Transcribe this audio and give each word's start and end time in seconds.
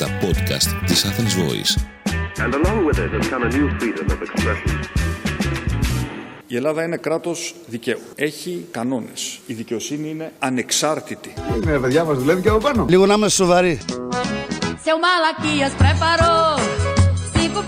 τα 0.00 0.06
podcast 0.20 0.86
της 0.86 1.04
Athens 1.04 1.34
Voice. 1.42 1.72
And 2.44 2.54
along 2.54 2.78
with 2.86 2.98
it 2.98 3.10
has 3.16 3.28
come 3.28 3.42
a 3.42 3.50
new 3.56 3.68
freedom 3.78 4.06
of 4.14 4.22
expression. 4.22 4.78
Η 6.46 6.56
Ελλάδα 6.56 6.82
είναι 6.84 6.96
κράτος 6.96 7.54
δικαίου. 7.66 8.00
Έχει 8.14 8.66
κανόνες. 8.70 9.38
Η 9.46 9.52
δικαιοσύνη 9.52 10.08
είναι 10.08 10.32
ανεξάρτητη. 10.38 11.32
Είναι 11.56 11.78
παιδιά 11.78 12.04
μας 12.04 12.18
δουλεύει 12.18 12.42
και 12.42 12.48
από 12.48 12.58
πάνω. 12.58 12.86
Λίγο 12.88 13.06
να 13.06 13.14
είμαστε 13.14 13.44
σοβαροί. 13.44 13.80
Seu 14.84 14.96
Malaquias 15.06 15.72
preparou 15.82 16.46
cinco 16.58 16.79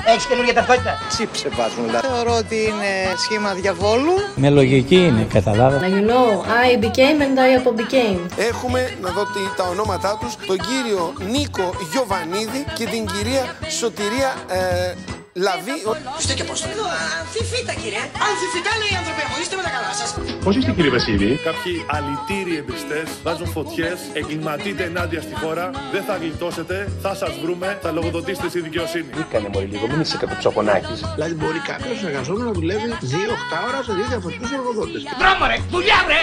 Έχεις 0.07 0.27
καινούργια 0.27 0.55
ταυτότητα. 0.55 0.93
Τσίψε 1.09 1.49
βάζουν 1.57 1.85
δηλαδή. 1.87 2.07
Θεωρώ 2.07 2.35
ότι 2.37 2.55
είναι 2.57 2.91
σχήμα 3.25 3.53
διαβόλου. 3.55 4.13
Με 4.37 4.51
λογική 4.51 4.95
είναι, 4.97 5.27
καταλάβα. 5.33 5.81
You 5.81 6.03
know, 6.11 6.29
I 6.67 6.85
became 6.85 7.19
and 7.27 7.37
I 7.47 7.51
became. 7.81 8.19
Έχουμε, 8.37 8.97
να 9.03 9.11
δω 9.11 9.23
τι- 9.23 9.57
τα 9.57 9.65
ονόματά 9.69 10.19
τους, 10.21 10.37
τον 10.47 10.57
κύριο 10.69 11.13
Νίκο 11.31 11.71
Γιοβανίδη 11.93 12.65
και 12.75 12.85
την 12.85 13.07
κυρία 13.07 13.57
Σωτηρία 13.79 14.35
ε, 14.49 14.95
Λαβή. 15.35 15.77
Είστε 16.19 16.35
και 16.39 16.45
πώς 16.45 16.61
το 16.61 16.69
λέω. 16.77 16.89
Αμφιφίτα 17.21 17.73
κύριε. 17.83 18.03
Αμφιφίτα 18.29 18.71
λέει 18.81 18.91
οι 18.95 18.97
άνθρωποι 19.01 19.23
μου. 19.29 19.37
Είστε 19.43 19.55
με 19.61 19.63
τα 19.67 19.71
καλά 19.77 19.93
σας. 20.01 20.09
Πώς 20.45 20.55
είστε 20.57 20.71
κύριε 20.77 20.93
Βασίλη; 20.97 21.29
Κάποιοι 21.49 21.75
αλητήριοι 21.97 22.57
εμπριστές 22.63 23.07
βάζουν 23.27 23.49
φωτιές, 23.57 23.99
εγκληματείτε 24.19 24.83
ενάντια 24.91 25.21
στη 25.27 25.35
χώρα. 25.43 25.65
Δεν 25.95 26.03
θα 26.09 26.15
γλιτώσετε, 26.23 26.77
θα 27.05 27.13
σας 27.21 27.33
βρούμε, 27.43 27.69
θα 27.83 27.91
λογοδοτήσετε 27.97 28.49
στη 28.53 28.61
δικαιοσύνη. 28.67 29.11
Κάνε 29.33 29.49
μωρή 29.53 29.67
λίγο, 29.75 29.85
μην 29.91 30.01
είσαι 30.05 30.17
κατοψαπονάκης. 30.23 30.99
Δηλαδή 31.15 31.35
μπορεί 31.41 31.61
κάποιος 31.73 31.99
εργαζόμενο 32.09 32.45
να 32.51 32.55
δουλεύει 32.59 32.89
2-8 33.13 33.57
ώρα 33.69 33.81
σε 33.87 33.93
δύο 33.97 34.07
διαφορετικούς 34.13 34.51
εργοδότες. 34.59 35.01
Δρόμο 35.23 35.43
ρε. 35.51 35.57
Δουλειά 35.75 35.99
βρε. 36.07 36.21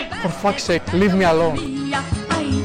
dia. 1.90 2.00
Ai, 2.30 2.38
ai, 2.38 2.59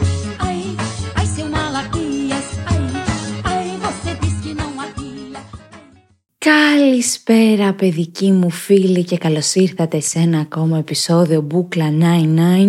Καλησπέρα 6.95 7.73
παιδικοί 7.73 8.31
μου 8.31 8.51
φίλοι 8.51 9.05
και 9.05 9.19
καλώς 9.19 9.55
ήρθατε 9.55 10.01
σε 10.01 10.19
ένα 10.19 10.39
ακόμα 10.39 10.79
επεισόδιο 10.79 11.41
Μπούκλα 11.41 11.93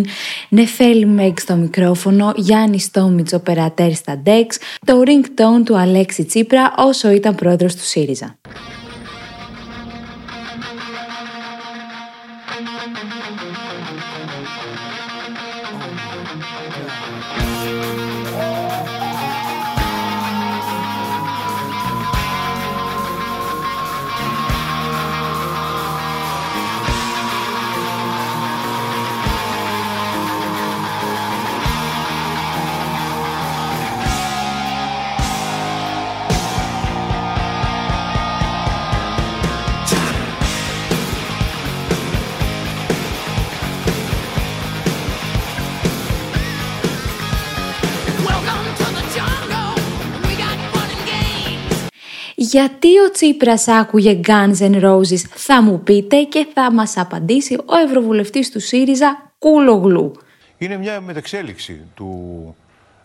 Νεφέλη 0.48 1.06
Μέγ 1.06 1.32
στο 1.36 1.56
μικρόφωνο, 1.56 2.32
Γιάννη 2.36 2.80
Στόμιτς 2.80 3.32
οπερατέρ 3.32 3.94
στα 3.94 4.22
Dex 4.26 4.46
Το 4.86 5.02
ringtone 5.06 5.64
του 5.64 5.78
Αλέξη 5.78 6.24
Τσίπρα 6.24 6.74
όσο 6.76 7.10
ήταν 7.10 7.34
πρόεδρος 7.34 7.74
του 7.74 7.84
ΣΥΡΙΖΑ 7.84 8.38
Γιατί 52.50 52.98
ο 52.98 53.10
Τσίπρας 53.10 53.68
άκουγε 53.68 54.20
Guns 54.26 54.58
N' 54.58 54.82
Roses; 54.82 55.18
Θα 55.34 55.62
μου 55.62 55.80
πείτε 55.80 56.22
και 56.22 56.46
θα 56.54 56.72
μας 56.72 56.96
απαντήσει 56.96 57.54
ο 57.54 57.76
Ευρωβουλευτής 57.86 58.50
του 58.50 58.60
ΣΥΡΙΖΑ 58.60 59.32
Κούλογλου 59.38 60.12
Είναι 60.58 60.76
μια 60.76 61.00
μεταξέλιξη 61.00 61.80
του, 61.94 62.56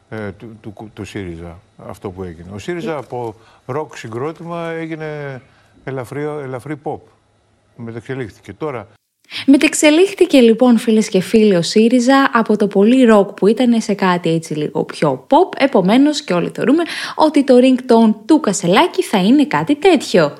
ε, 0.09 0.31
του, 0.31 0.57
του, 0.61 0.91
του 0.93 1.05
ΣΥΡΙΖΑ 1.05 1.59
αυτό 1.77 2.09
που 2.09 2.23
έγινε. 2.23 2.47
Ο 2.53 2.57
ΣΥΡΙΖΑ 2.57 2.97
από 2.97 3.35
ροκ 3.65 3.97
συγκρότημα 3.97 4.69
έγινε 4.69 5.41
ελαφρύ, 5.83 6.21
ελαφρύ 6.21 6.75
pop. 6.83 6.99
Μεταξελίχθηκε. 7.75 8.53
Τώρα 8.53 8.87
Μετεξελίχθηκε 9.45 10.39
λοιπόν 10.39 10.77
φίλες 10.77 11.09
και 11.09 11.21
φίλοι 11.21 11.55
ο 11.55 11.61
ΣΥΡΙΖΑ 11.61 12.29
από 12.33 12.57
το 12.57 12.67
πολύ 12.67 13.03
ροκ 13.03 13.31
που 13.33 13.47
ήταν 13.47 13.81
σε 13.81 13.93
κάτι 13.93 14.29
έτσι 14.29 14.53
λίγο 14.53 14.83
πιο 14.83 15.27
pop, 15.29 15.57
επομένως 15.57 16.21
και 16.21 16.33
όλοι 16.33 16.51
θεωρούμε 16.53 16.83
ότι 17.15 17.43
το 17.43 17.55
ringtone 17.57 18.15
του 18.25 18.39
Κασελάκη 18.39 19.03
θα 19.03 19.17
είναι 19.17 19.45
κάτι 19.45 19.75
τέτοιο. 19.75 20.37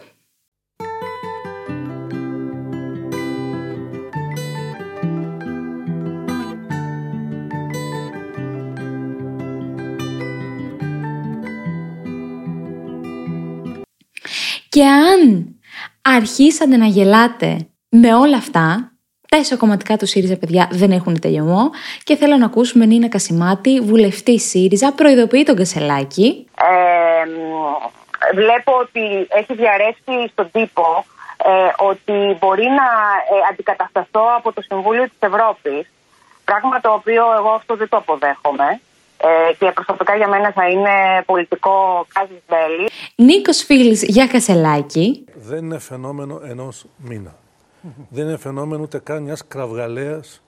Και 14.69 14.85
αν 14.85 15.55
αρχίσατε 16.01 16.77
να 16.77 16.85
γελάτε 16.85 17.65
με 17.93 18.15
όλα 18.15 18.37
αυτά, 18.37 18.91
τα 19.29 19.37
ισοκομματικά 19.37 19.97
του 19.97 20.05
ΣΥΡΙΖΑ, 20.05 20.37
παιδιά, 20.37 20.67
δεν 20.71 20.91
έχουν 20.91 21.19
τελειωμό 21.19 21.69
και 22.03 22.15
θέλω 22.15 22.37
να 22.37 22.45
ακούσουμε 22.45 22.85
Νίνα 22.85 23.07
Κασιμάτη, 23.07 23.79
βουλευτή 23.79 24.39
ΣΥΡΙΖΑ, 24.39 24.91
προειδοποιεί 24.91 25.43
τον 25.43 25.55
Κασελάκη. 25.55 26.47
Ε, 26.57 27.25
μ, 27.25 27.41
βλέπω 28.35 28.71
ότι 28.79 29.27
έχει 29.29 29.53
διαρρεύσει 29.53 30.31
στον 30.31 30.51
τύπο 30.51 31.05
ε, 31.43 31.83
ότι 31.85 32.37
μπορεί 32.39 32.65
να 32.65 32.87
ε, 33.35 33.47
αντικατασταθώ 33.51 34.23
από 34.37 34.53
το 34.53 34.61
Συμβούλιο 34.61 35.03
της 35.03 35.19
Ευρώπης, 35.19 35.87
πράγμα 36.45 36.79
το 36.79 36.91
οποίο 36.91 37.23
εγώ 37.37 37.49
αυτό 37.49 37.75
δεν 37.75 37.89
το 37.89 37.97
αποδέχομαι 37.97 38.81
ε, 39.17 39.53
και 39.59 39.71
προσωπικά 39.71 40.15
για 40.15 40.27
μένα 40.27 40.51
θα 40.51 40.69
είναι 40.69 41.23
πολιτικό 41.25 42.05
κάζις 42.13 42.41
μπέλι. 42.47 42.89
Νίκος 43.15 43.63
Φίλης 43.63 44.03
για 44.03 44.27
Κασελάκη. 44.27 45.25
Δεν 45.35 45.57
είναι 45.57 45.79
φαινόμενο 45.79 46.41
ενός 46.49 46.85
μήνα. 46.97 47.39
Δεν 48.09 48.27
είναι 48.27 48.37
φαινόμενο 48.37 48.81
ούτε 48.81 48.99
καν 48.99 49.23
μιας 49.23 49.47
κραυγαλαίας 49.47 50.41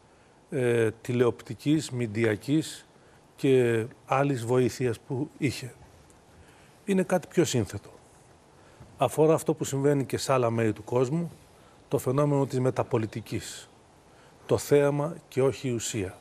ε, 0.50 0.92
τηλεοπτικής, 1.02 1.92
μηντιακής 1.92 2.88
και 3.36 3.86
άλλης 4.06 4.46
βοήθειας 4.46 5.00
που 5.00 5.30
είχε. 5.38 5.74
Είναι 6.86 7.04
κάτι 7.04 7.28
πιο 7.28 7.46
σύνθετο. 7.46 7.90
Αφορά 8.98 9.34
αυτό 9.34 9.54
που 9.54 9.64
συμβαίνει 9.64 10.06
και 10.06 10.18
σε 10.18 10.34
άλλα 10.34 10.50
μέρη 10.50 10.74
του 10.74 10.84
κόσμου, 10.84 11.32
το 11.88 11.98
φαινόμενο 11.98 12.46
της 12.46 12.60
μεταπολιτικής. 12.60 13.70
Το 14.46 14.58
θέαμα 14.58 15.16
και 15.28 15.42
όχι 15.42 15.68
η 15.68 15.72
ουσία. 15.72 16.18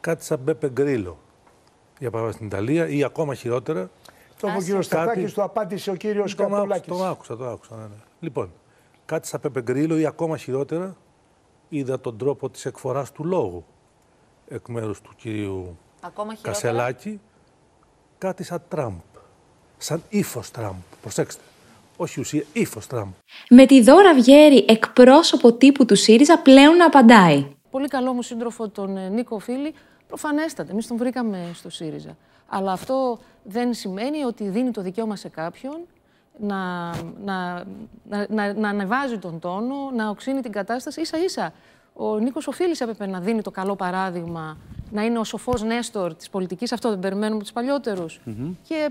Κάτι 0.00 0.24
σαν 0.24 0.38
Μπέπε 0.38 0.68
Γκρίλο, 0.70 1.18
για 1.98 2.10
παράδειγμα 2.10 2.32
στην 2.36 2.46
Ιταλία, 2.46 2.88
ή 2.88 3.04
ακόμα 3.04 3.34
χειρότερα, 3.34 3.90
Το 4.40 4.48
είπε 4.48 4.56
ο 4.56 4.60
κύριος 4.60 4.88
Κάτι- 4.88 5.02
Σταθάκης, 5.04 5.32
το 5.34 5.42
απάντησε 5.42 5.90
ο 5.90 5.94
κύριος 5.94 6.34
τον 6.34 6.44
άκουσα, 6.44 6.58
Καπουλάκης. 6.60 6.86
τον 6.88 7.06
άκουσα, 7.06 7.36
τον 7.36 7.48
άκουσα. 7.48 7.74
Ναι, 7.76 7.82
ναι. 7.82 7.88
Λοιπόν, 8.20 8.50
κάτι 9.06 9.26
σαν 9.26 9.40
Πέπε 9.40 9.62
Γκρίλο 9.62 9.98
ή 9.98 10.06
ακόμα 10.06 10.36
χειρότερα, 10.36 10.96
είδα 11.68 12.00
τον 12.00 12.18
τρόπο 12.18 12.50
της 12.50 12.64
εκφοράς 12.64 13.12
του 13.12 13.24
λόγου 13.24 13.64
εκ 14.48 14.68
μέρους 14.68 15.00
του 15.00 15.10
κυρίου 15.16 15.78
Ακόμα 16.00 16.34
χειρότερα; 16.34 16.52
Κασελάκη, 16.52 17.20
κάτι 18.18 18.42
σαν 18.42 18.62
Τραμπ. 18.68 18.98
Σαν 19.78 20.02
ύφος 20.08 20.50
Τραμπ. 20.50 20.74
Προσέξτε. 21.00 21.42
Όχι 21.96 22.20
ουσία, 22.20 22.44
ύφος 22.52 22.86
Τραμπ. 22.86 23.08
Με 23.48 23.66
τη 23.66 23.82
Δώρα 23.82 24.14
Βιέρη, 24.14 24.64
εκπρόσωπο 24.68 25.52
τύπου 25.52 25.84
του 25.84 25.96
ΣΥΡΙΖΑ, 25.96 26.38
πλέον 26.38 26.76
να 26.76 26.86
απαντάει. 26.86 27.46
Πολύ 27.70 27.88
καλό 27.88 28.12
μου 28.12 28.22
σύντροφο 28.22 28.68
τον 28.68 28.96
ε, 28.96 29.08
Νίκο 29.08 29.38
Φίλη, 29.38 29.74
προφανέστατα. 30.06 30.70
Εμείς 30.70 30.86
τον 30.86 30.96
βρήκαμε 30.96 31.50
στο 31.54 31.70
ΣΥΡΙΖΑ. 31.70 32.16
Αλλά 32.48 32.72
αυτό 32.72 33.18
δεν 33.42 33.74
σημαίνει 33.74 34.22
ότι 34.24 34.48
δίνει 34.48 34.70
το 34.70 34.82
δικαίωμα 34.82 35.16
σε 35.16 35.28
κάποιον 35.28 35.80
να, 36.38 36.90
να, 37.24 37.64
να, 38.08 38.26
να, 38.28 38.52
να 38.52 38.68
ανεβάζει 38.68 39.18
τον 39.18 39.38
τόνο, 39.38 39.90
να 39.94 40.08
οξύνει 40.08 40.40
την 40.40 40.52
κατάσταση. 40.52 41.00
Ίσα 41.00 41.18
ίσα 41.18 41.52
ο 41.96 42.18
Νίκος 42.18 42.46
Οφίλη 42.46 42.76
έπρεπε 42.78 43.06
να 43.06 43.20
δίνει 43.20 43.42
το 43.42 43.50
καλό 43.50 43.76
παράδειγμα, 43.76 44.58
να 44.90 45.04
είναι 45.04 45.18
ο 45.18 45.24
σοφός 45.24 45.62
Νέστορ 45.62 46.14
της 46.14 46.30
πολιτικής. 46.30 46.72
Αυτό 46.72 46.88
δεν 46.90 46.98
περιμένουμε 46.98 47.40
τους 47.40 47.52
παλιότερους. 47.52 48.20
Και 48.68 48.90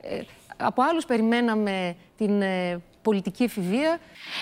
ε, 0.00 0.20
από 0.56 0.82
άλλους 0.82 1.04
περιμέναμε 1.06 1.96
την 2.16 2.42
ε, 2.42 2.80
πολιτική 3.08 3.42
εφηβεία. 3.42 3.98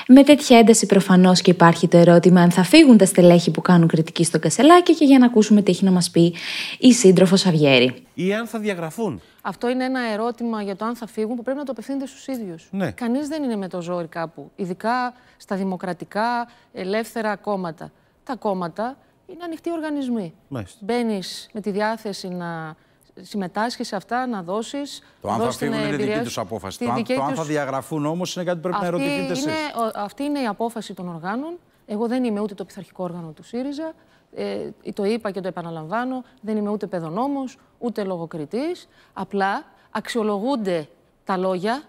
Με 0.07 0.23
τέτοια 0.23 0.59
ένταση 0.59 0.87
προφανώς 0.87 1.41
και 1.41 1.51
υπάρχει 1.51 1.89
το 1.89 1.97
ερώτημα 1.97 2.41
αν 2.41 2.51
θα 2.51 2.63
φύγουν 2.63 2.97
τα 2.97 3.05
στελέχη 3.05 3.51
που 3.51 3.61
κάνουν 3.61 3.89
κριτική 3.89 4.25
στο 4.25 4.39
Κασελάκη 4.39 4.95
και 4.95 5.05
για 5.05 5.19
να 5.19 5.27
ακούσουμε 5.27 5.63
τι 5.63 5.71
έχει 5.71 5.85
να 5.85 5.91
μας 5.91 6.11
πει 6.11 6.35
η 6.79 6.93
σύντροφος 6.93 7.47
Αυγέρη. 7.47 8.07
Ή 8.15 8.35
αν 8.35 8.47
θα 8.47 8.59
διαγραφούν. 8.59 9.21
Αυτό 9.43 9.69
είναι 9.69 9.85
ένα 9.85 10.01
ερώτημα 10.13 10.63
για 10.63 10.77
το 10.77 10.85
αν 10.85 10.97
θα 10.97 11.07
φύγουν 11.07 11.37
που 11.37 11.43
πρέπει 11.43 11.59
να 11.59 11.65
το 11.65 11.73
απευθύνετε 11.73 12.07
στους 12.07 12.27
ίδιους. 12.27 12.69
Ναι. 12.71 12.91
Κανείς 12.91 13.29
δεν 13.29 13.43
είναι 13.43 13.57
με 13.57 13.69
το 13.69 13.81
ζόρι 13.81 14.07
κάπου. 14.07 14.51
Ειδικά 14.57 15.15
στα 15.37 15.57
δημοκρατικά, 15.57 16.49
ελεύθερα 16.73 17.37
κόμματα. 17.37 17.93
Τα 18.25 18.37
κόμματα 18.37 18.97
είναι 19.27 19.45
ανοιχτοί 19.45 19.73
οργανισμοί. 19.73 20.35
Μάλιστα. 20.49 20.79
Μπαίνεις 20.83 21.49
με 21.53 21.61
τη 21.61 21.71
διάθεση 21.71 22.29
να 22.29 22.77
συμμετάσχεις 23.21 23.87
σε 23.87 23.97
αυτά, 23.97 24.27
να 24.27 24.43
δώσεις. 24.43 25.03
Το 25.21 25.31
αν 25.31 25.41
θα 25.41 25.51
φύγουν 25.51 25.79
είναι 25.79 25.97
δική 25.97 26.21
τους 26.23 26.39
απόφαση. 26.39 26.79
Το 26.79 26.91
αν, 26.91 27.05
το 27.05 27.23
αν 27.23 27.35
θα 27.35 27.45
διαγραφούν 27.45 28.07
όμως 28.07 28.37
είναι 28.37 28.45
κάτι 28.45 28.57
που 28.57 28.69
πρέπει 28.69 28.81
να 28.81 28.87
ερωτηθείτε 28.87 29.33
εσείς. 29.33 29.55
Αυτή 29.95 30.23
είναι 30.23 30.41
η 30.41 30.47
απόφαση 30.47 30.95
των 30.95 31.09
οργάνων. 31.09 31.59
Εγώ 31.87 32.07
δεν 32.09 32.25
είμαι 32.25 32.41
ούτε 32.41 32.55
το 32.55 32.65
πειθαρχικό 32.65 33.05
όργανο 33.05 33.31
του 33.31 33.43
ΣΥΡΙΖΑ. 33.43 33.93
Ε, 34.35 34.71
το 34.95 35.05
είπα 35.05 35.31
και 35.31 35.41
το 35.41 35.49
επαναλαμβάνω. 35.49 36.25
Δεν 36.41 36.57
είμαι 36.57 36.71
ούτε 36.71 36.87
παιδονόμος, 36.87 37.59
ούτε 37.79 38.05
λογοκριτής. 38.05 38.89
Απλά 39.13 39.65
αξιολογούνται 39.91 40.89
τα 41.25 41.37
λόγια, 41.37 41.83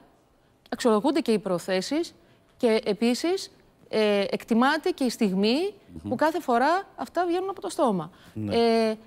αξιολογούνται 0.69 1.19
και 1.19 1.31
οι 1.31 1.39
προθέσεις 1.39 2.13
και 2.57 2.81
επίσης 2.85 3.51
ε, 3.89 4.23
εκτιμάται 4.29 4.89
και 4.89 5.03
η 5.03 5.09
στιγμη 5.09 5.73
που 6.09 6.15
κάθε 6.15 6.41
φορά 6.41 6.83
αυτά 6.95 7.25
βγαίνουν 7.25 7.49
από 7.49 7.61
το 7.61 7.69
στόμα. 7.69 8.09
Ναι. 8.33 8.55
Ε, 8.55 8.97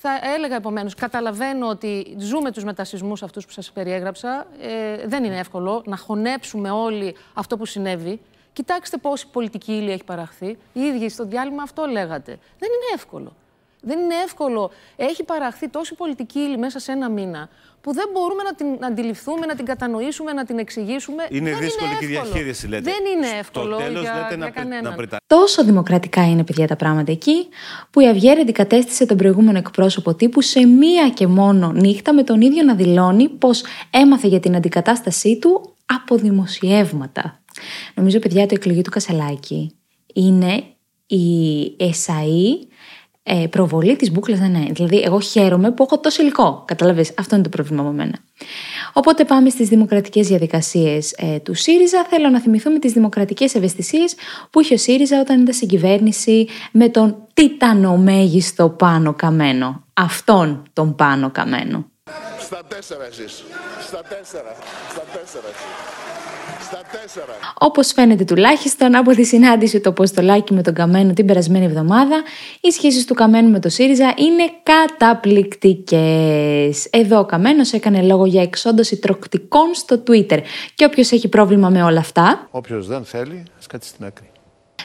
θα 0.00 0.20
έλεγα 0.34 0.56
επομένως, 0.56 0.94
καταλαβαίνω 0.94 1.68
ότι 1.68 2.16
ζούμε 2.18 2.52
τους 2.52 2.64
μετασυσμούς 2.64 3.22
αυτούς 3.22 3.46
που 3.46 3.52
σας 3.52 3.70
περιέγραψα. 3.72 4.46
Ε, 4.60 5.06
δεν 5.06 5.24
είναι 5.24 5.38
εύκολο 5.38 5.82
να 5.86 5.96
χωνέψουμε 5.96 6.70
όλοι 6.70 7.16
αυτό 7.34 7.56
που 7.56 7.66
συνέβη. 7.66 8.20
Κοιτάξτε 8.52 8.96
πόση 8.96 9.26
πολιτική 9.32 9.72
ύλη 9.72 9.90
έχει 9.90 10.04
παραχθεί. 10.04 10.58
Οι 10.72 10.80
ίδιοι 10.80 11.08
στο 11.08 11.24
διάλειμμα 11.24 11.62
αυτό 11.62 11.84
λέγατε. 11.86 12.38
Δεν 12.58 12.68
είναι 12.68 12.94
εύκολο. 12.94 13.32
Δεν 13.80 13.98
είναι 13.98 14.14
εύκολο. 14.24 14.70
Έχει 14.96 15.24
παραχθεί 15.24 15.68
τόση 15.68 15.94
πολιτική 15.94 16.38
ύλη 16.38 16.58
μέσα 16.58 16.78
σε 16.78 16.92
ένα 16.92 17.10
μήνα 17.10 17.48
που 17.80 17.92
δεν 17.94 18.04
μπορούμε 18.12 18.42
να 18.42 18.54
την 18.54 18.84
αντιληφθούμε, 18.84 19.46
να 19.46 19.54
την 19.54 19.64
κατανοήσουμε, 19.64 20.32
να 20.32 20.44
την 20.44 20.58
εξηγήσουμε. 20.58 21.26
Είναι 21.30 21.50
δεν 21.50 21.58
δύσκολη 21.58 21.90
είναι 21.90 21.98
και 21.98 22.04
η 22.06 22.12
εύκολο. 22.12 22.30
διαχείριση, 22.32 22.68
λέτε. 22.68 22.90
Δεν 22.90 23.12
είναι 23.16 23.38
εύκολο 23.38 23.74
Στο 23.74 23.84
τέλος 23.84 24.02
για, 24.02 24.12
λέτε 24.14 24.26
για 24.28 24.36
να, 24.36 24.44
πρι- 24.44 24.54
κανέναν. 24.56 24.82
να 24.90 24.92
πριτά- 24.96 25.18
Τόσο 25.26 25.64
δημοκρατικά 25.64 26.28
είναι, 26.28 26.44
παιδιά, 26.44 26.66
τα 26.66 26.76
πράγματα 26.76 27.12
εκεί, 27.12 27.48
που 27.90 28.00
η 28.00 28.08
Αυγέρα 28.08 28.40
αντικατέστησε 28.40 29.06
τον 29.06 29.16
προηγούμενο 29.16 29.58
εκπρόσωπο 29.58 30.14
τύπου 30.14 30.40
σε 30.40 30.66
μία 30.66 31.08
και 31.10 31.26
μόνο 31.26 31.72
νύχτα 31.72 32.12
με 32.14 32.22
τον 32.22 32.40
ίδιο 32.40 32.62
να 32.62 32.74
δηλώνει 32.74 33.28
πως 33.28 33.62
έμαθε 33.90 34.28
για 34.28 34.40
την 34.40 34.56
αντικατάστασή 34.56 35.38
του 35.38 35.74
από 35.86 36.16
δημοσιεύματα. 36.16 37.40
Νομίζω, 37.94 38.18
παιδιά, 38.18 38.46
το 38.46 38.54
εκλογή 38.54 38.82
του 38.82 38.90
Κασελάκη 38.90 39.76
είναι 40.14 40.64
η 41.06 41.62
ΕΣΑΗ 41.78 42.67
ε, 43.30 43.46
προβολή 43.46 43.96
της 43.96 44.12
μπουκλας 44.12 44.38
ναι, 44.38 44.46
ναι. 44.46 44.64
Δηλαδή, 44.70 45.02
εγώ 45.04 45.20
χαίρομαι 45.20 45.70
που 45.70 45.82
έχω 45.82 45.98
τόσο 45.98 46.22
υλικό. 46.22 46.62
Καταλαβες, 46.66 47.12
αυτό 47.18 47.34
είναι 47.34 47.44
το 47.44 47.50
πρόβλημα 47.50 47.82
με 47.82 47.92
μένα. 47.92 48.18
Οπότε 48.92 49.24
πάμε 49.24 49.50
στις 49.50 49.68
δημοκρατικές 49.68 50.26
διαδικασίες 50.26 51.12
ε, 51.12 51.38
του 51.38 51.54
ΣΥΡΙΖΑ. 51.54 52.06
Θέλω 52.10 52.28
να 52.28 52.40
θυμηθούμε 52.40 52.78
τις 52.78 52.92
δημοκρατικές 52.92 53.54
ευαισθησίες 53.54 54.14
που 54.50 54.60
είχε 54.60 54.74
ο 54.74 54.76
ΣΥΡΙΖΑ 54.76 55.20
όταν 55.20 55.40
ήταν 55.40 55.54
στην 55.54 55.68
κυβέρνηση 55.68 56.48
με 56.72 56.88
τον 56.88 57.16
τιτανομέγιστο 57.34 58.68
πάνω 58.68 59.14
καμένο. 59.14 59.84
Αυτόν 59.92 60.62
τον 60.72 60.94
πάνω 60.94 61.30
καμένο. 61.30 61.86
Στα 62.38 62.60
τέσσερα 62.68 63.04
εσείς. 63.06 63.44
Στα 63.86 64.02
τέσσερα. 64.02 64.56
Στα 64.90 65.02
τέσσερα 65.12 65.46
εσείς. 65.48 66.07
Στα 66.70 66.80
τέσσερα. 67.00 67.32
Όπως 67.58 67.92
φαίνεται 67.92 68.24
τουλάχιστον 68.24 68.94
από 68.94 69.10
τη 69.10 69.24
συνάντηση 69.24 69.80
του 69.80 69.88
Αποστολάκη 69.88 70.54
με 70.54 70.62
τον 70.62 70.74
Καμένο 70.74 71.12
την 71.12 71.26
περασμένη 71.26 71.64
εβδομάδα, 71.64 72.22
οι 72.60 72.70
σχέσεις 72.70 73.04
του 73.04 73.14
Καμένου 73.14 73.50
με 73.50 73.60
το 73.60 73.68
ΣΥΡΙΖΑ 73.68 74.14
είναι 74.16 74.50
καταπληκτικές. 74.62 76.86
Εδώ 76.90 77.18
ο 77.18 77.24
Καμένος 77.24 77.72
έκανε 77.72 78.02
λόγο 78.02 78.26
για 78.26 78.42
εξόντωση 78.42 78.96
τροκτικών 78.96 79.74
στο 79.74 80.02
Twitter. 80.06 80.38
Και 80.74 80.84
όποιος 80.84 81.12
έχει 81.12 81.28
πρόβλημα 81.28 81.68
με 81.68 81.82
όλα 81.82 82.00
αυτά, 82.00 82.48
Όποιος 82.50 82.86
δεν 82.86 83.04
θέλει, 83.04 83.42
ας 83.58 83.66
κάτσει 83.66 83.88
στην 83.88 84.04
άκρη. 84.04 84.30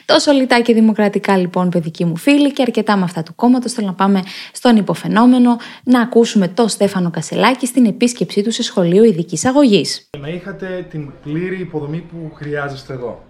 Τόσο 0.05 0.31
λιτά 0.31 0.61
και 0.61 0.73
δημοκρατικά 0.73 1.37
λοιπόν, 1.37 1.69
παιδικοί 1.69 2.05
μου 2.05 2.15
φίλοι, 2.15 2.51
και 2.53 2.61
αρκετά 2.61 2.97
με 2.97 3.03
αυτά 3.03 3.23
του 3.23 3.35
κόμματος. 3.35 3.73
Θέλω 3.73 3.87
να 3.87 3.93
πάμε 3.93 4.23
στον 4.51 4.75
υποφαινόμενο 4.75 5.57
να 5.83 6.01
ακούσουμε 6.01 6.47
τον 6.47 6.69
Στέφανο 6.69 7.09
Κασελάκη 7.09 7.65
στην 7.65 7.85
επίσκεψή 7.85 8.41
του 8.41 8.51
σε 8.51 8.63
σχολείο 8.63 9.03
ειδικής 9.03 9.45
αγωγής. 9.45 10.09
Να 10.19 10.27
είχατε 10.27 10.85
την 10.89 11.11
πλήρη 11.23 11.59
υποδομή 11.59 11.99
που 11.99 12.31
χρειάζεστε 12.35 12.93
εδώ. 12.93 13.23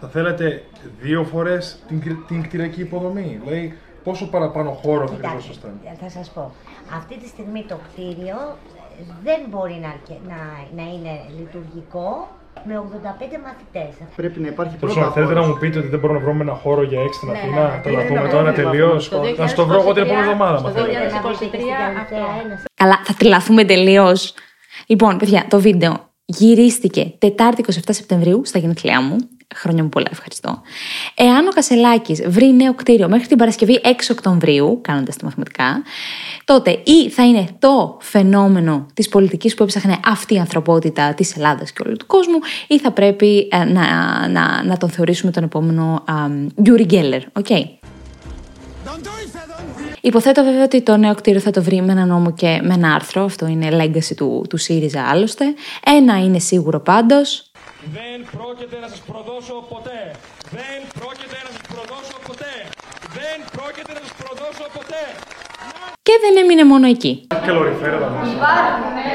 Θα 0.00 0.08
θέλατε 0.08 0.62
δύο 1.00 1.24
φορές 1.24 1.78
την, 1.88 2.00
κρι- 2.00 2.26
την 2.26 2.42
κτηριακή 2.42 2.80
υποδομή; 2.80 3.40
Δηλαδή, 3.44 3.78
πόσο 4.04 4.26
παραπάνω 4.26 4.70
χώρο 4.70 5.06
θα 5.06 5.14
Κοιτάξτε, 5.14 5.28
χρειαζόσασταν; 5.28 5.80
θα 6.00 6.08
σας 6.08 6.30
πω. 6.30 6.52
Αυτή 6.96 7.18
τη 7.18 7.28
στιγμή 7.28 7.64
το 7.68 7.78
κτίριο 7.86 8.36
δεν 9.24 9.40
μπορεί 9.50 9.78
να, 9.82 9.88
αρκε- 9.88 10.22
να, 10.28 10.38
να 10.82 10.90
είναι 10.92 11.20
λειτουργικό 11.38 12.28
με 12.64 12.74
85 12.78 13.38
μαθητές. 13.46 13.92
Πρέπει 14.16 14.40
να 14.40 14.48
υπάρχει 14.48 14.74
Τέλος 14.76 14.94
πρώτα 14.94 15.08
πάντων, 15.08 15.12
θέλετε 15.14 15.34
να 15.34 15.40
χώρος. 15.40 15.54
μου 15.54 15.60
πείτε 15.62 15.78
ότι 15.78 15.88
δεν 15.88 15.98
μπορούμε 16.00 16.18
να 16.18 16.24
βρούμε 16.24 16.42
ένα 16.42 16.52
χώρο 16.54 16.82
για 16.82 17.00
έξι 17.00 17.18
στην 17.18 17.28
Ναι, 17.30 17.38
Αθήνα, 17.38 17.62
ναι, 17.68 17.74
ναι. 17.76 17.82
το 17.82 17.88
να 17.88 17.94
Είναι 18.00 18.08
πούμε 18.08 18.20
ένα 18.20 18.28
τώρα 18.30 18.52
πρόβλημα 18.52 18.70
τελείως. 18.70 19.04
αυτό. 19.12 19.20
Το 19.36 19.42
Να 19.42 19.46
στο 19.46 19.66
βρω 19.66 19.78
εγώ 19.80 19.92
την 19.92 20.02
επόμενη 20.02 20.24
εβδομάδα, 20.26 20.60
μα 20.60 20.70
στο 20.70 20.78
θέλετε. 20.80 21.10
2023 22.62 22.70
Καλά, 22.74 23.00
θα 23.04 23.14
τρελαθούμε 23.18 23.64
τελείως. 23.64 24.34
Λοιπόν, 24.86 25.16
παιδιά, 25.16 25.44
το 25.48 25.60
βίντεο 25.60 25.92
γυρίστηκε 26.24 27.12
Τετάρτη 27.18 27.64
27 27.72 27.78
Σεπτεμβρίου 27.88 28.40
στα 28.44 28.58
γενέθλιά 28.58 29.00
μου. 29.02 29.16
Χρόνια 29.54 29.82
μου 29.82 29.88
πολλά, 29.88 30.08
ευχαριστώ. 30.10 30.62
Εάν 31.14 31.46
ο 31.46 31.50
Κασελάκης 31.50 32.22
βρει 32.26 32.54
νέο 32.54 32.74
κτίριο 32.74 33.08
μέχρι 33.08 33.26
την 33.26 33.36
Παρασκευή 33.36 33.80
6 33.84 33.88
Οκτωβρίου, 34.10 34.80
κάνοντας 34.82 35.16
τα 35.16 35.24
μαθηματικά, 35.24 35.82
τότε 36.44 36.70
ή 36.84 37.10
θα 37.10 37.26
είναι 37.26 37.46
το 37.58 37.96
φαινόμενο 38.00 38.86
της 38.94 39.08
πολιτικής 39.08 39.54
που 39.54 39.62
έψαχνε 39.62 39.98
αυτή 40.04 40.34
η 40.34 40.38
ανθρωπότητα 40.38 41.14
της 41.14 41.36
Ελλάδας 41.36 41.72
και 41.72 41.82
όλου 41.86 41.96
του 41.96 42.06
κόσμου, 42.06 42.38
ή 42.66 42.78
θα 42.78 42.90
πρέπει 42.90 43.48
ε, 43.50 43.64
να, 43.64 44.28
να, 44.28 44.64
να 44.64 44.76
τον 44.76 44.90
θεωρήσουμε 44.90 45.32
τον 45.32 45.42
επόμενο 45.42 46.04
Γιούρι 46.56 46.84
Γκέλλερ. 46.84 47.22
Οκ; 47.32 47.50
Υποθέτω 50.06 50.44
βέβαια 50.44 50.64
ότι 50.64 50.82
το 50.82 50.96
νέο 50.96 51.14
κτίριο 51.14 51.40
θα 51.40 51.50
το 51.50 51.62
βρει 51.62 51.82
με 51.82 51.92
ένα 51.92 52.04
νόμο 52.04 52.32
και 52.32 52.60
με 52.62 52.74
ένα 52.74 52.94
άρθρο. 52.94 53.24
Αυτό 53.24 53.46
είναι 53.46 53.68
legacy 53.72 54.14
του, 54.16 54.44
του 54.48 54.56
ΣΥΡΙΖΑ 54.56 55.02
άλλωστε. 55.02 55.44
Ένα 55.84 56.18
είναι 56.18 56.38
σίγουρο 56.38 56.80
πάντως. 56.80 57.45
Δεν 57.94 58.18
πρόκειται 58.36 58.76
να 58.84 58.88
σας 58.92 59.00
προδώσω 59.10 59.54
ποτέ. 59.72 60.00
Δεν 60.56 60.78
πρόκειται 60.98 61.38
να 61.46 61.50
σας 61.54 61.64
προδώσω 61.72 62.16
ποτέ. 62.28 62.54
Δεν 63.18 63.36
πρόκειται 63.56 63.92
να 63.98 64.00
σας 64.04 64.14
προδώσω 64.20 64.64
ποτέ. 64.76 65.04
Και 66.06 66.14
δεν 66.24 66.34
έμεινε 66.42 66.64
μόνο 66.72 66.86
εκεί. 66.94 67.12
Καλοριφέρα 67.48 67.96
θα 68.02 68.08
μας. 68.14 68.26
Υπάρχουν, 68.36 68.90
ναι, 68.98 69.08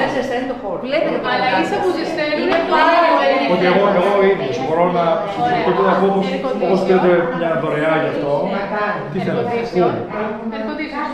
δεν 0.00 0.08
σε 0.14 0.20
στέλνει 0.26 0.46
το 0.52 0.56
χώρο. 0.62 0.78
Βλέπετε, 0.86 1.18
αλλά 1.32 1.48
ίσα 1.62 1.76
που 1.82 1.90
σε 1.98 2.04
στέλνει 2.12 2.40
είναι 2.44 2.60
πάρα 2.74 2.94
πολύ. 3.08 3.42
Ότι 3.54 3.64
εγώ, 3.72 3.82
εγώ 4.00 4.12
ίδιος 4.30 4.56
μπορώ 4.64 4.84
να 4.98 5.04
μπορώ 5.64 5.82
να 5.90 5.94
πω 6.00 6.06
όπως, 6.10 6.26
όπως 6.64 6.80
πήρατε 6.86 7.10
μια 7.38 7.50
δωρεά 7.62 7.94
γι' 8.02 8.10
αυτό. 8.14 8.32
Τι 9.12 9.18
θέλετε, 9.26 9.54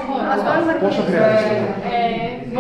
πού, 0.06 0.14
πόσα 0.82 1.02
χρειάζεστε; 1.08 1.54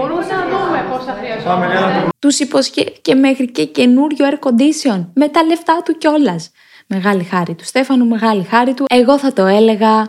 Μπορούμε 0.00 0.26
να 0.26 0.42
δούμε 0.50 0.84
πόσα 0.90 1.16
χρειαζόμαστε. 1.18 1.48
Πάμε 1.48 1.66
ένα 1.66 2.02
το 2.02 2.08
Τους 2.18 2.38
υποσχέθηκε 2.38 3.14
μέχρι 3.14 3.50
και 3.50 3.64
καινούριο 3.64 4.26
air 4.30 4.48
condition 4.48 5.06
με 5.14 5.28
τα 5.28 5.42
λεφτά 5.44 5.82
του 5.84 5.96
κιόλας. 5.98 6.50
Μεγάλη 6.86 7.24
χάρη 7.24 7.54
του 7.54 7.64
Στέφανου, 7.64 8.06
μεγάλη 8.06 8.42
χάρη 8.42 8.74
του. 8.74 8.84
Εγώ 8.88 9.18
θα 9.18 9.32
το 9.32 9.46
έλεγα 9.46 10.06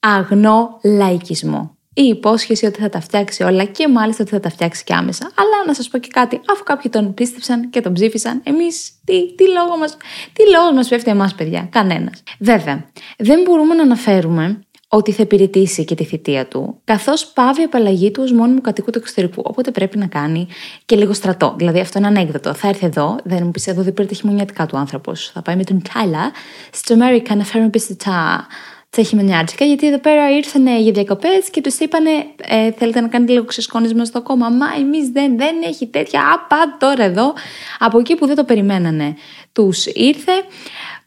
αγνό 0.00 0.80
λαϊκισμό. 0.82 1.76
Η 1.98 2.02
υπόσχεση 2.02 2.66
ότι 2.66 2.80
θα 2.80 2.88
τα 2.88 3.00
φτιάξει 3.00 3.42
όλα 3.42 3.64
και 3.64 3.88
μάλιστα 3.88 4.22
ότι 4.22 4.32
θα 4.32 4.40
τα 4.40 4.50
φτιάξει 4.50 4.84
και 4.84 4.94
άμεσα. 4.94 5.30
Αλλά 5.34 5.66
να 5.66 5.74
σας 5.74 5.88
πω 5.88 5.98
και 5.98 6.08
κάτι, 6.12 6.40
αφού 6.52 6.62
κάποιοι 6.62 6.90
τον 6.90 7.14
πίστεψαν 7.14 7.70
και 7.70 7.80
τον 7.80 7.92
ψήφισαν, 7.92 8.40
εμείς 8.44 8.90
τι, 9.04 9.34
τι 9.34 9.44
λόγο 9.52 9.76
μας 9.76 9.96
τι 10.32 10.50
λόγος 10.50 10.72
μας 10.74 10.88
πέφτει 10.88 11.10
εμάς, 11.10 11.34
παιδιά. 11.34 11.68
Κανένας. 11.70 12.22
Βέβαια, 12.38 12.90
δεν 13.18 13.42
μπορούμε 13.42 13.74
να 13.74 13.82
αναφέρουμε 13.82 14.65
ότι 14.96 15.12
θα 15.12 15.22
υπηρετήσει 15.22 15.84
και 15.84 15.94
τη 15.94 16.04
θητεία 16.04 16.46
του, 16.46 16.80
καθώς 16.84 17.26
πάβει 17.26 17.60
η 17.60 17.64
απαλλαγή 17.64 18.10
του 18.10 18.22
ως 18.22 18.32
μόνιμου 18.32 18.60
κατοίκου 18.60 18.90
του 18.90 18.98
εξωτερικού. 18.98 19.42
Οπότε 19.44 19.70
πρέπει 19.70 19.98
να 19.98 20.06
κάνει 20.06 20.46
και 20.84 20.96
λίγο 20.96 21.12
στρατό. 21.12 21.54
Δηλαδή, 21.58 21.80
αυτό 21.80 21.98
είναι 21.98 22.06
ανέκδοτο. 22.06 22.54
Θα 22.54 22.68
έρθει 22.68 22.86
εδώ, 22.86 23.16
δεν 23.24 23.40
μου 23.44 23.50
πεις 23.50 23.66
εδώ 23.66 23.82
δεν 23.82 23.92
πήρε 23.92 24.08
τα 24.08 24.14
χειμωνιάτικα 24.14 24.66
του 24.66 24.76
άνθρωπος. 24.76 25.30
Θα 25.34 25.42
πάει 25.42 25.56
με 25.56 25.64
τον 25.64 25.82
Τάιλα 25.92 26.32
στο 26.72 26.94
Αμέρικα 26.94 27.36
να 27.36 27.44
φέρουμε 27.44 27.70
πίσω 27.70 27.96
τα, 27.96 28.46
τα 28.90 29.02
χειμωνιάτικα, 29.02 29.64
γιατί 29.64 29.86
εδώ 29.86 29.98
πέρα 29.98 30.30
ήρθαν 30.30 30.66
για 30.66 30.92
διακοπές 30.92 31.50
και 31.50 31.60
τους 31.60 31.78
είπανε, 31.78 32.10
ε, 32.42 32.72
θέλετε 32.72 33.00
να 33.00 33.08
κάνετε 33.08 33.32
λίγο 33.32 33.44
ξεσκόνισμα 33.44 34.04
στο 34.04 34.22
κόμμα. 34.22 34.48
Μα 34.48 34.66
εμείς 34.78 35.08
δεν, 35.08 35.36
δεν 35.36 35.54
έχει 35.64 35.86
τέτοια. 35.86 36.20
Απα 36.34 36.76
τώρα 36.78 37.04
εδώ. 37.04 37.34
Από 37.78 37.98
εκεί 37.98 38.14
που 38.14 38.26
δεν 38.26 38.36
το 38.36 38.44
περιμένανε, 38.44 39.16
τους 39.52 39.86
ήρθε. 39.86 40.32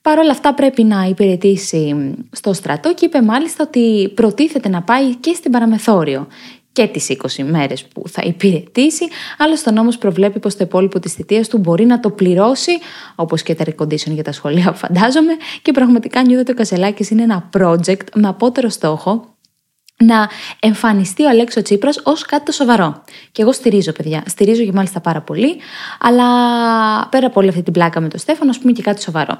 Παρ' 0.09 0.19
όλα 0.19 0.31
αυτά 0.31 0.53
πρέπει 0.53 0.83
να 0.83 1.03
υπηρετήσει 1.03 2.13
στο 2.31 2.53
στρατό 2.53 2.93
και 2.93 3.05
είπε 3.05 3.21
μάλιστα 3.21 3.63
ότι 3.67 4.11
προτίθεται 4.15 4.69
να 4.69 4.81
πάει 4.81 5.15
και 5.15 5.33
στην 5.33 5.51
παραμεθόριο 5.51 6.27
και 6.71 6.87
τις 6.87 7.17
20 7.39 7.43
μέρες 7.43 7.85
που 7.85 8.03
θα 8.07 8.21
υπηρετήσει, 8.25 9.07
άλλωστε 9.37 9.69
ο 9.69 9.73
νόμος 9.73 9.97
προβλέπει 9.97 10.39
πως 10.39 10.55
το 10.55 10.63
υπόλοιπο 10.63 10.99
της 10.99 11.13
θητείας 11.13 11.47
του 11.47 11.57
μπορεί 11.57 11.85
να 11.85 11.99
το 11.99 12.09
πληρώσει, 12.09 12.71
όπως 13.15 13.43
και 13.43 13.55
τα 13.55 13.65
recondition 13.65 14.11
για 14.11 14.23
τα 14.23 14.31
σχολεία 14.31 14.71
φαντάζομαι, 14.71 15.33
και 15.61 15.71
πραγματικά 15.71 16.21
νιώθω 16.21 16.41
ότι 16.41 16.51
ο 16.51 16.55
Κασελάκης 16.55 17.09
είναι 17.09 17.23
ένα 17.23 17.49
project 17.57 18.11
με 18.15 18.27
απότερο 18.27 18.69
στόχο 18.69 19.35
να 20.03 20.29
εμφανιστεί 20.59 21.23
ο 21.23 21.29
Αλέξο 21.29 21.61
Τσίπρας 21.61 22.01
ως 22.03 22.21
κάτι 22.21 22.45
το 22.45 22.51
σοβαρό. 22.51 23.03
Και 23.31 23.41
εγώ 23.41 23.51
στηρίζω, 23.51 23.91
παιδιά. 23.91 24.23
Στηρίζω 24.27 24.63
και 24.63 24.71
μάλιστα 24.71 24.99
πάρα 24.99 25.21
πολύ. 25.21 25.57
Αλλά 25.99 26.25
πέρα 27.09 27.27
από 27.27 27.39
όλη 27.39 27.49
αυτή 27.49 27.63
την 27.63 27.73
πλάκα 27.73 27.99
με 27.99 28.07
τον 28.07 28.19
Στέφανο, 28.19 28.49
ας 28.49 28.59
πούμε 28.59 28.71
και 28.71 28.81
κάτι 28.81 29.01
σοβαρό. 29.01 29.39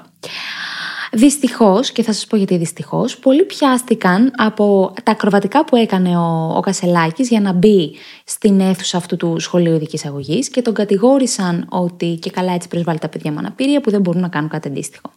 Δυστυχώς, 1.12 1.90
και 1.90 2.02
θα 2.02 2.12
σας 2.12 2.26
πω 2.26 2.36
γιατί 2.36 2.56
δυστυχώς, 2.56 3.18
πολλοί 3.18 3.44
πιάστηκαν 3.44 4.32
από 4.36 4.92
τα 5.02 5.12
ακροβατικά 5.12 5.64
που 5.64 5.76
έκανε 5.76 6.16
ο, 6.16 6.52
ο 6.56 6.60
Κασελάκης 6.60 7.28
για 7.28 7.40
να 7.40 7.52
μπει 7.52 7.94
στην 8.24 8.60
αίθουσα 8.60 8.96
αυτού 8.96 9.16
του 9.16 9.36
σχολείου 9.38 9.74
ειδικής 9.74 10.06
αγωγής 10.06 10.48
και 10.48 10.62
τον 10.62 10.74
κατηγόρησαν 10.74 11.66
ότι 11.68 12.18
και 12.20 12.30
καλά 12.30 12.52
έτσι 12.52 12.68
προσβάλλει 12.68 12.98
τα 12.98 13.08
παιδιά 13.08 13.32
με 13.32 13.38
αναπηρία 13.38 13.80
που 13.80 13.90
δεν 13.90 14.00
μπορούν 14.00 14.20
να 14.20 14.28
κάνουν 14.28 14.48
κάτι 14.48 14.68
αντίστοιχο. 14.68 15.10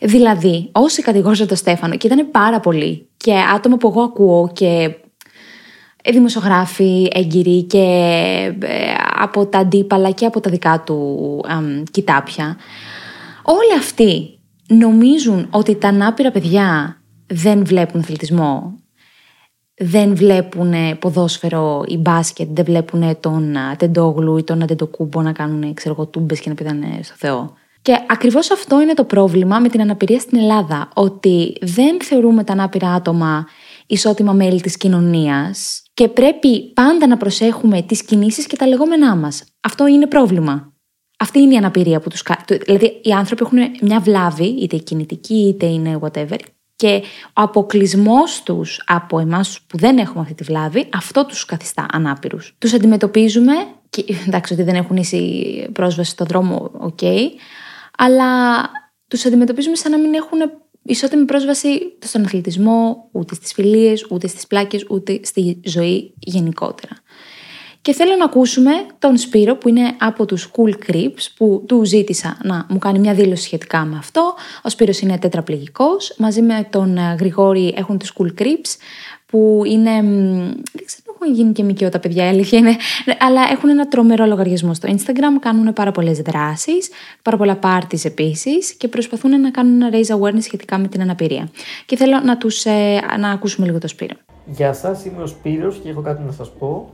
Δηλαδή, 0.00 0.68
όσοι 0.72 1.02
κατηγόρησαν 1.02 1.46
τον 1.46 1.56
Στέφανο, 1.56 1.96
και 1.96 2.06
ήταν 2.06 2.30
πάρα 2.30 2.60
πολλοί, 2.60 3.08
και 3.24 3.34
άτομα 3.54 3.76
που 3.76 3.88
εγώ 3.88 4.02
ακούω 4.02 4.50
και 4.52 4.94
δημοσιογράφοι 6.10 7.08
έγκυροι 7.12 7.62
και 7.62 7.78
ε, 8.60 8.94
από 9.20 9.46
τα 9.46 9.58
αντίπαλα 9.58 10.10
και 10.10 10.26
από 10.26 10.40
τα 10.40 10.50
δικά 10.50 10.82
του 10.86 11.40
ε, 11.48 11.82
κοιτάπια, 11.90 12.56
όλοι 13.42 13.78
αυτοί 13.78 14.38
νομίζουν 14.68 15.46
ότι 15.50 15.74
τα 15.74 15.88
ανάπηρα 15.88 16.30
παιδιά 16.30 16.98
δεν 17.26 17.64
βλέπουν 17.64 18.00
αθλητισμό, 18.00 18.74
δεν 19.76 20.16
βλέπουν 20.16 20.98
ποδόσφαιρο 20.98 21.84
ή 21.86 21.96
μπάσκετ, 21.96 22.48
δεν 22.52 22.64
βλέπουν 22.64 23.20
τον 23.20 23.56
Τεντόγλου 23.76 24.36
ή 24.36 24.42
τον 24.42 24.62
Αντεντοκούμπο 24.62 25.22
να 25.22 25.32
κάνουν 25.32 25.74
ξέρω 25.74 25.94
εγώ, 25.98 26.06
τούμπες 26.06 26.40
και 26.40 26.48
να 26.48 26.54
πηδάνε 26.54 27.00
στο 27.02 27.14
Θεό. 27.16 27.54
Και 27.84 27.98
ακριβώς 28.08 28.50
αυτό 28.50 28.80
είναι 28.80 28.94
το 28.94 29.04
πρόβλημα 29.04 29.58
με 29.58 29.68
την 29.68 29.80
αναπηρία 29.80 30.18
στην 30.20 30.38
Ελλάδα, 30.38 30.88
ότι 30.94 31.56
δεν 31.60 32.00
θεωρούμε 32.02 32.44
τα 32.44 32.52
ανάπηρα 32.52 32.88
άτομα 32.88 33.46
ισότιμα 33.86 34.32
μέλη 34.32 34.60
της 34.60 34.76
κοινωνίας 34.76 35.82
και 35.94 36.08
πρέπει 36.08 36.72
πάντα 36.72 37.06
να 37.06 37.16
προσέχουμε 37.16 37.82
τις 37.82 38.04
κινήσεις 38.04 38.46
και 38.46 38.56
τα 38.56 38.66
λεγόμενά 38.66 39.16
μας. 39.16 39.44
Αυτό 39.60 39.86
είναι 39.86 40.06
πρόβλημα. 40.06 40.72
Αυτή 41.18 41.38
είναι 41.38 41.54
η 41.54 41.56
αναπηρία 41.56 42.00
που 42.00 42.08
τους 42.08 42.22
κάνει. 42.22 42.62
Δηλαδή, 42.64 43.00
οι 43.02 43.10
άνθρωποι 43.10 43.42
έχουν 43.42 43.58
μια 43.80 44.00
βλάβη, 44.00 44.46
είτε 44.46 44.76
κινητική 44.76 45.34
είτε 45.34 45.66
είναι 45.66 45.98
whatever, 46.02 46.38
και 46.76 47.02
ο 47.26 47.30
αποκλεισμός 47.32 48.42
τους 48.42 48.82
από 48.86 49.18
εμάς 49.18 49.60
που 49.66 49.78
δεν 49.78 49.98
έχουμε 49.98 50.22
αυτή 50.22 50.34
τη 50.34 50.44
βλάβη, 50.44 50.88
αυτό 50.92 51.26
τους 51.26 51.44
καθιστά 51.44 51.86
ανάπηρους. 51.92 52.54
Τους 52.58 52.72
αντιμετωπίζουμε, 52.72 53.52
και, 53.90 54.04
εντάξει, 54.26 54.52
ότι 54.52 54.62
δεν 54.62 54.74
έχουν 54.74 54.96
ίση 54.96 55.44
πρόσβαση 55.72 56.10
στον 56.10 56.26
δρόμο, 56.26 56.70
οκ, 56.80 57.00
αλλά 57.96 58.62
τους 59.08 59.24
αντιμετωπίζουμε 59.24 59.76
σαν 59.76 59.90
να 59.90 59.98
μην 59.98 60.14
έχουν 60.14 60.38
ισότιμη 60.82 61.24
πρόσβαση 61.24 61.96
στον 61.98 62.24
αθλητισμό, 62.24 63.08
ούτε 63.12 63.34
στις 63.34 63.52
φιλίες, 63.52 64.06
ούτε 64.10 64.26
στις 64.26 64.46
πλάκες, 64.46 64.86
ούτε 64.88 65.20
στη 65.22 65.60
ζωή 65.64 66.14
γενικότερα. 66.18 66.92
Και 67.84 67.92
θέλω 67.92 68.16
να 68.16 68.24
ακούσουμε 68.24 68.70
τον 68.98 69.16
Σπύρο 69.16 69.56
που 69.56 69.68
είναι 69.68 69.96
από 69.98 70.24
τους 70.24 70.50
Cool 70.56 70.90
Creeps 70.90 71.26
που 71.36 71.64
του 71.66 71.84
ζήτησα 71.84 72.38
να 72.42 72.66
μου 72.68 72.78
κάνει 72.78 72.98
μια 72.98 73.14
δήλωση 73.14 73.42
σχετικά 73.42 73.84
με 73.84 73.96
αυτό. 73.96 74.34
Ο 74.62 74.68
Σπύρος 74.68 75.00
είναι 75.00 75.18
τετραπληγικός. 75.18 76.14
Μαζί 76.18 76.42
με 76.42 76.68
τον 76.70 76.96
ε, 76.96 77.16
Γρηγόρη 77.18 77.74
έχουν 77.76 77.98
τους 77.98 78.12
Cool 78.18 78.40
Creeps 78.40 78.76
που 79.26 79.62
είναι... 79.66 80.00
Δεν 80.72 80.84
ξέρω 80.84 81.03
έχουν 81.24 81.36
γίνει 81.36 81.52
και 81.52 81.62
μικιό 81.62 81.88
τα 81.88 82.00
παιδιά, 82.00 82.28
αλήθεια 82.28 82.58
είναι. 82.58 82.76
Αλλά 83.18 83.40
έχουν 83.52 83.68
ένα 83.68 83.88
τρομερό 83.88 84.24
λογαριασμό 84.24 84.74
στο 84.74 84.88
Instagram, 84.88 85.38
κάνουν 85.40 85.72
πάρα 85.72 85.92
πολλές 85.92 86.18
δράσεις, 86.18 86.90
πάρα 87.22 87.36
πολλά 87.36 87.58
parties 87.62 88.04
επίσης 88.04 88.74
και 88.74 88.88
προσπαθούν 88.88 89.40
να 89.40 89.50
κάνουν 89.50 89.82
ένα 89.82 89.90
raise 89.92 90.18
awareness 90.18 90.42
σχετικά 90.42 90.78
με 90.78 90.88
την 90.88 91.00
αναπηρία. 91.00 91.48
Και 91.86 91.96
θέλω 91.96 92.20
να, 92.20 92.36
τους, 92.36 92.64
ε, 92.64 93.00
να 93.18 93.30
ακούσουμε 93.30 93.66
λίγο 93.66 93.78
το 93.78 93.88
Σπύρο. 93.88 94.14
Γεια 94.46 94.72
σας, 94.72 95.04
είμαι 95.04 95.22
ο 95.22 95.26
Σπύρος 95.26 95.80
και 95.82 95.88
έχω 95.88 96.00
κάτι 96.00 96.22
να 96.22 96.32
σας 96.32 96.50
πω. 96.58 96.90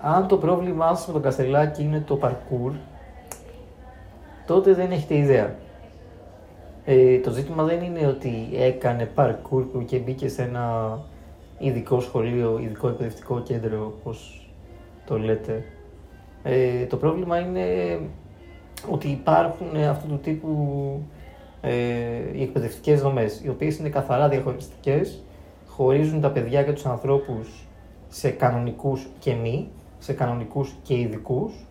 Αν 0.00 0.26
το 0.26 0.36
πρόβλημά 0.36 0.94
σας 0.94 1.06
με 1.06 1.12
τον 1.12 1.22
Καστελάκη 1.22 1.82
είναι 1.82 2.04
το 2.06 2.18
parkour, 2.22 2.72
τότε 4.46 4.74
δεν 4.74 4.90
έχετε 4.90 5.16
ιδέα. 5.16 5.54
Ε, 6.84 7.18
το 7.18 7.30
ζήτημα 7.30 7.62
δεν 7.62 7.82
είναι 7.82 8.06
ότι 8.06 8.48
έκανε 8.52 9.10
parkour 9.14 9.84
και 9.86 9.96
μπήκε 9.96 10.28
σε 10.28 10.42
ένα 10.42 10.98
ειδικό 11.58 12.00
σχολείο, 12.00 12.58
ειδικό 12.62 12.88
εκπαιδευτικό 12.88 13.40
κέντρο, 13.40 13.94
όπως 13.98 14.48
το 15.06 15.18
λέτε. 15.18 15.64
Ε, 16.42 16.86
το 16.86 16.96
πρόβλημα 16.96 17.38
είναι 17.38 17.98
ότι 18.90 19.08
υπάρχουν 19.08 19.76
αυτού 19.76 20.08
του 20.08 20.18
τύπου 20.18 21.02
ε, 21.60 21.72
οι 22.32 22.42
εκπαιδευτικές 22.42 23.00
δομές, 23.00 23.40
οι 23.44 23.48
οποίες 23.48 23.78
είναι 23.78 23.88
καθαρά 23.88 24.28
διαχωριστικές, 24.28 25.24
χωρίζουν 25.66 26.20
τα 26.20 26.30
παιδιά 26.30 26.62
και 26.62 26.72
τους 26.72 26.86
ανθρώπους 26.86 27.66
σε 28.08 28.30
κανονικούς 28.30 29.06
και 29.18 29.34
μη, 29.34 29.68
σε 29.98 30.12
κανονικούς 30.12 30.74
και 30.82 30.98
ειδικούς 30.98 31.66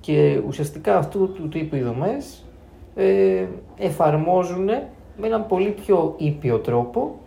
και 0.00 0.42
ουσιαστικά 0.46 0.96
αυτού 0.96 1.32
του 1.32 1.48
τύπου 1.48 1.76
οι 1.76 1.80
δομές 1.80 2.44
ε, 2.94 3.46
εφαρμόζουν 3.78 4.64
με 5.16 5.26
έναν 5.26 5.46
πολύ 5.46 5.70
πιο 5.70 6.14
ήπιο 6.16 6.58
τρόπο 6.58 7.19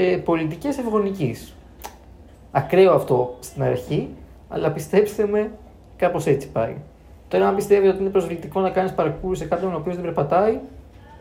ε, 0.00 0.16
πολιτικές 0.16 0.78
ευγονικής. 0.78 1.54
Ακραίο 2.50 2.92
αυτό 2.92 3.36
στην 3.40 3.62
αρχή, 3.62 4.08
αλλά 4.48 4.70
πιστέψτε 4.70 5.26
με, 5.26 5.50
κάπως 5.96 6.26
έτσι 6.26 6.48
πάει. 6.48 6.76
Τώρα, 7.28 7.48
αν 7.48 7.54
πιστεύει 7.54 7.88
ότι 7.88 8.00
είναι 8.00 8.10
προσβλητικό 8.10 8.60
να 8.60 8.70
κάνεις 8.70 8.92
παρκούρ 8.92 9.36
σε 9.36 9.44
κάποιον 9.44 9.74
ο 9.74 9.76
οποίος 9.76 9.94
δεν 9.94 10.04
περπατάει, 10.04 10.58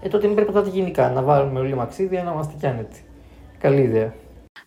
ε, 0.02 0.08
τότε 0.08 0.28
μην 0.28 0.36
περπατάτε 0.36 0.70
γενικά. 0.70 1.10
Να 1.10 1.22
βάλουμε 1.22 1.60
όλοι 1.60 1.76
μαξίδια 1.76 2.24
να 2.24 2.32
είμαστε 2.32 2.54
κι 2.60 2.68
άνετοι. 2.68 3.00
Καλή 3.60 3.82
ιδέα. 3.82 4.14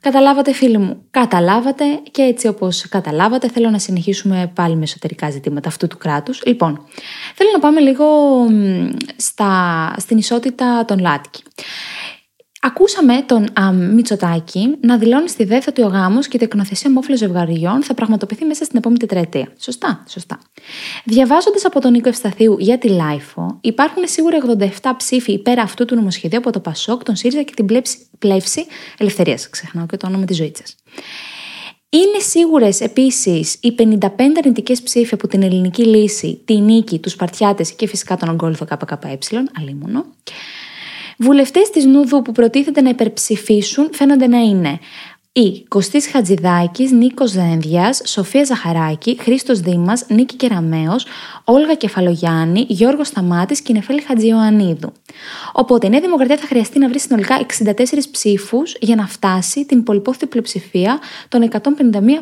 Καταλάβατε 0.00 0.52
φίλοι 0.52 0.78
μου, 0.78 1.02
καταλάβατε 1.10 1.84
και 2.10 2.22
έτσι 2.22 2.46
όπως 2.46 2.88
καταλάβατε 2.88 3.48
θέλω 3.48 3.70
να 3.70 3.78
συνεχίσουμε 3.78 4.52
πάλι 4.54 4.76
με 4.76 4.82
εσωτερικά 4.82 5.30
ζητήματα 5.30 5.68
αυτού 5.68 5.86
του 5.86 5.98
κράτους. 5.98 6.42
Λοιπόν, 6.46 6.86
θέλω 7.34 7.50
να 7.52 7.58
πάμε 7.58 7.80
λίγο 7.80 8.06
στα, 9.16 9.94
στην 9.98 10.18
ισότητα 10.18 10.84
των 10.84 10.98
Λάτκη. 10.98 11.42
Ακούσαμε 12.62 13.22
τον 13.26 13.46
α, 13.60 13.72
Μητσοτάκη 13.72 14.76
να 14.80 14.98
δηλώνει 14.98 15.28
στη 15.28 15.44
ΔΕΘ 15.44 15.66
ότι 15.66 15.82
ο 15.82 15.86
γάμος 15.86 16.28
και 16.28 16.36
η 16.36 16.40
τεκνοθεσία 16.40 16.90
μόφυλων 16.90 17.18
ζευγαριών 17.18 17.82
θα 17.82 17.94
πραγματοποιηθεί 17.94 18.44
μέσα 18.44 18.64
στην 18.64 18.78
επόμενη 18.78 19.00
τετραετία. 19.00 19.52
Σωστά, 19.58 20.04
σωστά. 20.08 20.38
Διαβάζοντας 21.04 21.64
από 21.64 21.80
τον 21.80 21.92
Νίκο 21.92 22.08
Ευσταθίου 22.08 22.56
για 22.58 22.78
τη 22.78 22.88
ΛΑΙΦΟ, 22.88 23.58
υπάρχουν 23.60 24.02
σίγουρα 24.06 24.38
87 24.80 24.90
ψήφοι 24.96 25.32
υπέρ 25.32 25.58
αυτού 25.58 25.84
του 25.84 25.94
νομοσχεδίου 25.94 26.38
από 26.38 26.52
το 26.52 26.60
Πασόκ, 26.60 27.02
τον 27.02 27.16
ΣΥΡΙΖΑ 27.16 27.42
και 27.42 27.52
την 27.56 27.66
πλεύση 28.18 28.66
Ελευθερίας. 28.98 29.50
Ξεχνάω 29.50 29.86
και 29.86 29.96
το 29.96 30.06
όνομα 30.06 30.24
της 30.24 30.36
ζωής 30.36 30.52
Είναι 31.88 32.18
σίγουρες 32.18 32.80
επίσης 32.80 33.56
οι 33.60 33.74
55 33.78 34.38
αρνητικές 34.38 34.82
ψήφοι 34.82 35.14
από 35.14 35.28
την 35.28 35.42
ελληνική 35.42 35.84
λύση, 35.84 36.42
τη 36.44 36.60
νίκη, 36.60 36.98
τους 36.98 37.12
Σπαρτιάτε 37.12 37.64
και 37.76 37.86
φυσικά 37.86 38.16
τον 38.16 38.28
Ογκόλυθο 38.28 38.64
ΚΚΕ, 38.64 39.18
αλίμονο. 39.60 40.04
Βουλευτές 41.22 41.70
της 41.70 41.84
Νούδου 41.84 42.22
που 42.22 42.32
προτίθεται 42.32 42.80
να 42.80 42.88
υπερψηφίσουν 42.88 43.88
φαίνονται 43.92 44.26
να 44.26 44.38
είναι 44.38 44.78
η 45.32 45.64
Κωστής 45.68 46.08
Χατζηδάκης, 46.10 46.90
Νίκος 46.90 47.32
Δένδιας, 47.32 48.00
Σοφία 48.04 48.44
Ζαχαράκη, 48.44 49.16
Χρήστος 49.20 49.60
Δήμας, 49.60 50.06
Νίκη 50.08 50.36
Κεραμαίο, 50.36 50.96
Όλγα 51.44 51.74
Κεφαλογιάννη, 51.74 52.66
Γιώργος 52.68 53.06
Σταμάτης 53.06 53.60
και 53.60 53.72
Νεφέλη 53.72 54.00
Χατζιωαννίδου. 54.00 54.92
Οπότε 55.52 55.86
η 55.86 55.90
Νέα 55.90 56.00
Δημοκρατία 56.00 56.36
θα 56.36 56.46
χρειαστεί 56.46 56.78
να 56.78 56.88
βρει 56.88 57.00
συνολικά 57.00 57.46
64 57.58 58.08
ψήφους 58.10 58.76
για 58.80 58.96
να 58.96 59.06
φτάσει 59.06 59.64
την 59.64 59.82
πολυπόθητη 59.82 60.26
πλειοψηφία 60.26 60.98
των 61.28 61.48
151 61.50 61.60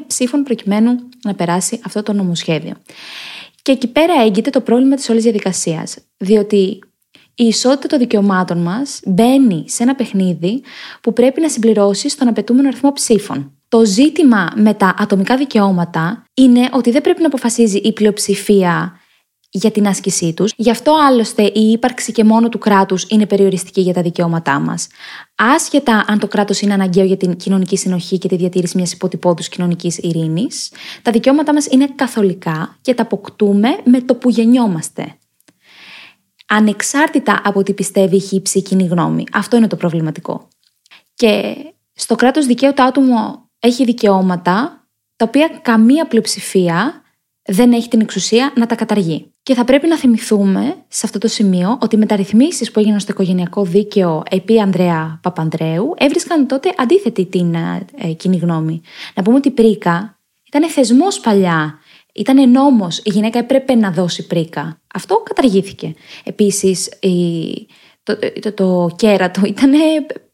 ψήφων 0.07 0.43
προκειμένου 0.43 0.91
να 1.25 1.35
περάσει 1.35 1.81
αυτό 1.85 2.03
το 2.03 2.13
νομοσχέδιο. 2.13 2.75
Και 3.63 3.73
εκεί 3.73 3.89
πέρα 3.89 4.13
έγκυται 4.25 4.51
το 4.51 4.61
πρόβλημα 4.61 4.95
της 4.97 5.09
όλης 5.09 5.23
διαδικασίας. 5.23 5.97
Διότι 6.17 6.79
η 7.41 7.45
ισότητα 7.45 7.87
των 7.87 7.99
δικαιωμάτων 7.99 8.59
μας 8.59 9.01
μπαίνει 9.07 9.65
σε 9.67 9.83
ένα 9.83 9.95
παιχνίδι 9.95 10.63
που 11.01 11.13
πρέπει 11.13 11.41
να 11.41 11.49
συμπληρώσει 11.49 12.09
στον 12.09 12.29
απαιτούμενο 12.29 12.69
αριθμό 12.69 12.93
ψήφων. 12.93 13.53
Το 13.69 13.85
ζήτημα 13.85 14.53
με 14.57 14.75
τα 14.75 14.95
ατομικά 14.99 15.37
δικαιώματα 15.37 16.25
είναι 16.35 16.69
ότι 16.73 16.91
δεν 16.91 17.01
πρέπει 17.01 17.21
να 17.21 17.27
αποφασίζει 17.27 17.79
η 17.79 17.93
πλειοψηφία 17.93 19.01
για 19.51 19.71
την 19.71 19.87
άσκησή 19.87 20.33
τους. 20.33 20.53
Γι' 20.57 20.71
αυτό 20.71 20.95
άλλωστε 21.09 21.43
η 21.43 21.71
ύπαρξη 21.71 22.13
και 22.13 22.25
μόνο 22.25 22.49
του 22.49 22.59
κράτους 22.59 23.07
είναι 23.09 23.27
περιοριστική 23.27 23.81
για 23.81 23.93
τα 23.93 24.03
δικαιώματά 24.03 24.59
μας. 24.59 24.87
Άσχετα 25.35 26.05
αν 26.07 26.19
το 26.19 26.27
κράτος 26.27 26.61
είναι 26.61 26.73
αναγκαίο 26.73 27.05
για 27.05 27.17
την 27.17 27.37
κοινωνική 27.37 27.77
συνοχή 27.77 28.19
και 28.19 28.29
τη 28.29 28.37
διατήρηση 28.37 28.77
μιας 28.77 28.93
υποτυπώδου 28.93 29.43
κοινωνικής 29.51 29.99
ειρήνης, 29.99 30.71
τα 31.03 31.11
δικαιώματά 31.11 31.53
μας 31.53 31.67
είναι 31.67 31.89
καθολικά 31.95 32.79
και 32.81 32.95
τα 32.95 33.03
αποκτούμε 33.03 33.69
με 33.85 34.01
το 34.01 34.15
που 34.15 34.31
γεννιόμαστε 34.31 35.19
ανεξάρτητα 36.49 37.41
από 37.45 37.63
τι 37.63 37.73
πιστεύει 37.73 38.17
η 38.17 38.21
χύψη 38.21 38.63
κοινή 38.63 38.87
γνώμη. 38.87 39.25
Αυτό 39.33 39.57
είναι 39.57 39.67
το 39.67 39.77
προβληματικό. 39.77 40.49
Και 41.15 41.57
στο 41.95 42.15
κράτος 42.15 42.47
δικαίου 42.47 42.73
το 42.75 42.83
άτομο 42.83 43.49
έχει 43.59 43.85
δικαιώματα 43.85 44.87
τα 45.17 45.25
οποία 45.29 45.49
καμία 45.63 46.07
πλειοψηφία 46.07 47.03
δεν 47.43 47.73
έχει 47.73 47.89
την 47.89 48.01
εξουσία 48.01 48.53
να 48.57 48.67
τα 48.67 48.75
καταργεί. 48.75 49.31
Και 49.43 49.55
θα 49.55 49.65
πρέπει 49.65 49.87
να 49.87 49.97
θυμηθούμε 49.97 50.75
σε 50.89 51.07
αυτό 51.07 51.19
το 51.19 51.29
σημείο 51.29 51.79
ότι 51.81 51.97
οι 51.97 51.99
μεταρρυθμίσεις 51.99 52.71
που 52.71 52.79
έγιναν 52.79 53.01
στο 53.01 53.13
οικογενειακό 53.13 53.65
δίκαιο 53.65 54.23
επί 54.31 54.61
Ανδρέα 54.61 55.21
Παπανδρέου 55.23 55.95
έβρισκαν 55.97 56.47
τότε 56.47 56.73
αντίθετη 56.77 57.27
την 57.27 57.55
ε, 57.55 58.13
κοινή 58.17 58.37
γνώμη. 58.37 58.81
Να 59.15 59.23
πούμε 59.23 59.37
ότι 59.37 59.49
η 59.49 59.51
Πρίκα 59.51 60.19
ήταν 60.47 60.71
θεσμός 60.71 61.21
παλιά 61.21 61.79
ήταν 62.19 62.51
νόμος. 62.51 62.99
Η 62.99 63.11
γυναίκα 63.11 63.39
έπρεπε 63.39 63.75
να 63.75 63.91
δώσει 63.91 64.27
πρίκα. 64.27 64.81
Αυτό 64.95 65.23
καταργήθηκε. 65.25 65.95
Επίσης, 66.25 66.89
το, 68.03 68.19
το, 68.41 68.53
το 68.53 68.95
κέρατο 68.97 69.41
ήταν 69.45 69.73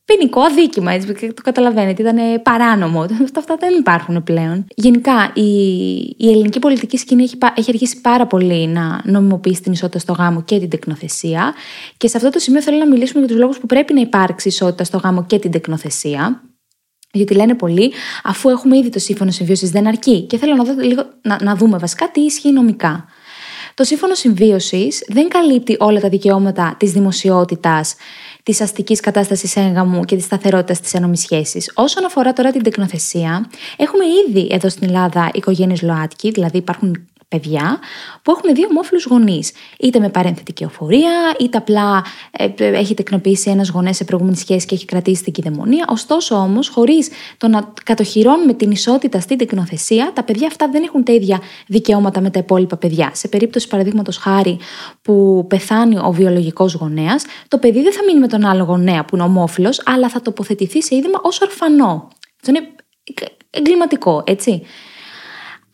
ποινικό 0.05 0.41
αδίκημα, 0.41 0.93
έτσι, 0.93 1.33
το 1.35 1.43
καταλαβαίνετε, 1.43 2.03
ήταν 2.03 2.43
παράνομο. 2.43 3.01
Αυτά, 3.25 3.39
αυτά 3.39 3.57
δεν 3.59 3.75
υπάρχουν 3.79 4.23
πλέον. 4.25 4.67
Γενικά, 4.75 5.33
η, 5.35 5.51
η 6.17 6.29
ελληνική 6.31 6.59
πολιτική 6.59 6.97
σκηνή 6.97 7.23
έχει, 7.23 7.39
έχει 7.55 7.71
αρχίσει 7.71 8.01
πάρα 8.01 8.27
πολύ 8.27 8.67
να 8.67 9.01
νομιμοποιήσει 9.05 9.63
την 9.63 9.73
ισότητα 9.73 9.99
στο 9.99 10.13
γάμο 10.13 10.43
και 10.43 10.59
την 10.59 10.69
τεκνοθεσία. 10.69 11.55
Και 11.97 12.09
σε 12.09 12.17
αυτό 12.17 12.31
το 12.31 12.39
σημείο 12.39 12.63
θέλω 12.63 12.79
να 12.79 12.89
μιλήσουμε 12.89 13.19
για 13.19 13.29
τους 13.29 13.39
λόγους 13.39 13.59
που 13.59 13.67
πρέπει 13.67 13.95
να 13.95 14.01
υπάρξει 14.01 14.49
ισότητα 14.49 14.85
στο 14.85 14.99
γάμο 14.99 15.25
και 15.25 15.39
την 15.39 15.51
τεκνοθεσία. 15.51 16.43
Γιατί 17.15 17.35
λένε 17.35 17.55
πολλοί, 17.55 17.93
αφού 18.25 18.49
έχουμε 18.49 18.77
ήδη 18.77 18.89
το 18.89 18.99
σύμφωνο 18.99 19.31
συμβίωσης, 19.31 19.71
δεν 19.71 19.87
αρκεί. 19.87 20.21
Και 20.21 20.39
θέλω 20.39 20.55
να, 20.55 20.65
δω 20.65 20.83
λίγο, 20.83 21.03
να, 21.23 21.39
να 21.43 21.57
δούμε 21.57 21.79
βασικά 21.79 22.11
τι 22.11 22.21
ισχύει 22.21 22.53
νομικά. 22.53 23.09
Το 23.75 23.85
σύμφωνο 23.85 24.15
συμβίωσης 24.15 25.05
δεν 25.09 25.29
καλύπτει 25.29 25.77
όλα 25.79 26.01
τα 26.01 26.09
δικαιώματα 26.09 26.75
της 26.79 26.93
δημοσιότητας, 26.93 27.95
της 28.43 28.61
αστικής 28.61 29.01
κατάστασης 29.01 29.57
έγγαμου 29.57 30.05
και 30.05 30.17
της 30.17 30.25
σταθερότητας 30.25 30.81
της 30.81 30.95
ένωμης 30.95 31.21
σχέσης. 31.21 31.71
Όσον 31.75 32.05
αφορά 32.05 32.33
τώρα 32.33 32.51
την 32.51 32.63
τεκνοθεσία, 32.63 33.51
έχουμε 33.77 34.05
ήδη 34.29 34.49
εδώ 34.51 34.69
στην 34.69 34.89
Ελλάδα 34.89 35.31
οικογένειες 35.35 35.83
ΛΟΑΤΚΙ, 35.83 36.31
δηλαδή 36.31 36.57
υπάρχουν 36.57 37.07
παιδιά 37.35 37.79
που 38.23 38.31
έχουν 38.31 38.55
δύο 38.55 38.67
ομόφυλους 38.71 39.05
γονείς. 39.05 39.53
Είτε 39.79 39.99
με 39.99 40.09
παρένθετη 40.09 40.65
οφορία, 40.65 41.13
είτε 41.41 41.59
απλά 41.59 42.05
ε, 42.31 42.49
έχει 42.57 42.95
τεκνοποιήσει 42.95 43.51
ένας 43.51 43.69
γονέ 43.69 43.93
σε 43.93 44.05
προηγούμενη 44.05 44.37
σχέση 44.37 44.67
και 44.67 44.75
έχει 44.75 44.85
κρατήσει 44.85 45.23
την 45.23 45.33
κυδαιμονία. 45.33 45.85
Ωστόσο 45.89 46.35
όμως, 46.35 46.69
χωρίς 46.69 47.09
το 47.37 47.49
να 47.49 47.73
κατοχυρώνουμε 47.85 48.55
την 48.55 48.71
ισότητα 48.71 49.21
στην 49.21 49.39
τεκνοθεσία, 49.39 50.11
τα 50.15 50.23
παιδιά 50.23 50.47
αυτά 50.47 50.69
δεν 50.69 50.83
έχουν 50.83 51.05
τα 51.05 51.13
ίδια 51.13 51.41
δικαιώματα 51.67 52.21
με 52.21 52.31
τα 52.31 52.39
υπόλοιπα 52.39 52.77
παιδιά. 52.77 53.11
Σε 53.15 53.29
περίπτωση, 53.29 53.69
παραδείγματος 53.69 54.17
χάρη, 54.17 54.59
που 55.03 55.45
πεθάνει 55.49 55.99
ο 55.99 56.13
βιολογικός 56.13 56.75
γονέας, 56.75 57.25
το 57.49 57.59
παιδί 57.59 57.83
δεν 57.83 57.93
θα 57.93 58.01
μείνει 58.07 58.21
με 58.21 58.29
τον 58.29 58.45
άλλο 58.45 58.65
γονέα 58.65 59.05
που 59.05 59.17
είναι 59.17 59.25
ομόφυλος, 59.25 59.83
αλλά 59.85 60.09
θα 60.09 60.21
τοποθετηθεί 60.21 60.83
σε 60.83 60.95
είδημα 60.97 61.21
ως 61.23 61.41
ορφανό. 61.41 62.09
Αυτό 62.37 62.51
είναι 62.51 62.69
εγκληματικό, 63.51 64.23
έτσι. 64.27 64.63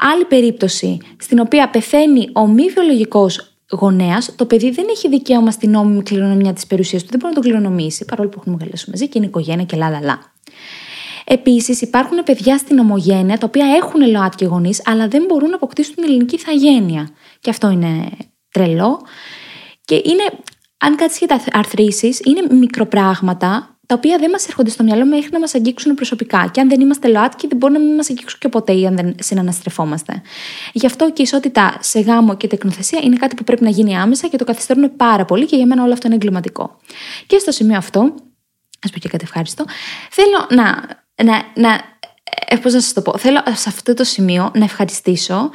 Άλλη 0.00 0.24
περίπτωση, 0.24 0.98
στην 1.18 1.38
οποία 1.38 1.70
πεθαίνει 1.70 2.30
ο 2.32 2.46
μη 2.46 2.68
βιολογικός 2.68 3.54
γονέας, 3.70 4.34
το 4.36 4.46
παιδί 4.46 4.70
δεν 4.70 4.86
έχει 4.90 5.08
δικαίωμα 5.08 5.50
στην 5.50 5.70
νόμιμη 5.70 6.02
κληρονομιά 6.02 6.52
της 6.52 6.66
περιουσίας 6.66 7.02
του, 7.02 7.08
δεν 7.10 7.18
μπορεί 7.20 7.34
να 7.34 7.40
το 7.40 7.48
κληρονομήσει, 7.48 8.04
παρόλο 8.04 8.28
που 8.28 8.36
έχουν 8.40 8.52
μεγαλώσει 8.52 8.90
μαζί 8.90 9.08
και 9.08 9.18
είναι 9.18 9.26
οικογένεια 9.26 9.64
και 9.64 9.76
λα 9.76 10.18
Επίσης, 11.24 11.80
υπάρχουν 11.80 12.22
παιδιά 12.24 12.58
στην 12.58 12.78
ομογένεια 12.78 13.38
τα 13.38 13.46
οποία 13.46 13.66
έχουν 13.66 14.10
ΛΟΑΤ 14.10 14.42
γονείς, 14.42 14.82
αλλά 14.84 15.08
δεν 15.08 15.24
μπορούν 15.28 15.48
να 15.48 15.54
αποκτήσουν 15.54 15.94
την 15.94 16.04
ελληνική 16.04 16.34
ηθαγένεια. 16.34 17.08
Και 17.40 17.50
αυτό 17.50 17.70
είναι 17.70 18.08
τρελό. 18.50 19.00
Και 19.84 19.94
είναι, 19.94 20.22
αν 20.78 20.96
κάτσεις 20.96 21.18
για 21.18 21.26
τα 21.26 21.40
αρθρήσεις, 21.52 22.20
είναι 22.24 22.54
μικροπράγματα 22.54 23.69
τα 23.90 23.96
οποία 23.96 24.18
δεν 24.18 24.30
μας 24.30 24.46
έρχονται 24.48 24.70
στο 24.70 24.84
μυαλό 24.84 25.06
μέχρι 25.06 25.28
να 25.32 25.38
μας 25.38 25.54
αγγίξουν 25.54 25.94
προσωπικά. 25.94 26.50
Και 26.52 26.60
αν 26.60 26.68
δεν 26.68 26.80
είμαστε 26.80 27.08
ΛΟΑΤΚΙ, 27.08 27.46
δεν 27.46 27.56
μπορεί 27.56 27.72
να 27.72 27.78
μην 27.78 27.94
μας 27.94 28.10
αγγίξουν 28.10 28.38
και 28.38 28.48
ποτέ 28.48 28.72
ή 28.72 28.86
αν 28.86 28.96
δεν 28.96 29.14
συναναστρεφόμαστε. 29.20 30.22
Γι' 30.72 30.86
αυτό 30.86 31.06
και 31.06 31.22
η 31.22 31.22
ισότητα 31.22 31.78
σε 31.80 32.00
γάμο 32.00 32.36
και 32.36 32.46
τεκνοθεσία 32.46 33.00
είναι 33.02 33.16
κάτι 33.16 33.34
που 33.34 33.44
πρέπει 33.44 33.62
να 33.62 33.70
γίνει 33.70 33.98
άμεσα 33.98 34.28
και 34.28 34.36
το 34.36 34.44
καθυστερούν 34.44 34.96
πάρα 34.96 35.24
πολύ 35.24 35.46
και 35.46 35.56
για 35.56 35.66
μένα 35.66 35.82
όλο 35.82 35.92
αυτό 35.92 36.06
είναι 36.06 36.16
εγκληματικό. 36.16 36.76
Και 37.26 37.38
στο 37.38 37.50
σημείο 37.50 37.76
αυτό, 37.76 38.14
ας 38.82 38.90
πω 38.90 38.98
και 38.98 39.08
κάτι 39.08 39.24
ευχάριστο, 39.24 39.64
θέλω 40.10 40.46
να. 40.50 40.64
να, 41.24 41.42
να 41.54 41.80
ε, 42.46 42.56
πώς 42.56 42.72
να 42.72 42.80
σας 42.80 42.92
το 42.92 43.02
πω, 43.02 43.18
θέλω 43.18 43.42
σε 43.46 43.68
αυτό 43.68 43.94
το 43.94 44.04
σημείο 44.04 44.50
να 44.54 44.64
ευχαριστήσω 44.64 45.50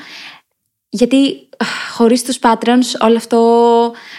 γιατί 0.90 1.50
χωρίς 1.92 2.24
τους 2.24 2.40
Patreons 2.42 3.00
όλο 3.02 3.16
αυτό 3.16 3.42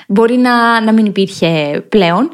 μπορεί 0.08 0.36
να, 0.36 0.80
να 0.80 0.92
μην 0.92 1.06
υπήρχε 1.06 1.82
πλέον. 1.88 2.30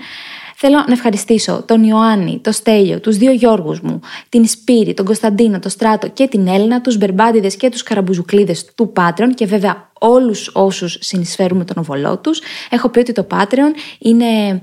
Θέλω 0.64 0.85
να 0.87 0.92
ευχαριστήσω 0.92 1.62
τον 1.66 1.85
Ιωάννη, 1.85 2.38
τον 2.42 2.52
Στέλιο, 2.52 3.00
τους 3.00 3.16
δύο 3.16 3.33
Γιώργους 3.33 3.81
μου, 3.81 4.00
την 4.28 4.47
Σπύρη, 4.47 4.95
τον 4.95 5.04
Κωνσταντίνο, 5.04 5.59
τον 5.59 5.71
Στράτο 5.71 6.09
και 6.09 6.26
την 6.26 6.47
Έλληνα, 6.47 6.81
τους 6.81 6.97
Μπερμπάντιδες 6.97 7.57
και 7.57 7.69
τους 7.69 7.83
Καραμπουζουκλίδες 7.83 8.64
του 8.75 8.92
Patreon 8.97 9.31
και 9.35 9.47
βέβαια 9.47 9.91
όλους 9.99 10.50
όσους 10.52 10.99
συνεισφέρουν 11.00 11.58
με 11.58 11.65
τον 11.65 11.76
οβολό 11.78 12.19
τους. 12.19 12.41
Έχω 12.71 12.89
πει 12.89 12.99
ότι 12.99 13.13
το 13.13 13.26
Patreon 13.30 13.75
είναι 13.99 14.60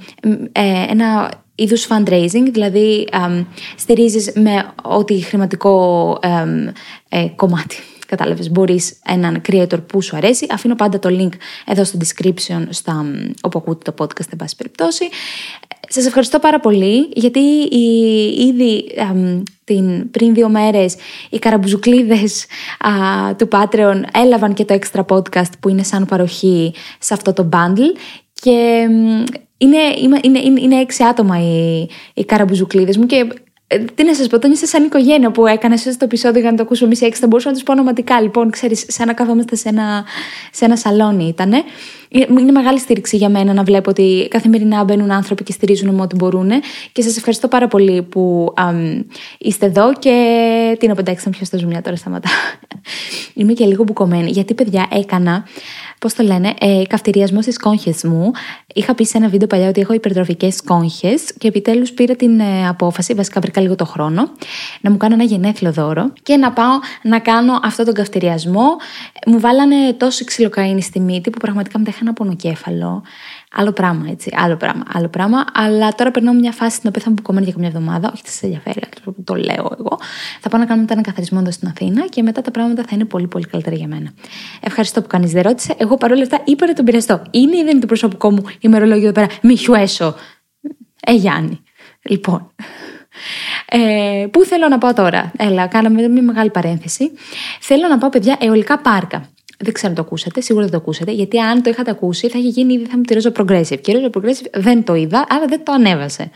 ε, 0.52 0.86
ένα 0.89 1.32
είδους 1.56 1.88
fundraising, 1.89 2.47
δηλαδή 2.52 3.08
ε, 3.12 3.43
στηρίζεις 3.78 4.32
με 4.36 4.73
ό,τι 4.84 5.21
χρηματικό 5.21 6.17
ε, 7.10 7.28
κομμάτι 7.36 7.78
Κατάλαβες, 8.10 8.52
μπορείς 8.52 9.00
έναν 9.06 9.41
creator 9.47 9.88
που 9.88 10.02
σου 10.02 10.15
αρέσει. 10.15 10.47
Αφήνω 10.50 10.76
πάντα 10.76 11.00
το 11.00 11.10
link 11.12 11.34
εδώ 11.65 11.84
στο 11.84 11.97
description, 12.04 12.67
στα, 12.69 13.06
όπου 13.41 13.60
ακούτε 13.60 13.91
το 13.91 14.04
podcast, 14.04 14.30
εν 14.32 14.38
πάση 14.38 14.56
περιπτώσει. 14.56 15.10
Σας 15.91 16.06
ευχαριστώ 16.06 16.39
πάρα 16.39 16.60
πολύ, 16.60 17.10
γιατί 17.13 17.39
ήδη 18.38 18.86
την, 19.63 20.12
πριν 20.12 20.34
δύο 20.34 20.49
μέρες 20.49 20.95
οι 21.30 21.39
καραμπουζουκλίδες 21.39 22.45
του 23.38 23.47
Patreon 23.52 24.02
έλαβαν 24.13 24.54
και 24.54 24.65
το 24.65 24.80
extra 24.80 25.06
podcast 25.06 25.52
που 25.60 25.69
είναι 25.69 25.84
σαν 25.84 26.06
παροχή 26.06 26.73
σε 26.99 27.13
αυτό 27.13 27.34
το 27.34 27.49
bundle 27.54 27.97
και 28.34 28.88
είναι, 29.58 29.78
είναι, 30.02 30.19
είναι, 30.23 30.62
είναι 30.62 30.80
έξι 30.80 31.04
άτομα 31.04 31.39
οι, 31.39 31.88
οι 32.13 32.25
καραμπουζουκλίδες 32.25 32.97
μου 32.97 33.06
και 33.06 33.15
ε, 33.15 33.28
τι 33.95 34.03
να 34.03 34.15
σας 34.15 34.27
πω, 34.27 34.39
τον 34.39 34.51
είστε 34.51 34.65
σαν 34.65 34.84
οικογένεια 34.84 35.32
που 35.32 35.47
έκανες 35.47 35.82
σε 35.82 35.97
το 35.97 36.05
επεισόδιο 36.05 36.41
για 36.41 36.51
να 36.51 36.58
το 36.58 36.63
ακούσουμε 36.63 36.88
εμείς 36.88 37.01
έξι. 37.01 37.21
Θα 37.21 37.27
μπορούσα 37.27 37.47
να 37.47 37.53
τους 37.53 37.63
πω 37.63 37.71
ονοματικά. 37.71 38.21
Λοιπόν, 38.21 38.49
ξέρεις, 38.49 38.86
σαν 38.88 39.08
να 39.08 39.13
καθόμαστε 39.13 39.55
σε 39.55 39.69
ένα, 39.69 40.05
σε 40.51 40.65
ένα 40.65 40.75
σαλόνι 40.77 41.27
ήταν. 41.27 41.53
Ε, 41.53 41.63
είναι 42.29 42.51
μεγάλη 42.51 42.79
στήριξη 42.79 43.17
για 43.17 43.29
μένα 43.29 43.53
να 43.53 43.63
βλέπω 43.63 43.89
ότι 43.89 44.27
καθημερινά 44.29 44.84
μπαίνουν 44.84 45.12
άνθρωποι 45.12 45.43
και 45.43 45.51
στηρίζουν 45.51 45.95
με 45.95 46.01
ό,τι 46.01 46.15
μπορούν. 46.15 46.49
Και 46.91 47.01
σας 47.01 47.17
ευχαριστώ 47.17 47.47
πάρα 47.47 47.67
πολύ 47.67 48.01
που 48.01 48.53
α, 48.55 48.71
είστε 49.38 49.65
εδώ. 49.65 49.93
Και 49.93 50.75
τι 50.79 50.88
να 50.88 50.95
πεντάξει, 50.95 51.29
πιο 51.29 51.45
στο 51.45 51.58
ζουμιά 51.58 51.82
τώρα 51.82 51.95
σταματά. 51.95 52.29
Είμαι 53.34 53.53
και 53.53 53.65
λίγο 53.65 53.84
μπουκωμένη. 53.84 54.29
Γιατί, 54.29 54.53
παιδιά, 54.53 54.88
έκανα 54.91 55.45
πώς 55.99 56.13
το 56.13 56.23
λένε, 56.23 56.53
ε, 56.59 56.81
καυτηριασμός 56.88 57.43
στι 57.43 57.53
κόγχε 57.53 57.93
μου. 58.03 58.31
Είχα 58.73 58.95
πει 58.95 59.05
σε 59.05 59.17
ένα 59.17 59.27
βίντεο 59.27 59.47
παλιά 59.47 59.69
ότι 59.69 59.81
έχω 59.81 59.93
υπερτροφικές 59.93 60.62
κόγχε 60.62 61.13
και 61.38 61.47
επιτέλους 61.47 61.91
πήρα 61.91 62.15
την 62.15 62.39
ε, 62.39 62.67
απόφαση, 62.67 63.13
βασικά 63.13 63.39
βρήκα 63.39 63.62
λίγο 63.62 63.75
το 63.75 63.85
χρόνο, 63.85 64.31
να 64.81 64.91
μου 64.91 64.97
κάνω 64.97 65.13
ένα 65.13 65.23
γενέθλιο 65.23 65.71
δώρο 65.71 66.12
και 66.23 66.38
να 66.38 66.51
πάω 66.51 66.79
να 67.03 67.19
κάνω 67.19 67.59
αυτό 67.63 67.83
τον 67.83 67.93
καυτηριασμό. 67.93 68.67
Μου 69.25 69.39
βάλανε 69.39 69.93
τόσο 69.93 70.25
ξυλοκαίνη 70.25 70.81
στη 70.81 70.99
μύτη 70.99 71.29
που 71.29 71.38
πραγματικά 71.38 71.79
με 71.79 71.93
ένα 72.01 72.13
πονοκέφαλο. 72.13 73.03
Άλλο 73.55 73.71
πράγμα, 73.71 74.07
έτσι. 74.09 74.31
Άλλο 74.35 74.55
πράγμα, 74.55 74.83
άλλο 74.93 75.07
πράγμα. 75.07 75.45
Αλλά 75.53 75.95
τώρα 75.95 76.12
περνάω 76.12 76.33
μια 76.33 76.51
φάση 76.51 76.75
στην 76.75 76.89
οποία 76.89 77.01
θα 77.01 77.09
μου 77.09 77.15
κομμένη 77.21 77.45
για 77.45 77.53
καμιά 77.53 77.69
εβδομάδα. 77.69 78.12
Όχι, 78.13 78.21
θα 78.25 78.31
σα 78.31 78.45
ενδιαφέρει, 78.45 78.79
το 79.23 79.35
λέω 79.35 79.75
εγώ. 79.79 79.97
Θα 80.41 80.49
πάω 80.49 80.59
να 80.62 80.65
κάνω 80.67 80.81
μετά 80.81 80.93
ένα 80.93 81.01
καθαρισμό 81.01 81.39
εδώ 81.41 81.51
στην 81.51 81.67
Αθήνα 81.67 82.07
και 82.07 82.23
μετά 82.23 82.41
τα 82.41 82.51
πράγματα 82.51 82.83
θα 82.83 82.89
είναι 82.93 83.05
πολύ, 83.05 83.27
πολύ 83.27 83.45
καλύτερα 83.45 83.75
για 83.75 83.88
μένα. 83.88 84.12
Ευχαριστώ 84.62 85.01
που 85.01 85.07
κανείς 85.07 85.31
δεν 85.31 85.41
ρώτησε. 85.41 85.73
Εγώ 85.77 85.97
παρόλα 85.97 86.21
αυτά 86.21 86.41
είπα 86.43 86.65
να 86.65 86.73
τον 86.73 86.85
πειραστώ. 86.85 87.21
Είναι 87.31 87.57
ή 87.57 87.59
δεν 87.59 87.69
είναι 87.69 87.79
το 87.79 87.88
προσωπικό 87.88 88.31
μου 88.31 88.43
ημερολόγιο 88.59 89.03
εδώ 89.03 89.12
πέρα; 89.12 89.27
Μη 89.41 89.55
χιουέσω. 89.55 90.15
Ε, 91.05 91.13
Γιάννη. 91.13 91.62
Λοιπόν. 92.01 92.51
Ε, 93.69 94.25
πού 94.31 94.43
θέλω 94.43 94.67
να 94.67 94.77
πάω 94.77 94.93
τώρα; 94.93 95.31
Έλα, 95.38 95.67
κάναμε 95.67 96.07
μια 96.07 96.23
μεγάλη 96.23 96.49
παρένθεση. 96.49 97.12
Θέλω 97.59 97.88
να 97.88 97.97
πάω, 97.97 98.09
παιδιά, 98.09 98.38
αιωλικά 98.39 98.79
πάρκα. 98.79 99.29
Δεν 99.63 99.74
ξέρω 99.74 99.89
αν 99.89 99.95
το 99.95 100.02
ακούσατε, 100.02 100.41
σίγουρα 100.41 100.63
δεν 100.63 100.74
το 100.74 100.78
ακούσατε, 100.78 101.12
γιατί 101.12 101.39
αν 101.39 101.63
το 101.63 101.69
είχατε 101.69 101.91
ακούσει 101.91 102.30
θα 102.30 102.38
είχε 102.38 102.48
γίνει 102.48 102.74
ήδη 102.74 102.86
θα 102.86 102.98
μου 102.98 103.04
τη 103.04 103.13
Ρόζο 103.13 103.32
Progressive. 103.36 103.82
Και 103.82 103.91
η 103.91 103.93
Ρόζο 103.93 104.10
Progressive 104.13 104.45
δεν 104.54 104.84
το 104.84 104.95
είδα, 104.95 105.26
άρα 105.30 105.45
δεν 105.45 105.63
το 105.63 105.72
ανέβασε. 105.72 106.30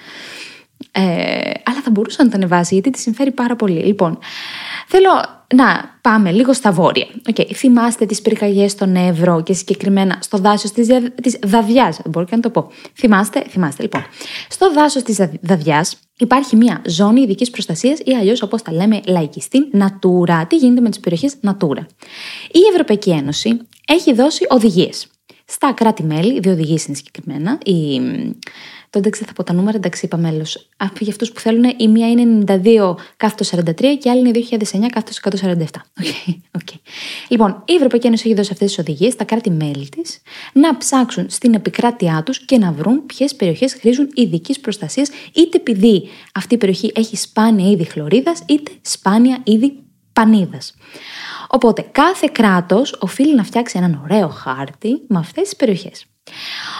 Ε, 0.91 1.02
αλλά 1.63 1.82
θα 1.84 1.89
μπορούσα 1.91 2.24
να 2.24 2.30
το 2.30 2.36
ανεβάσει 2.36 2.74
γιατί 2.74 2.89
τη 2.89 3.00
συμφέρει 3.00 3.32
πάρα 3.32 3.56
πολύ. 3.56 3.84
Λοιπόν, 3.84 4.17
θέλω 4.88 5.10
να 5.56 5.98
πάμε 6.02 6.32
λίγο 6.32 6.54
στα 6.54 6.72
βόρεια. 6.72 7.08
Okay, 7.34 7.54
θυμάστε 7.54 8.06
τις 8.06 8.22
πυρκαγιές 8.22 8.72
στον 8.72 8.96
Εύρο 8.96 9.43
και 9.43 9.54
συγκεκριμένα 9.54 10.17
στο 10.22 10.38
δάσος 10.38 10.72
της 10.72 10.88
της 11.22 11.39
Δαβιά. 11.46 11.96
Μπορώ 12.06 12.26
και 12.26 12.36
να 12.36 12.41
το 12.41 12.50
πω. 12.50 12.72
Θυμάστε, 12.93 13.43
θυμάστε. 13.50 13.82
Λοιπόν, 13.82 14.06
στο 14.50 14.74
δάσος 14.74 15.04
της 15.04 15.19
Δαβιά 15.41 15.86
υπάρχει 16.17 16.56
μια 16.56 16.82
ζώνη 16.86 17.22
ειδικής 17.22 17.50
προστασίας 17.50 18.00
ή 18.00 18.15
αλλιώς 18.15 18.41
όπως 18.41 18.62
τα 18.62 18.74
λέμε 18.74 19.02
λαϊκιστή 19.08 19.60
Natura. 19.74 20.43
Τι 20.48 20.56
γίνεται 20.56 20.82
με 20.82 20.89
τις 20.89 21.00
περιοχές 21.00 21.36
Natura; 21.48 21.86
Η 22.52 22.60
Ευρωπαϊκή 22.72 23.10
Ένωση 23.10 23.60
έχει 23.88 24.13
δώσει 24.13 24.46
οδηγίες 24.50 25.08
στα 25.46 25.72
κράτη-μέλη, 25.72 26.39
δύο 26.39 26.52
οδηγίες 26.52 26.86
είναι 26.86 26.96
συγκεκριμένα, 26.96 27.58
η 27.65 28.02
το 28.94 29.00
εντάξει 29.00 29.24
θα 29.24 29.34
πω 29.34 29.44
τα 29.44 29.54
νούμερα, 29.54 29.78
εντάξει 29.78 30.06
είπα 30.06 30.18
μέλος. 30.18 30.70
Για 31.00 31.12
αυτούς 31.12 31.32
που 31.32 31.40
θέλουν, 31.40 31.74
η 31.78 31.88
μία 31.88 32.10
είναι 32.10 32.44
92 32.48 32.96
κάθετος 33.18 33.50
43 33.50 33.74
και 33.76 34.08
η 34.08 34.10
άλλη 34.10 34.20
είναι 34.20 34.32
2009 34.32 34.90
κάθετος 34.92 35.20
147. 35.20 35.66
Okay, 36.02 36.34
okay. 36.52 36.78
Λοιπόν, 37.28 37.64
η 37.66 37.74
Ευρωπαϊκή 37.74 38.08
Ένωση 38.08 38.24
έχει 38.28 38.36
δώσει 38.36 38.50
αυτές 38.52 38.68
τις 38.68 38.80
οδηγίες 38.80 39.14
στα 39.14 39.24
κράτη-μέλη 39.24 39.90
της 39.90 40.22
να 40.54 40.78
ψάξουν 40.78 41.30
στην 41.30 41.54
επικράτειά 41.54 42.24
τους 42.26 42.46
και 42.46 42.58
να 42.58 42.72
βρουν 42.72 43.06
ποιες 43.06 43.36
περιοχές 43.36 43.74
χρήζουν 43.74 44.10
ειδικής 44.14 44.60
προστασίας, 44.60 45.10
είτε 45.34 45.58
επειδή 45.58 46.10
αυτή 46.34 46.54
η 46.54 46.58
περιοχή 46.58 46.92
έχει 46.96 47.18
σπάνια 47.18 47.70
είδη 47.70 47.84
χλωρίδας, 47.84 48.44
είτε 48.48 48.72
σπάνια 48.82 49.40
είδη 49.44 49.74
πανίδας. 50.14 50.74
Οπότε 51.48 51.82
κάθε 51.92 52.30
κράτος 52.32 52.98
οφείλει 53.00 53.36
να 53.36 53.44
φτιάξει 53.44 53.78
έναν 53.78 54.02
ωραίο 54.04 54.28
χάρτη 54.28 55.02
με 55.08 55.20
αυτές 55.20 55.44
τις 55.44 55.56
περιοχές. 55.56 56.06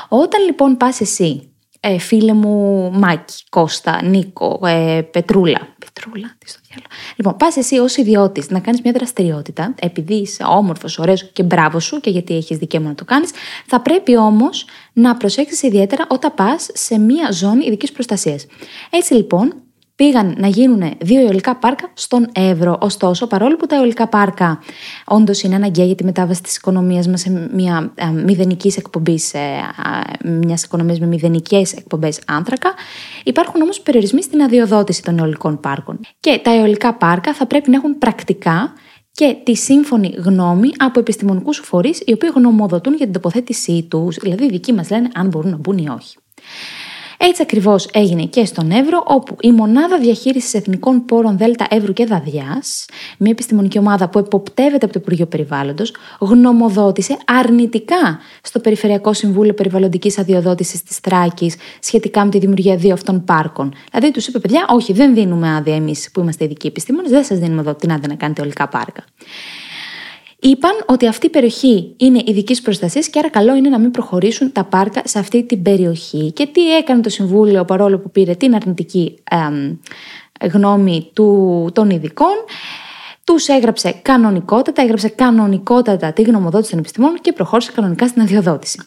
Όταν 0.10 0.46
λοιπόν 0.46 0.78
πας 0.78 1.02
εσύ 1.02 1.48
ε, 1.86 2.00
φίλε 2.00 2.34
μου 2.34 2.90
Μάκη, 2.94 3.34
Κώστα, 3.50 4.04
Νίκο, 4.04 4.60
ε, 4.66 5.02
Πετρούλα. 5.12 5.68
Πετρούλα, 5.80 6.36
τι 6.38 6.50
στο 6.50 6.60
διάλογο. 6.68 6.90
Λοιπόν, 7.16 7.38
πας 7.38 7.58
εσύ 7.58 7.78
ως 7.78 7.98
ιδιώτης 7.98 8.50
να 8.50 8.60
κάνεις 8.60 8.82
μια 8.82 8.92
δραστηριότητα, 8.92 9.74
επειδή 9.80 10.14
είσαι 10.14 10.44
όμορφος, 10.44 10.98
ωραίος 11.00 11.24
και 11.24 11.44
μπράβος 11.44 11.84
σου 11.84 12.00
και 12.00 12.10
γιατί 12.10 12.36
έχεις 12.36 12.58
δικαίωμα 12.58 12.88
να 12.88 12.96
το 12.96 13.06
κάνεις, 13.06 13.32
θα 13.66 13.82
πρέπει 13.82 14.18
όμως 14.18 14.66
να 14.94 15.16
προσέξεις 15.16 15.62
ιδιαίτερα 15.62 16.06
όταν 16.10 16.34
πας 16.36 16.70
σε 16.74 16.98
μια 16.98 17.32
ζώνη 17.32 17.66
ειδικής 17.66 17.92
προστασίας. 17.92 18.46
Έτσι 18.90 19.14
λοιπόν, 19.14 19.63
πήγαν 20.04 20.36
να 20.38 20.48
γίνουν 20.48 20.92
δύο 21.00 21.22
αιωλικά 21.22 21.56
πάρκα 21.56 21.90
στον 21.94 22.28
Εύρο. 22.34 22.78
Ωστόσο, 22.82 23.28
παρόλο 23.28 23.56
που 23.56 23.66
τα 23.66 23.76
αιωλικά 23.76 24.08
πάρκα 24.08 24.60
όντως 25.06 25.42
είναι 25.42 25.56
αναγκαία 25.56 25.86
για 25.86 25.96
τη 25.96 26.04
μετάβαση 26.04 26.44
της 26.44 26.56
οικονομίας 26.56 27.08
μας 27.08 27.20
σε 27.20 27.50
μια 27.54 27.94
μηδενικής 28.26 28.78
εκπομπής, 28.78 29.34
μιας 30.24 30.64
οικονομίας 30.64 31.00
με 31.00 31.06
μηδενικές 31.06 31.74
εκπομπές 31.74 32.20
άνθρακα, 32.28 32.74
υπάρχουν 33.24 33.62
όμως 33.62 33.82
περιορισμοί 33.82 34.24
στην 34.24 34.42
αδειοδότηση 34.42 35.04
των 35.04 35.20
αιωλικών 35.20 35.60
πάρκων. 35.60 36.00
Και 36.20 36.40
τα 36.44 36.52
αιωλικά 36.52 36.94
πάρκα 36.94 37.34
θα 37.34 37.46
πρέπει 37.46 37.70
να 37.70 37.76
έχουν 37.76 37.98
πρακτικά 37.98 38.74
και 39.12 39.36
τη 39.44 39.56
σύμφωνη 39.56 40.16
γνώμη 40.18 40.70
από 40.78 41.00
επιστημονικούς 41.00 41.62
φορείς, 41.64 42.02
οι 42.06 42.14
οποίοι 42.14 42.30
γνωμοδοτούν 42.36 42.96
για 42.96 43.06
την 43.06 43.14
τοποθέτησή 43.14 43.88
τους. 43.90 44.18
Δηλαδή, 44.22 44.44
οι 44.44 44.50
δικοί 44.50 44.74
μας 44.74 44.90
λένε 44.90 45.10
αν 45.14 45.28
μπορούν 45.28 45.52
να 45.52 45.58
μπουν 45.58 45.78
ή 45.78 45.90
όχι. 45.90 46.18
Έτσι 47.26 47.42
ακριβώς 47.42 47.88
έγινε 47.94 48.26
και 48.26 48.46
στον 48.46 48.72
Εύρο, 48.72 49.04
όπου 49.08 49.36
η 49.42 49.52
Μονάδα 49.52 50.00
Διαχείρισης 50.00 50.54
Εθνικών 50.54 51.06
Πόρων 51.06 51.38
Δέλτα 51.38 51.68
Εύρου 51.70 51.94
και 51.94 52.06
Δαδιά, 52.06 52.62
μια 53.18 53.32
επιστημονική 53.32 53.78
ομάδα 53.78 54.10
που 54.10 54.20
εποπτεύεται 54.20 54.86
από 54.86 54.94
το 54.94 55.00
Υπουργείο 55.02 55.26
Περιβάλλοντος, 55.26 55.94
γνωμοδότησε 56.20 57.18
αρνητικά 57.26 58.20
στο 58.42 58.60
Περιφερειακό 58.60 59.14
Συμβούλιο 59.14 59.54
Περιβαλλοντικής 59.54 60.18
Αδειοδότησης 60.20 60.84
της 60.84 61.00
Τράκη 61.00 61.52
σχετικά 61.80 62.26
με 62.26 62.32
τη 62.32 62.40
δημιουργία 62.40 62.76
δύο 62.76 62.94
αυτών 62.94 63.24
πάρκων. 63.24 63.74
Δηλαδή 63.92 64.12
τους 64.12 64.28
είπε, 64.28 64.40
παιδιά, 64.40 64.66
όχι, 64.70 64.94
δεν 64.94 65.14
δίνουμε 65.14 65.56
άδεια 65.56 65.76
εμείς 65.76 66.10
που 66.14 66.20
είμαστε 66.20 66.44
ειδικοί 66.44 66.68
επιστήμονες, 66.68 67.12
δεν 67.12 67.24
σας 67.24 67.40
δίνουμε 67.40 67.62
εδώ 67.62 67.74
την 67.74 67.92
άδεια 67.92 68.08
να 68.08 68.16
κάνετε 68.16 68.42
ολικά 68.42 68.68
πάρκα 68.68 69.04
είπαν 70.44 70.72
ότι 70.86 71.08
αυτή 71.08 71.26
η 71.26 71.30
περιοχή 71.30 71.94
είναι 71.98 72.22
ειδικής 72.26 72.62
προστασίας 72.62 73.08
και 73.08 73.20
άρα 73.20 73.30
καλό 73.30 73.56
είναι 73.56 73.70
να 73.70 73.80
μην 73.80 73.92
προχωρήσουν 73.92 74.52
τα 74.52 74.64
πάρκα 74.64 75.02
σε 75.06 75.20
αυτή 75.20 75.44
την 75.44 75.62
περιοχή. 75.62 76.32
Και 76.32 76.48
τι 76.48 76.76
έκανε 76.76 77.02
το 77.02 77.10
Συμβούλιο 77.10 77.66
παρόλο 77.66 78.00
που 78.00 78.12
πήρε 78.12 78.36
την 78.36 78.56
αρνητική 78.56 79.24
γνώμη 80.52 81.10
του, 81.14 81.70
των 81.74 81.90
ειδικών. 81.90 82.34
Τους 83.24 83.48
έγραψε 83.48 83.92
κανονικότατα, 84.02 84.82
έγραψε 84.82 85.10
κανονικότατα 85.10 86.14
τη 86.14 86.22
γνωμοδότηση 86.22 86.70
των 86.70 86.80
επιστημών 86.80 87.20
και 87.22 87.34
προχώρησε 87.34 87.72
κανονικά 87.72 88.08
στην 88.08 88.22
αδειοδότηση. 88.22 88.80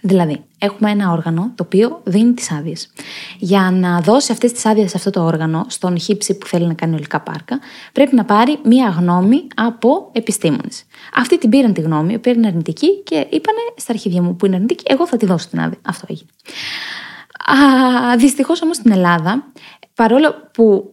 Δηλαδή, 0.00 0.44
έχουμε 0.58 0.90
ένα 0.90 1.10
όργανο 1.10 1.52
το 1.54 1.62
οποίο 1.62 2.00
δίνει 2.04 2.32
τις 2.32 2.50
άδειες. 2.52 2.90
Για 3.38 3.70
να 3.72 4.00
δώσει 4.00 4.32
αυτές 4.32 4.52
τις 4.52 4.66
άδειες 4.66 4.90
σε 4.90 4.96
αυτό 4.96 5.10
το 5.10 5.24
όργανο, 5.24 5.64
στον 5.68 5.98
χύψη 5.98 6.38
που 6.38 6.46
θέλει 6.46 6.66
να 6.66 6.74
κάνει 6.74 6.94
ολικά 6.94 7.20
πάρκα, 7.20 7.58
πρέπει 7.92 8.14
να 8.14 8.24
πάρει 8.24 8.58
μία 8.64 8.88
γνώμη 8.88 9.46
από 9.54 10.08
επιστήμονες. 10.12 10.84
Αυτοί 11.14 11.38
την 11.38 11.50
πήραν 11.50 11.72
τη 11.72 11.80
γνώμη, 11.80 12.12
η 12.12 12.16
οποία 12.16 12.32
είναι 12.32 12.46
αρνητική 12.46 13.02
και 13.02 13.14
είπανε 13.14 13.58
στα 13.76 13.92
αρχίδια 13.92 14.22
μου 14.22 14.36
που 14.36 14.46
είναι 14.46 14.54
αρνητική, 14.54 14.84
εγώ 14.86 15.06
θα 15.06 15.16
τη 15.16 15.26
δώσω 15.26 15.48
την 15.48 15.60
άδεια. 15.60 15.78
Αυτό 15.86 16.06
έγινε. 16.08 16.30
Δυστυχώς 18.16 18.62
όμως 18.62 18.76
στην 18.76 18.92
Ελλάδα, 18.92 19.52
παρόλο 19.94 20.34
που. 20.52 20.92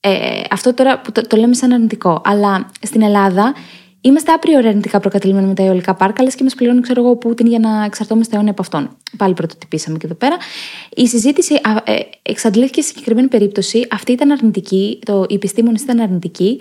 Ε, 0.00 0.42
αυτό 0.50 0.74
τώρα 0.74 1.00
που 1.00 1.12
το, 1.12 1.26
το 1.26 1.36
λέμε 1.36 1.54
σαν 1.54 1.72
αρνητικό, 1.72 2.20
αλλά 2.24 2.70
στην 2.82 3.02
Ελλάδα 3.02 3.54
Είμαστε 4.06 4.32
άπειρο 4.32 4.58
αρνητικά 4.58 5.00
προκατελημένοι 5.00 5.46
με 5.46 5.54
τα 5.54 5.62
αιωλικά 5.62 5.94
πάρκα, 5.94 6.22
αλλά 6.22 6.30
και 6.30 6.42
μας 6.42 6.54
πληρώνει, 6.54 6.80
ξέρω 6.80 7.00
εγώ, 7.00 7.10
ο 7.10 7.16
Πούτιν 7.16 7.46
για 7.46 7.58
να 7.58 7.84
εξαρτώμαστε 7.84 8.36
αιώνια 8.36 8.50
από 8.50 8.62
αυτόν. 8.62 8.96
Πάλι 9.16 9.34
πρωτοτυπήσαμε 9.34 9.98
και 9.98 10.06
εδώ 10.06 10.14
πέρα. 10.14 10.36
Η 10.96 11.06
συζήτηση 11.06 11.54
ε, 11.84 11.98
εξαντλήθηκε 12.22 12.82
σε 12.82 12.88
συγκεκριμένη 12.88 13.28
περίπτωση. 13.28 13.86
Αυτή 13.90 14.12
ήταν 14.12 14.30
αρνητική, 14.30 14.98
το, 15.04 15.24
οι 15.28 15.34
επιστήμονες 15.34 15.82
ήταν 15.82 16.00
αρνητικοί 16.00 16.60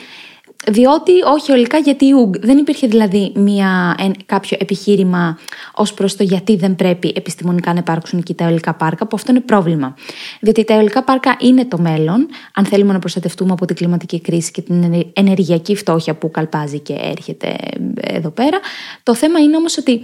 διότι 0.68 1.12
όχι 1.34 1.52
ολικά 1.52 1.78
γιατί 1.78 2.14
ουγ. 2.14 2.30
Δεν 2.40 2.58
υπήρχε 2.58 2.88
δηλαδή 2.88 3.32
μια, 3.36 3.96
κάποιο 4.26 4.58
επιχείρημα 4.60 5.38
ως 5.76 5.94
προς 5.94 6.16
το 6.16 6.24
γιατί 6.24 6.56
δεν 6.56 6.76
πρέπει 6.76 7.14
επιστημονικά 7.16 7.74
να 7.74 7.80
υπάρξουν 7.80 8.20
εκεί 8.20 8.34
τα 8.34 8.44
αιωλικά 8.44 8.74
πάρκα, 8.74 9.08
που 9.08 9.16
αυτό 9.16 9.32
είναι 9.32 9.40
πρόβλημα. 9.40 9.96
Διότι 10.40 10.64
τα 10.64 10.74
αιωλικά 10.74 11.04
πάρκα 11.04 11.36
είναι 11.40 11.66
το 11.66 11.78
μέλλον, 11.80 12.28
αν 12.54 12.66
θέλουμε 12.66 12.94
να 12.94 13.00
προστατευτούμε 13.00 13.52
από 13.52 13.66
την 13.66 13.76
κλιματική 13.76 14.22
κρίση 14.22 14.52
και 14.52 14.62
την 14.62 15.06
ενεργειακή 15.14 15.76
φτώχεια 15.76 16.16
που 16.16 16.32
καλπάζει 16.32 16.80
και 16.80 16.96
έρχεται 17.00 17.56
εδώ 18.02 18.30
πέρα. 18.30 18.60
Το 19.04 19.16
θέμα 19.16 19.40
είναι 19.40 19.58
όμως 19.58 19.78
ότι 19.78 20.02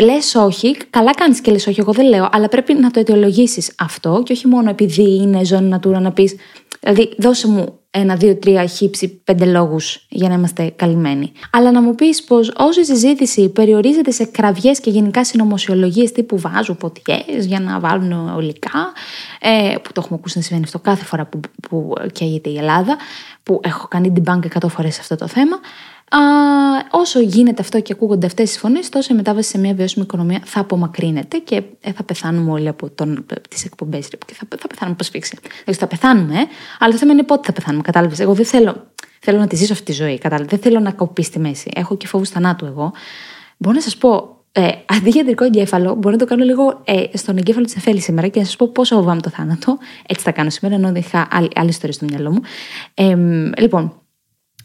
Λες 0.00 0.34
όχι, 0.34 0.76
καλά 0.90 1.14
κάνεις 1.14 1.40
και 1.40 1.50
λες 1.50 1.66
όχι, 1.66 1.80
εγώ 1.80 1.92
δεν 1.92 2.06
λέω, 2.06 2.28
αλλά 2.32 2.48
πρέπει 2.48 2.74
να 2.74 2.90
το 2.90 3.00
αιτιολογήσεις 3.00 3.72
αυτό 3.78 4.22
και 4.24 4.32
όχι 4.32 4.46
μόνο 4.46 4.70
επειδή 4.70 5.16
είναι 5.16 5.44
ζώνη 5.44 5.74
Natura 5.74 6.00
να 6.00 6.12
πεις. 6.12 6.34
Δηλαδή, 6.80 7.14
δώσε 7.18 7.48
μου 7.48 7.77
ένα, 7.90 8.14
δύο, 8.14 8.36
τρία 8.36 8.66
χύψη, 8.66 9.08
πέντε 9.08 9.44
λόγους 9.44 10.06
για 10.08 10.28
να 10.28 10.34
είμαστε 10.34 10.72
καλυμμένοι. 10.76 11.32
Αλλά 11.50 11.72
να 11.72 11.82
μου 11.82 11.94
πεις 11.94 12.24
πως 12.24 12.52
όσο 12.56 12.80
η 12.80 12.84
συζήτηση 12.84 13.48
περιορίζεται 13.48 14.10
σε 14.10 14.24
κραυγές 14.24 14.80
και 14.80 14.90
γενικά 14.90 15.24
συνωμοσιολογίες 15.24 16.12
τύπου 16.12 16.38
βάζουν 16.38 16.76
ποτιέ 16.76 17.24
για 17.38 17.60
να 17.60 17.80
βάλουν 17.80 18.12
ολικά, 18.12 18.92
ε, 19.40 19.74
που 19.82 19.92
το 19.92 20.00
έχουμε 20.04 20.18
ακούσει 20.18 20.36
να 20.36 20.42
συμβαίνει 20.42 20.64
αυτό 20.64 20.78
κάθε 20.78 21.04
φορά 21.04 21.26
που, 21.26 21.40
που 21.68 21.92
καίγεται 22.12 22.50
η 22.50 22.56
Ελλάδα, 22.56 22.96
που 23.42 23.60
έχω 23.64 23.88
κάνει 23.88 24.12
την 24.12 24.24
bank 24.26 24.64
100 24.64 24.68
φορές 24.68 24.94
σε 24.94 25.00
αυτό 25.00 25.16
το 25.16 25.26
θέμα. 25.26 25.58
Α, 26.10 26.18
όσο 26.90 27.20
γίνεται 27.20 27.62
αυτό 27.62 27.80
και 27.80 27.92
ακούγονται 27.92 28.26
αυτές 28.26 28.52
τι 28.52 28.58
φωνές, 28.58 28.88
τόσο 28.88 29.12
η 29.12 29.16
μετάβαση 29.16 29.48
σε 29.48 29.58
μια 29.58 29.74
βιώσιμη 29.74 30.04
οικονομία 30.04 30.40
θα 30.44 30.60
απομακρύνεται 30.60 31.38
και 31.38 31.62
ε, 31.80 31.92
θα 31.92 32.02
πεθάνουμε 32.02 32.50
όλοι 32.50 32.68
από 32.68 32.90
τις 33.48 33.64
εκπομπές. 33.64 34.08
Και 34.08 34.34
θα, 34.34 34.46
θα 34.58 34.66
πεθάνουμε 34.66 34.96
από 35.00 35.04
σφίξη. 35.04 35.38
Δηλαδή 35.64 35.80
θα 35.80 35.86
πεθάνουμε, 35.86 36.34
ε, 36.34 36.46
αλλά 36.78 36.92
το 36.92 36.98
θέμα 36.98 37.12
είναι 37.12 37.22
πότε 37.22 37.42
θα 37.46 37.52
πεθάνουμε. 37.52 37.82
Κατάλαβες. 37.82 38.18
Εγώ 38.18 38.34
δεν 38.34 38.44
θέλω, 38.44 38.86
θέλω 39.20 39.38
να 39.38 39.46
τη 39.46 39.56
ζήσω 39.56 39.72
αυτή 39.72 39.84
τη 39.84 39.92
ζωή. 39.92 40.18
Κατάλαβες. 40.18 40.50
Δεν 40.50 40.58
θέλω 40.58 40.80
να 40.80 40.90
κοπεί 40.92 41.22
στη 41.22 41.38
μέση. 41.38 41.70
Έχω 41.74 41.96
και 41.96 42.06
φόβους 42.06 42.28
θανάτου 42.28 42.64
εγώ. 42.64 42.92
Μπορώ 43.56 43.74
να 43.74 43.82
σας 43.82 43.96
πω, 43.96 44.36
ε, 44.52 44.68
αντί 44.86 45.10
για 45.10 45.20
αντρικό 45.20 45.44
εγκέφαλο, 45.44 45.94
μπορώ 45.94 46.10
να 46.10 46.16
το 46.16 46.24
κάνω 46.24 46.44
λίγο 46.44 46.80
ε, 46.84 47.04
στον 47.16 47.36
εγκέφαλο 47.36 47.64
της 47.64 47.76
Εφέλης 47.76 48.04
σήμερα 48.04 48.28
και 48.28 48.38
να 48.38 48.44
σας 48.44 48.56
πω 48.56 48.68
πόσο 48.68 48.96
φοβάμαι 48.96 49.20
το 49.20 49.30
θάνατο. 49.30 49.78
Έτσι 50.06 50.24
θα 50.24 50.32
κάνω 50.32 50.50
σήμερα, 50.50 50.74
ενώ 50.74 50.86
δεν 50.92 50.96
είχα 50.96 51.28
άλλη, 51.30 51.48
άλλη 51.54 51.68
ιστορία 51.68 51.92
στο 51.92 52.06
μυαλό 52.08 52.30
μου. 52.30 52.40
Ε, 52.94 53.16
λοιπόν, 53.60 54.02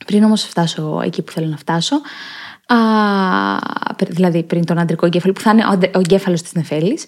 πριν 0.06 0.24
όμως 0.24 0.44
φτάσω 0.44 1.02
εκεί 1.04 1.22
που 1.22 1.32
θέλω 1.32 1.48
να 1.48 1.58
φτάσω, 1.58 1.96
α, 2.66 2.78
δηλαδή 4.08 4.44
πριν 4.44 4.66
τον 4.66 4.80
αντρικό 4.80 5.06
εγκέφαλο 5.06 5.34
που 5.34 5.42
θα 5.42 5.52
είναι 5.52 5.90
ο 5.96 6.00
εγκέφαλος 6.00 6.42
της 6.42 6.54
νεφέλης, 6.54 7.06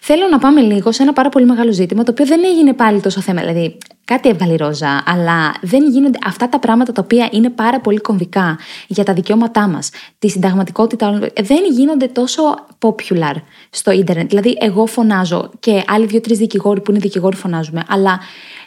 θέλω 0.00 0.28
να 0.30 0.38
πάμε 0.38 0.60
λίγο 0.60 0.92
σε 0.92 1.02
ένα 1.02 1.12
πάρα 1.12 1.28
πολύ 1.28 1.44
μεγάλο 1.46 1.72
ζήτημα, 1.72 2.02
το 2.02 2.10
οποίο 2.10 2.26
δεν 2.26 2.44
έγινε 2.44 2.72
πάλι 2.72 3.00
τόσο 3.00 3.20
θέμα. 3.20 3.40
Δηλαδή, 3.40 3.78
κάτι 4.04 4.28
έβγαλε 4.28 4.56
ρόζα, 4.56 5.02
αλλά 5.06 5.54
δεν 5.60 5.88
γίνονται 5.90 6.18
αυτά 6.24 6.48
τα 6.48 6.58
πράγματα 6.58 6.92
τα 6.92 7.02
οποία 7.04 7.28
είναι 7.32 7.50
πάρα 7.50 7.80
πολύ 7.80 7.98
κομβικά 7.98 8.58
για 8.86 9.04
τα 9.04 9.12
δικαιώματά 9.12 9.68
μας, 9.68 9.90
τη 10.18 10.28
συνταγματικότητα, 10.28 11.18
δεν 11.42 11.64
γίνονται 11.70 12.06
τόσο 12.06 12.42
popular 12.78 13.34
στο 13.70 13.90
ίντερνετ. 13.90 14.28
Δηλαδή, 14.28 14.56
εγώ 14.60 14.86
φωνάζω 14.86 15.50
και 15.60 15.82
άλλοι 15.86 16.06
δύο-τρεις 16.06 16.38
δικηγόροι 16.38 16.80
που 16.80 16.90
είναι 16.90 17.00
δικηγόροι 17.00 17.36
φωνάζουμε, 17.36 17.84
αλλά 17.88 18.20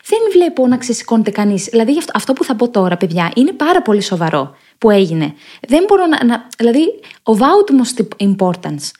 δεν 0.05 0.19
βλέπω 0.31 0.67
να 0.67 0.77
ξεσηκώνεται 0.77 1.31
κανείς. 1.31 1.67
Δηλαδή, 1.71 1.97
αυτό, 1.97 2.11
αυτό 2.15 2.33
που 2.33 2.43
θα 2.43 2.55
πω 2.55 2.69
τώρα, 2.69 2.97
παιδιά, 2.97 3.31
είναι 3.35 3.51
πάρα 3.51 3.81
πολύ 3.81 4.01
σοβαρό 4.01 4.55
που 4.77 4.89
έγινε. 4.89 5.33
Δεν 5.67 5.83
μπορώ 5.87 6.05
να. 6.05 6.25
να 6.25 6.47
δηλαδή, 6.57 6.99
of 7.23 7.37
utmost 7.37 8.27
importance. 8.27 8.91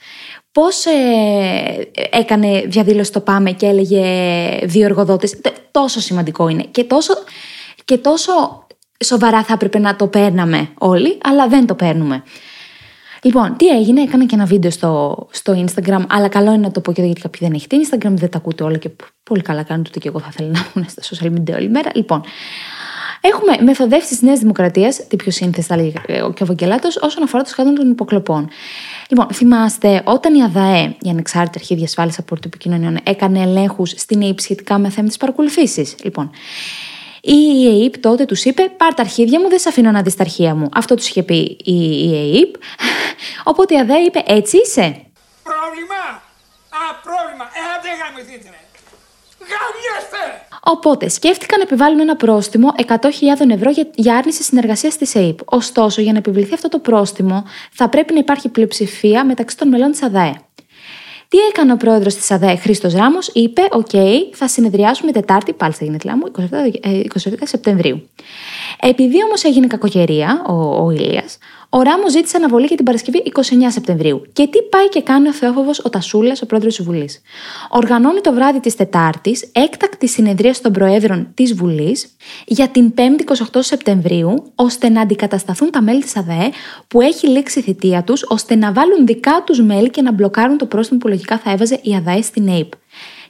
Πώς 0.52 0.86
ε, 0.86 1.90
έκανε 2.12 2.62
διαδήλωση 2.68 3.12
το 3.12 3.20
Πάμε 3.20 3.52
και 3.52 3.66
έλεγε 3.66 4.04
δύο 4.64 4.86
εργοδότες. 4.86 5.42
Τόσο 5.72 6.00
σημαντικό 6.00 6.48
είναι. 6.48 6.64
Και 6.64 6.84
τόσο, 6.84 7.14
και 7.86 7.98
τόσο 7.98 8.32
σοβαρά 9.04 9.44
θα 9.44 9.54
έπρεπε 9.54 9.80
να 9.80 9.96
το 9.96 10.08
παίρναμε 10.08 10.70
όλοι, 10.78 11.18
αλλά 11.24 11.48
δεν 11.48 11.66
το 11.66 11.76
παίρνουμε. 11.76 12.24
Λοιπόν, 13.24 13.56
τι 13.58 13.68
έγινε, 13.68 14.02
έκανα 14.02 14.26
και 14.26 14.36
ένα 14.36 14.46
βίντεο 14.46 14.72
στο, 14.72 15.28
στο 15.32 15.66
Instagram, 15.66 16.04
αλλά 16.10 16.28
καλό 16.28 16.54
είναι 16.54 16.62
να 16.62 16.72
το 16.72 16.82
πω 16.82 16.94
και 16.94 17.02
γιατί 17.02 17.22
κάποιοι 17.22 17.48
δεν 17.48 17.54
έχετε 17.54 17.78
Instagram, 17.78 18.12
δεν 18.12 18.30
τα 18.30 18.38
ακούτε 18.38 18.64
όλα 18.64 18.78
και 18.78 18.90
πολύ 19.24 19.42
καλά 19.42 19.64
κάνετε, 19.64 19.90
ούτε 19.90 20.00
και 20.00 20.08
εγώ 20.08 20.20
θα 20.20 20.28
ήθελα 20.32 20.50
να 20.50 20.68
ήμουν 20.76 20.90
στα 20.90 21.02
social 21.02 21.40
media 21.40 21.56
όλη 21.56 21.70
μέρα. 21.70 21.92
Λοιπόν, 21.94 22.24
έχουμε 23.22 23.58
μεθοδεύσεις 23.62 24.10
της 24.10 24.22
Νέας 24.22 24.40
Δημοκρατίας, 24.40 25.08
τι 25.08 25.16
πιο 25.16 25.32
σύνθεση 25.32 25.68
θα 25.68 25.76
λέγει 25.76 25.94
και 26.08 26.44
ο 26.44 26.46
Βαγγελάτος, 26.46 26.96
όσον 26.96 27.24
αφορά 27.24 27.44
το 27.44 27.50
σκάνδαλο 27.50 27.78
των 27.78 27.92
υποκλοπών. 27.92 28.50
Λοιπόν, 29.10 29.28
θυμάστε, 29.34 30.02
όταν 30.06 30.36
η 30.36 30.44
ΑΔΑΕ, 30.44 30.96
η 31.02 31.10
Ανεξάρτητη 31.10 31.58
Αρχή 31.60 31.76
Διασφάλισης 31.76 32.20
Απορρίτου 32.20 32.48
Επικοινωνιών, 32.48 32.98
έκανε 33.04 33.42
ελέγχους 33.42 33.90
στην 33.90 34.22
ΑΕΠ 34.22 34.40
σχετικά 34.40 34.78
με 34.78 34.90
θέμα 34.90 35.08
της 35.08 35.18
παρακολουθήσει. 35.18 35.96
Λοιπόν, 36.04 36.32
η 37.22 37.84
ΕΕΠ 37.84 37.98
τότε 37.98 38.26
τους 38.26 38.46
είπε: 38.46 38.70
Πάρ 38.78 38.94
τα 38.94 39.02
αρχίδια 39.02 39.40
μου, 39.40 39.50
δεν 39.50 39.60
σε 39.60 39.70
αφήνω 39.70 39.92
να 39.92 40.02
δεις 40.02 40.16
τα 40.16 40.24
αρχεία 40.24 40.56
μου. 40.56 40.70
Αυτό 40.74 40.96
τους 40.96 41.08
είχε 41.08 41.24
πει 41.24 41.58
η 41.64 41.78
ΕΥΠ. 42.16 42.56
Οπότε 43.52 43.76
η 43.76 43.80
ΑΔΑΕ 43.80 43.98
είπε: 43.98 44.24
Έτσι 44.26 44.58
είσαι. 44.58 45.06
Πρόβλημα! 45.44 46.04
Α, 46.70 46.82
πρόβλημα! 47.04 47.46
Ε, 47.60 47.64
δεν 47.84 47.94
γαμηθείτε, 48.02 48.50
Γαμιέστε! 49.52 50.41
Οπότε 50.64 51.10
σκέφτηκαν 51.10 51.60
να 51.60 51.64
επιβάλλουν 51.64 52.00
ένα 52.00 52.16
πρόστιμο 52.16 52.74
100.000 52.88 53.50
ευρώ 53.50 53.70
για, 53.70 53.88
για 53.96 54.16
άρνηση 54.16 54.44
συνεργασίας 54.44 54.98
της 54.98 55.16
ΕΥΠ. 55.16 55.40
Ωστόσο, 55.46 56.02
για 56.02 56.12
να 56.12 56.18
επιβληθεί 56.18 56.54
αυτό 56.54 56.70
το 56.70 56.80
πρόστιμο, 56.80 57.44
θα 57.72 57.90
πρέπει 57.90 58.14
να 58.14 58.20
υπάρχει 58.20 58.50
πλειοψηφία 58.50 59.26
μεταξύ 59.26 59.58
των 59.58 59.68
μελών 59.68 59.92
της 59.92 60.04
ΑΔΑΕ. 60.04 60.34
Τι 61.32 61.38
έκανε 61.38 61.72
ο 61.72 61.78
πρόεδρος 61.78 62.16
της 62.16 62.32
ΑΔΑΕ, 62.32 62.56
Χρήστος 62.56 62.94
Ράμμος, 62.94 63.28
είπε: 63.34 63.62
Οκ, 63.72 63.90
θα 64.34 64.48
συνεδριάσουμε 64.48 65.12
Τετάρτη, 65.12 65.54
πάλι 65.54 65.74
στα 65.74 65.86
γενέθλιά 65.86 66.18
μου, 66.18 66.24
27, 66.32 66.44
ε, 66.82 67.02
27 67.14 67.34
Σεπτεμβρίου. 67.44 68.10
Επειδή 68.80 69.24
όμως 69.24 69.44
έγινε 69.44 69.68
κακοκαιρία, 69.68 70.44
ο, 70.48 70.86
ο 70.86 70.92
Ηλίας, 70.92 71.38
ο 71.74 71.82
Ράμο 71.82 72.10
ζήτησε 72.10 72.38
αναβολή 72.38 72.66
για 72.66 72.76
την 72.76 72.86
Παρασκευή 72.86 73.24
29 73.36 73.42
Σεπτεμβρίου. 73.68 74.22
Και 74.34 74.48
τι 74.48 74.62
πάει 74.62 74.90
και 74.90 75.02
κάνει 75.02 75.28
ο 75.28 75.34
Θεόφοβος 75.34 75.80
ο 75.80 75.90
Τασούλας, 75.90 76.42
ο 76.42 76.46
πρόεδρος 76.46 76.76
της 76.76 76.86
Βουλής. 76.86 77.22
Οργανώνει 77.70 78.22
το 78.22 78.34
βράδυ 78.34 78.60
της 78.60 78.76
Τετάρτης 78.76 79.50
έκτακτη 79.52 80.08
συνεδρία 80.08 80.56
των 80.62 80.72
Προέδρων 80.72 81.32
της 81.34 81.54
Βουλής 81.54 82.16
για 82.46 82.68
την 82.68 82.94
5η 82.98 83.24
28 83.52 83.60
Σεπτεμβρίου, 83.60 84.52
ώστε 84.56 84.90
να 84.90 85.02
αντικατασταθούν 85.02 85.72
τα 85.72 85.82
μέλη 85.82 86.02
της 86.02 86.16
ΑΔΕ 86.16 86.50
που 86.88 87.02
έχει 87.02 87.28
λήξει 87.28 87.60
η 87.60 87.62
θητεία 87.62 88.04
τους, 88.04 88.24
ώστε 88.28 88.56
να 88.56 88.74
βάλουν 88.74 89.06
δικά 89.06 89.44
τους 89.46 89.62
μέλη 89.62 89.90
και 89.90 90.02
να 90.02 90.12
μπλοκάρουν 90.12 90.58
το 90.58 90.66
πρόστιμο 90.66 91.00
που 91.00 91.08
λογικά 91.08 91.38
θα 91.38 91.52
έβαζε 91.52 91.80
η 91.84 91.96
ΑΔΕ 91.96 92.22
στην 92.22 92.50
ΑΕΠ 92.50 92.72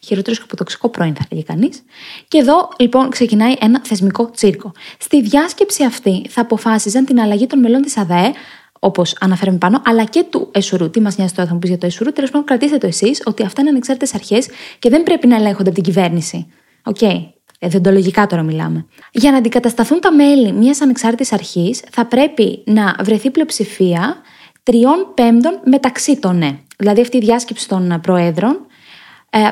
χειρότερος 0.05 0.37
και 0.37 0.43
αποτοξικό 0.47 0.89
πρώην, 0.89 1.15
θα 1.15 1.25
έλεγε 1.29 1.45
κανείς. 1.45 1.83
Και 2.27 2.37
εδώ 2.37 2.69
λοιπόν 2.79 3.09
ξεκινάει 3.09 3.53
ένα 3.59 3.81
θεσμικό 3.83 4.29
τσίρκο. 4.29 4.71
Στη 4.97 5.21
διάσκεψη 5.21 5.83
αυτή 5.83 6.25
θα 6.29 6.41
αποφάσιζαν 6.41 7.05
την 7.05 7.19
αλλαγή 7.19 7.47
των 7.47 7.59
μελών 7.59 7.81
της 7.81 7.97
ΑΔΑΕ, 7.97 8.31
όπως 8.79 9.15
αναφέραμε 9.19 9.57
πάνω, 9.57 9.81
αλλά 9.85 10.03
και 10.03 10.23
του 10.29 10.49
ΕΣΡ. 10.51 10.89
Τι 10.89 11.01
μας 11.01 11.17
νοιάζει 11.17 11.33
τώρα, 11.33 11.47
θα 11.47 11.53
μου 11.53 11.59
πεις 11.59 11.69
για 11.69 11.79
το 11.79 11.85
ΕΣΡ. 11.85 12.11
Τέλος 12.11 12.29
πάντων, 12.29 12.47
κρατήστε 12.47 12.77
το 12.77 12.87
εσείς 12.87 13.21
ότι 13.25 13.43
αυτά 13.43 13.61
είναι 13.61 13.69
ανεξάρτητες 13.69 14.13
αρχές 14.13 14.47
και 14.79 14.89
δεν 14.89 15.03
πρέπει 15.03 15.27
να 15.27 15.35
ελέγχονται 15.35 15.69
από 15.69 15.81
την 15.81 15.93
κυβέρνηση. 15.93 16.47
Ok. 16.83 16.97
Okay. 16.99 17.29
Δεοντολογικά 17.63 18.27
τώρα 18.27 18.41
μιλάμε. 18.41 18.85
Για 19.11 19.31
να 19.31 19.37
αντικατασταθούν 19.37 19.99
τα 19.99 20.13
μέλη 20.13 20.51
μιας 20.51 20.81
ανεξάρτητης 20.81 21.33
αρχής, 21.33 21.83
θα 21.91 22.05
πρέπει 22.05 22.63
να 22.65 22.95
βρεθεί 23.03 23.31
πλειοψηφία 23.31 24.17
τριών 24.63 25.11
πέμπτων 25.13 25.59
μεταξύ 25.65 26.19
των 26.19 26.37
ναι. 26.37 26.59
Δηλαδή 26.77 27.01
αυτή 27.01 27.17
η 27.17 27.19
διάσκεψη 27.19 27.67
των 27.67 27.99
προέδρων 28.01 28.51
ε, 28.51 28.55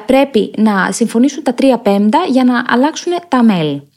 πρέπει 0.06 0.52
να 0.58 0.92
συμφωνήσουν 0.92 1.44
τα 1.44 1.54
τρία 1.54 1.78
πέμπτα 1.78 2.20
για 2.30 2.44
να 2.44 2.64
αλλάξουν 2.68 3.14
τα 3.28 3.44
μέλη. 3.44 3.90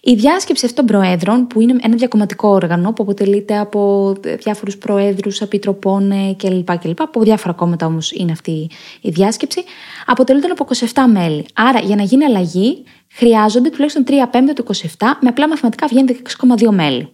Η 0.00 0.14
διάσκεψη 0.14 0.66
αυτών 0.66 0.86
των 0.86 0.96
προέδρων, 0.96 1.46
που 1.46 1.60
είναι 1.60 1.76
ένα 1.82 1.96
διακομματικό 1.96 2.48
όργανο 2.48 2.92
που 2.92 3.02
αποτελείται 3.02 3.58
από 3.58 4.12
διάφορους 4.38 4.76
προέδρους, 4.76 5.40
επιτροπών 5.40 6.10
ε, 6.10 6.34
κλπ. 6.36 6.78
κλπ. 6.78 7.00
Από 7.00 7.22
διάφορα 7.22 7.54
κόμματα 7.54 7.86
όμως 7.86 8.12
είναι 8.12 8.32
αυτή 8.32 8.70
η 9.00 9.10
διάσκεψη, 9.10 9.64
αποτελείται 10.06 10.46
από 10.46 10.66
27 10.78 10.84
μέλη. 11.12 11.46
Άρα 11.54 11.78
για 11.78 11.96
να 11.96 12.02
γίνει 12.02 12.24
αλλαγή 12.24 12.84
χρειάζονται 13.12 13.70
τουλάχιστον 13.70 14.04
3 14.08 14.12
πέμπτα 14.30 14.52
του 14.52 14.64
27, 14.64 14.82
με 15.20 15.28
απλά 15.28 15.48
μαθηματικά 15.48 15.86
βγαίνει 15.86 16.16
16,2 16.58 16.68
μέλη. 16.70 17.08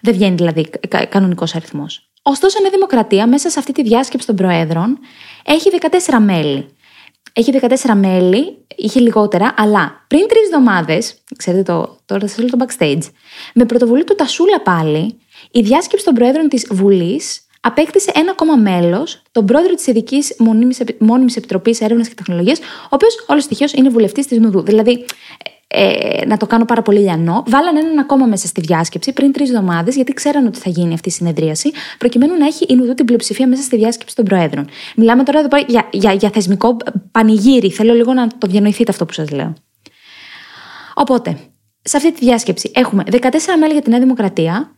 Δεν 0.00 0.14
βγαίνει 0.14 0.34
δηλαδή 0.34 0.70
κανονικός 1.08 1.54
αριθμός. 1.54 2.10
Ωστόσο, 2.22 2.58
η 2.66 2.70
Δημοκρατία 2.70 3.26
μέσα 3.26 3.50
σε 3.50 3.58
αυτή 3.58 3.72
τη 3.72 3.82
διάσκεψη 3.82 4.26
των 4.26 4.36
Προέδρων 4.36 4.98
έχει 5.44 5.70
14 6.08 6.18
μέλη 6.20 6.68
έχει 7.32 7.52
14 7.60 7.94
μέλη, 7.94 8.58
είχε 8.76 9.00
λιγότερα, 9.00 9.54
αλλά 9.56 10.04
πριν 10.08 10.28
τρεις 10.28 10.44
εβδομάδες, 10.44 11.14
ξέρετε 11.36 11.62
το, 11.62 11.98
τώρα 12.06 12.28
σας 12.28 12.38
λέω 12.38 12.48
το 12.48 12.64
backstage, 12.66 13.10
με 13.54 13.64
πρωτοβουλία 13.64 14.04
του 14.04 14.14
Τασούλα 14.14 14.60
πάλι, 14.60 15.18
η 15.50 15.60
διάσκεψη 15.60 16.04
των 16.04 16.14
Προέδρων 16.14 16.48
της 16.48 16.66
Βουλής 16.70 17.42
απέκτησε 17.60 18.12
ένα 18.14 18.30
ακόμα 18.30 18.56
μέλος, 18.56 19.22
τον 19.32 19.44
πρόεδρο 19.44 19.74
της 19.74 19.86
Ειδικής 19.86 20.36
Μόνιμης 20.98 21.36
Επιτροπής 21.36 21.80
Έρευνας 21.80 22.08
και 22.08 22.14
Τεχνολογίας, 22.14 22.58
ο 22.58 22.88
οποίος 22.88 23.24
όλος 23.26 23.44
στοιχείο 23.44 23.66
είναι 23.74 23.88
βουλευτής 23.88 24.26
της 24.26 24.38
Νουδού. 24.38 24.60
Δηλαδή, 24.60 25.04
ε, 25.70 26.26
να 26.26 26.36
το 26.36 26.46
κάνω 26.46 26.64
πάρα 26.64 26.82
πολύ 26.82 26.98
λιανό, 26.98 27.42
βάλαν 27.46 27.76
έναν 27.76 27.98
ακόμα 27.98 28.26
μέσα 28.26 28.46
στη 28.46 28.60
διάσκεψη 28.60 29.12
πριν 29.12 29.32
τρεις 29.32 29.48
εβδομάδες, 29.48 29.94
γιατί 29.94 30.12
ξέραν 30.12 30.46
ότι 30.46 30.58
θα 30.58 30.70
γίνει 30.70 30.94
αυτή 30.94 31.08
η 31.08 31.12
συνεδρίαση, 31.12 31.70
προκειμένου 31.98 32.36
να 32.36 32.46
έχει 32.46 32.64
η 32.68 32.74
Νουδού 32.74 32.94
την 32.94 33.04
πλειοψηφία 33.04 33.48
μέσα 33.48 33.62
στη 33.62 33.76
διάσκεψη 33.76 34.14
των 34.14 34.24
Προέδρων. 34.24 34.68
Μιλάμε 34.96 35.22
τώρα 35.22 35.38
εδώ 35.38 35.48
για, 35.66 35.88
για, 35.90 36.12
για 36.12 36.30
θεσμικό 36.30 36.76
πανηγύρι. 37.10 37.70
Θέλω 37.70 37.92
λίγο 37.92 38.12
να 38.12 38.26
το 38.26 38.46
διανοηθείτε 38.46 38.90
αυτό 38.90 39.06
που 39.06 39.12
σας 39.12 39.30
λέω. 39.30 39.54
Οπότε, 40.94 41.36
σε 41.82 41.96
αυτή 41.96 42.12
τη 42.12 42.24
διάσκεψη 42.24 42.70
έχουμε 42.74 43.02
14 43.10 43.16
μέλη 43.60 43.72
για 43.72 43.82
τη 43.82 43.90
Νέα 43.90 44.00
Δημοκρατία, 44.00 44.76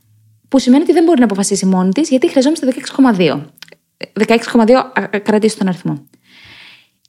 που 0.48 0.58
σημαίνει 0.58 0.82
ότι 0.82 0.92
δεν 0.92 1.04
μπορεί 1.04 1.18
να 1.18 1.24
αποφασίσει 1.24 1.66
μόνη 1.66 1.92
της, 1.92 2.08
γιατί 2.08 2.30
χρειαζόμαστε 2.30 2.74
16,2. 3.16 3.44
16,2 4.26 5.20
κρατήσει 5.22 5.58
τον 5.58 5.68
αριθμό. 5.68 6.06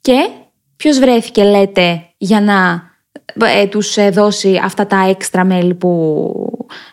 Και 0.00 0.28
ποιος 0.76 0.98
βρέθηκε, 0.98 1.44
λέτε, 1.44 2.08
για 2.16 2.40
να 2.40 2.90
ε, 3.40 3.66
τους 3.66 3.96
ε, 3.96 4.10
δώσει 4.10 4.60
αυτά 4.64 4.86
τα 4.86 5.08
έξτρα 5.08 5.44
μέλη 5.44 5.74
που 5.74 6.32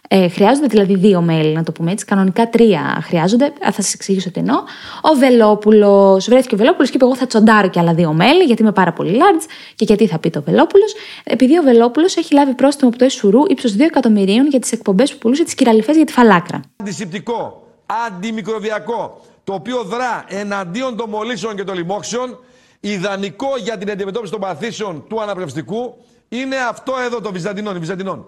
ε, 0.08 0.30
χρειάζονται, 0.30 0.68
δηλαδή 0.68 0.96
δύο 0.96 1.22
μέλη 1.22 1.54
να 1.54 1.64
το 1.64 1.72
πούμε 1.72 1.92
έτσι, 1.92 2.06
κανονικά 2.06 2.50
τρία 2.50 3.00
χρειάζονται, 3.04 3.54
θα 3.62 3.72
σας 3.72 3.94
εξηγήσω 3.94 4.32
τι 4.32 4.40
εννοώ. 4.40 4.56
Ο 5.02 5.16
Βελόπουλος, 5.18 6.26
βρέθηκε 6.30 6.56
ο 6.56 6.58
Βελόπουλος 6.58 6.90
και 6.90 6.96
είπε 6.96 7.06
εγώ 7.06 7.16
θα 7.16 7.28
τσοντάρω 7.28 7.70
και 7.70 7.80
άλλα 7.80 7.94
δύο 7.94 8.14
μέλη 8.14 8.44
γιατί 8.44 8.62
είμαι 8.62 8.72
πάρα 8.72 8.94
πολύ 8.94 9.12
large 9.12 9.46
και 9.76 9.86
γιατί 9.86 10.08
θα 10.08 10.20
πει 10.20 10.30
το 10.30 10.42
Βελόπουλος, 10.42 10.94
επειδή 11.24 11.58
ο 11.58 11.62
Βελόπουλος 11.62 12.16
έχει 12.16 12.34
λάβει 12.34 12.54
πρόστιμο 12.54 12.90
από 12.90 12.98
το 12.98 13.06
ΕΣΟΥΡΟΥ 13.06 13.46
ύψος 13.48 13.76
2 13.76 13.80
εκατομμυρίων 13.80 14.48
για 14.48 14.60
τις 14.60 14.72
εκπομπές 14.72 15.12
που 15.12 15.18
πουλούσε 15.18 15.44
τις 15.44 15.54
κυραλιφές 15.54 15.96
για 15.96 16.06
τη 16.06 16.12
φαλάκρα. 16.12 16.60
Αντισηπτικό, 16.78 17.64
αντιμικροβιακό, 18.08 19.22
το 19.44 19.54
οποίο 19.54 19.84
δρά 19.84 20.26
εναντίον 20.28 20.98
των 20.98 21.10
μολύσεων 21.10 21.56
και 21.56 21.64
των 21.64 21.76
λοιμόξεων, 21.76 22.40
ιδανικό 22.80 23.48
για 23.64 23.78
την 23.78 23.92
αντιμετώπιση 23.92 24.32
των 24.32 24.42
παθήσεων 24.42 25.06
του 25.10 25.22
αναπνευστικού, 25.22 25.96
είναι 26.30 26.56
αυτό 26.56 26.94
εδώ 27.06 27.22
των 27.22 27.34
Βυζαντινών, 27.34 27.80
Βυζαντινών. 27.80 28.28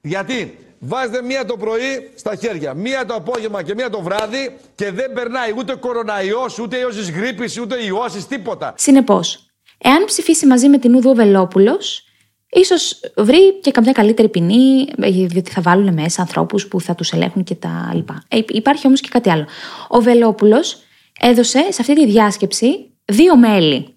Γιατί 0.00 0.58
βάζετε 0.78 1.22
μία 1.22 1.44
το 1.44 1.56
πρωί 1.56 2.10
στα 2.14 2.36
χέρια, 2.36 2.74
μία 2.74 3.06
το 3.06 3.14
απόγευμα 3.14 3.62
και 3.62 3.74
μία 3.74 3.90
το 3.90 4.00
βράδυ 4.00 4.56
και 4.74 4.90
δεν 4.90 5.12
περνάει 5.12 5.52
ούτε 5.56 5.74
κοροναϊός, 5.74 6.58
ούτε 6.58 6.78
ιός 6.78 6.96
της 6.96 7.10
γρήπης, 7.10 7.58
ούτε 7.58 7.84
ιώσεις, 7.84 8.26
τίποτα. 8.26 8.74
Συνεπώς, 8.76 9.46
εάν 9.78 10.04
ψηφίσει 10.04 10.46
μαζί 10.46 10.68
με 10.68 10.78
την 10.78 10.94
Ουδού 10.94 11.14
Βελόπουλος, 11.14 12.04
ίσως 12.50 13.00
βρει 13.16 13.60
και 13.60 13.70
καμιά 13.70 13.92
καλύτερη 13.92 14.28
ποινή, 14.28 14.86
διότι 15.26 15.50
θα 15.50 15.60
βάλουν 15.60 15.92
μέσα 15.92 16.20
ανθρώπους 16.20 16.68
που 16.68 16.80
θα 16.80 16.94
τους 16.94 17.12
ελέγχουν 17.12 17.44
και 17.44 17.54
τα 17.54 17.90
λοιπά. 17.94 18.24
Ε, 18.28 18.40
υπάρχει 18.48 18.86
όμως 18.86 19.00
και 19.00 19.08
κάτι 19.08 19.30
άλλο. 19.30 19.46
Ο 19.88 20.00
Βελόπουλος 20.00 20.78
έδωσε 21.20 21.66
σε 21.70 21.80
αυτή 21.80 21.94
τη 21.94 22.06
διάσκεψη 22.06 22.90
δύο 23.04 23.36
μέλη. 23.36 23.94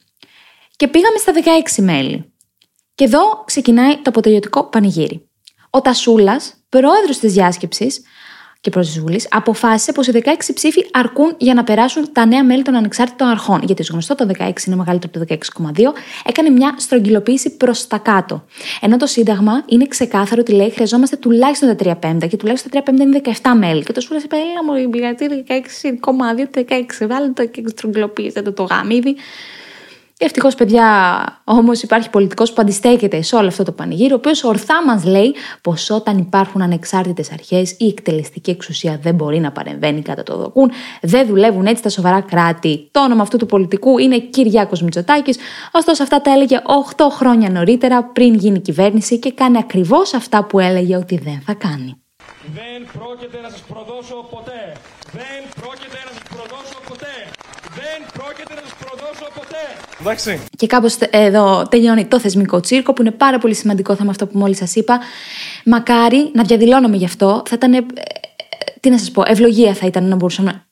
Και 0.75 0.87
πήγαμε 0.87 1.17
στα 1.17 1.33
16 1.77 1.83
μέλη. 1.83 2.32
Και 2.95 3.03
εδώ 3.03 3.43
ξεκινάει 3.45 3.95
το 3.95 4.01
αποτελειωτικό 4.05 4.63
πανηγύρι. 4.63 5.27
Ο 5.69 5.81
Τασούλας, 5.81 6.53
πρόεδρος 6.69 7.17
της 7.17 7.33
διάσκεψης 7.33 8.01
και 8.61 8.69
πρόεδρος 8.69 8.95
της 8.95 9.03
Βουλής, 9.03 9.27
αποφάσισε 9.31 9.91
πως 9.91 10.07
οι 10.07 10.11
16 10.11 10.53
ψήφοι 10.53 10.85
αρκούν 10.91 11.35
για 11.37 11.53
να 11.53 11.63
περάσουν 11.63 12.11
τα 12.11 12.25
νέα 12.25 12.43
μέλη 12.43 12.61
των 12.61 12.75
ανεξάρτητων 12.75 13.27
αρχών. 13.27 13.61
Γιατί 13.63 13.81
ως 13.81 13.89
γνωστό 13.89 14.15
το 14.15 14.27
16 14.37 14.65
είναι 14.65 14.75
μεγαλύτερο 14.75 15.11
από 15.15 15.25
το 15.25 15.37
16,2, 15.75 15.93
έκανε 16.25 16.49
μια 16.49 16.75
στρογγυλοποίηση 16.77 17.57
προς 17.57 17.87
τα 17.87 17.97
κάτω. 17.97 18.45
Ενώ 18.81 18.97
το 18.97 19.05
Σύνταγμα 19.05 19.63
είναι 19.65 19.87
ξεκάθαρο 19.87 20.41
ότι 20.41 20.51
λέει 20.51 20.69
χρειαζόμαστε 20.69 21.15
τουλάχιστον 21.15 21.77
τα 21.77 21.91
3 21.91 21.99
πέμπτα 21.99 22.27
και 22.27 22.37
τουλάχιστον 22.37 22.71
τα 22.71 22.79
3 22.79 22.83
πέμπτα 22.83 23.03
είναι 23.03 23.21
17 23.41 23.51
μέλη. 23.57 23.83
Και 23.83 23.91
το 23.91 24.01
Σούλα 24.01 24.21
είπε, 24.23 24.35
Έλα 24.35 24.63
μου, 24.63 24.89
γιατί 24.93 25.43
16,2 25.47 27.03
16, 27.03 27.07
βάλτε 27.07 27.43
το 27.43 27.45
και 27.45 27.63
στρογγυλοποίησε 27.67 28.41
το, 28.41 28.53
το 28.53 28.63
γάμιδι. 28.63 29.15
Ευτυχώς, 30.25 30.55
παιδιά, 30.55 30.85
όμως 31.43 31.81
υπάρχει 31.81 32.09
πολιτικός 32.09 32.53
που 32.53 32.61
αντιστέκεται 32.61 33.21
σε 33.21 33.35
όλο 33.35 33.47
αυτό 33.47 33.63
το 33.63 33.71
πανηγύρι, 33.71 34.11
ο 34.11 34.15
οποίος 34.15 34.43
ορθά 34.43 34.83
μας 34.85 35.05
λέει 35.05 35.35
πως 35.61 35.89
όταν 35.89 36.17
υπάρχουν 36.17 36.61
ανεξάρτητες 36.61 37.31
αρχές, 37.31 37.75
η 37.79 37.87
εκτελεστική 37.87 38.51
εξουσία 38.51 38.99
δεν 39.01 39.15
μπορεί 39.15 39.39
να 39.39 39.51
παρεμβαίνει 39.51 40.01
κατά 40.01 40.23
το 40.23 40.37
δοκούν. 40.37 40.71
Δεν 41.01 41.27
δουλεύουν 41.27 41.65
έτσι 41.65 41.83
τα 41.83 41.89
σοβαρά 41.89 42.21
κράτη. 42.21 42.89
Το 42.91 43.03
όνομα 43.03 43.21
αυτού 43.21 43.37
του 43.37 43.45
πολιτικού 43.45 43.97
είναι 43.97 44.19
Κυριάκος 44.19 44.81
Μητσοτάκης. 44.81 45.37
Ωστόσο, 45.71 46.03
αυτά 46.03 46.21
τα 46.21 46.31
έλεγε 46.31 46.61
8 46.95 47.07
χρόνια 47.11 47.49
νωρίτερα, 47.49 48.03
πριν 48.03 48.33
γίνει 48.33 48.59
κυβέρνηση 48.59 49.19
και 49.19 49.31
κάνει 49.31 49.57
ακριβώς 49.57 50.13
αυτά 50.13 50.43
που 50.43 50.59
έλεγε 50.59 50.95
ότι 50.95 51.17
δεν 51.17 51.41
θα 51.45 51.53
κάνει. 51.53 51.95
Δεν 52.59 52.79
πρόκειται 52.93 53.39
να 53.41 53.49
σας 53.49 53.61
προδώσω 53.61 54.27
ποτέ. 54.31 54.61
Δεν 55.19 55.41
πρόκειται 55.59 55.99
να 56.07 56.11
σα 56.17 56.23
προδώσω 56.35 56.77
ποτέ. 56.89 57.15
Δεν 57.79 57.99
πρόκειται 58.17 58.53
να 58.59 58.63
σα 58.69 58.75
προδώσω 58.83 59.27
ποτέ. 59.39 59.65
Εντάξει. 60.03 60.41
Και 60.57 60.67
κάπως 60.67 60.97
εδώ 61.09 61.67
τελειώνει 61.69 62.05
το 62.05 62.19
θεσμικό 62.19 62.59
τσίρκο 62.59 62.93
που 62.93 63.01
είναι 63.01 63.11
πάρα 63.11 63.37
πολύ 63.37 63.55
σημαντικό 63.55 63.95
θέμα 63.95 64.09
αυτό 64.09 64.27
που 64.27 64.37
μόλις 64.37 64.57
σας 64.57 64.75
είπα. 64.75 64.99
Μακάρι 65.65 66.31
να 66.33 66.43
διαδηλώνομαι 66.43 66.95
γι' 66.95 67.05
αυτό. 67.05 67.43
Θα 67.45 67.55
ήταν. 67.55 67.73
Ε, 67.73 67.85
τι 68.79 68.89
να 68.89 68.97
σας 68.97 69.11
πω, 69.11 69.23
ευλογία 69.25 69.73
θα 69.73 69.85
ήταν 69.85 70.07
να 70.07 70.15
μπορούσαμε 70.15 70.65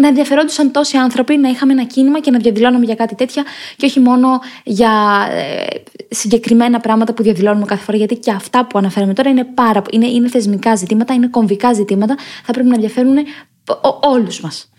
να 0.00 0.08
ενδιαφερόντουσαν 0.08 0.72
τόσοι 0.72 0.96
άνθρωποι 0.96 1.36
να 1.36 1.48
είχαμε 1.48 1.72
ένα 1.72 1.84
κίνημα 1.84 2.20
και 2.20 2.30
να 2.30 2.38
διαδηλώνουμε 2.38 2.84
για 2.84 2.94
κάτι 2.94 3.14
τέτοια 3.14 3.44
και 3.76 3.86
όχι 3.86 4.00
μόνο 4.00 4.40
για 4.64 4.90
ε, 5.30 5.64
συγκεκριμένα 6.08 6.80
πράγματα 6.80 7.14
που 7.14 7.22
διαδηλώνουμε 7.22 7.66
κάθε 7.66 7.82
φορά. 7.84 7.96
Γιατί 7.96 8.16
και 8.16 8.30
αυτά 8.30 8.66
που 8.66 8.78
αναφέραμε 8.78 9.12
τώρα 9.12 9.30
είναι, 9.30 9.44
πάρα, 9.44 9.82
είναι, 9.90 10.06
είναι 10.06 10.28
θεσμικά 10.28 10.74
ζητήματα, 10.74 11.14
είναι 11.14 11.28
κομβικά 11.28 11.72
ζητήματα, 11.72 12.16
θα 12.44 12.52
πρέπει 12.52 12.68
να 12.68 12.74
ενδιαφέρουν 12.74 13.16
όλους 14.00 14.40
μας. 14.40 14.70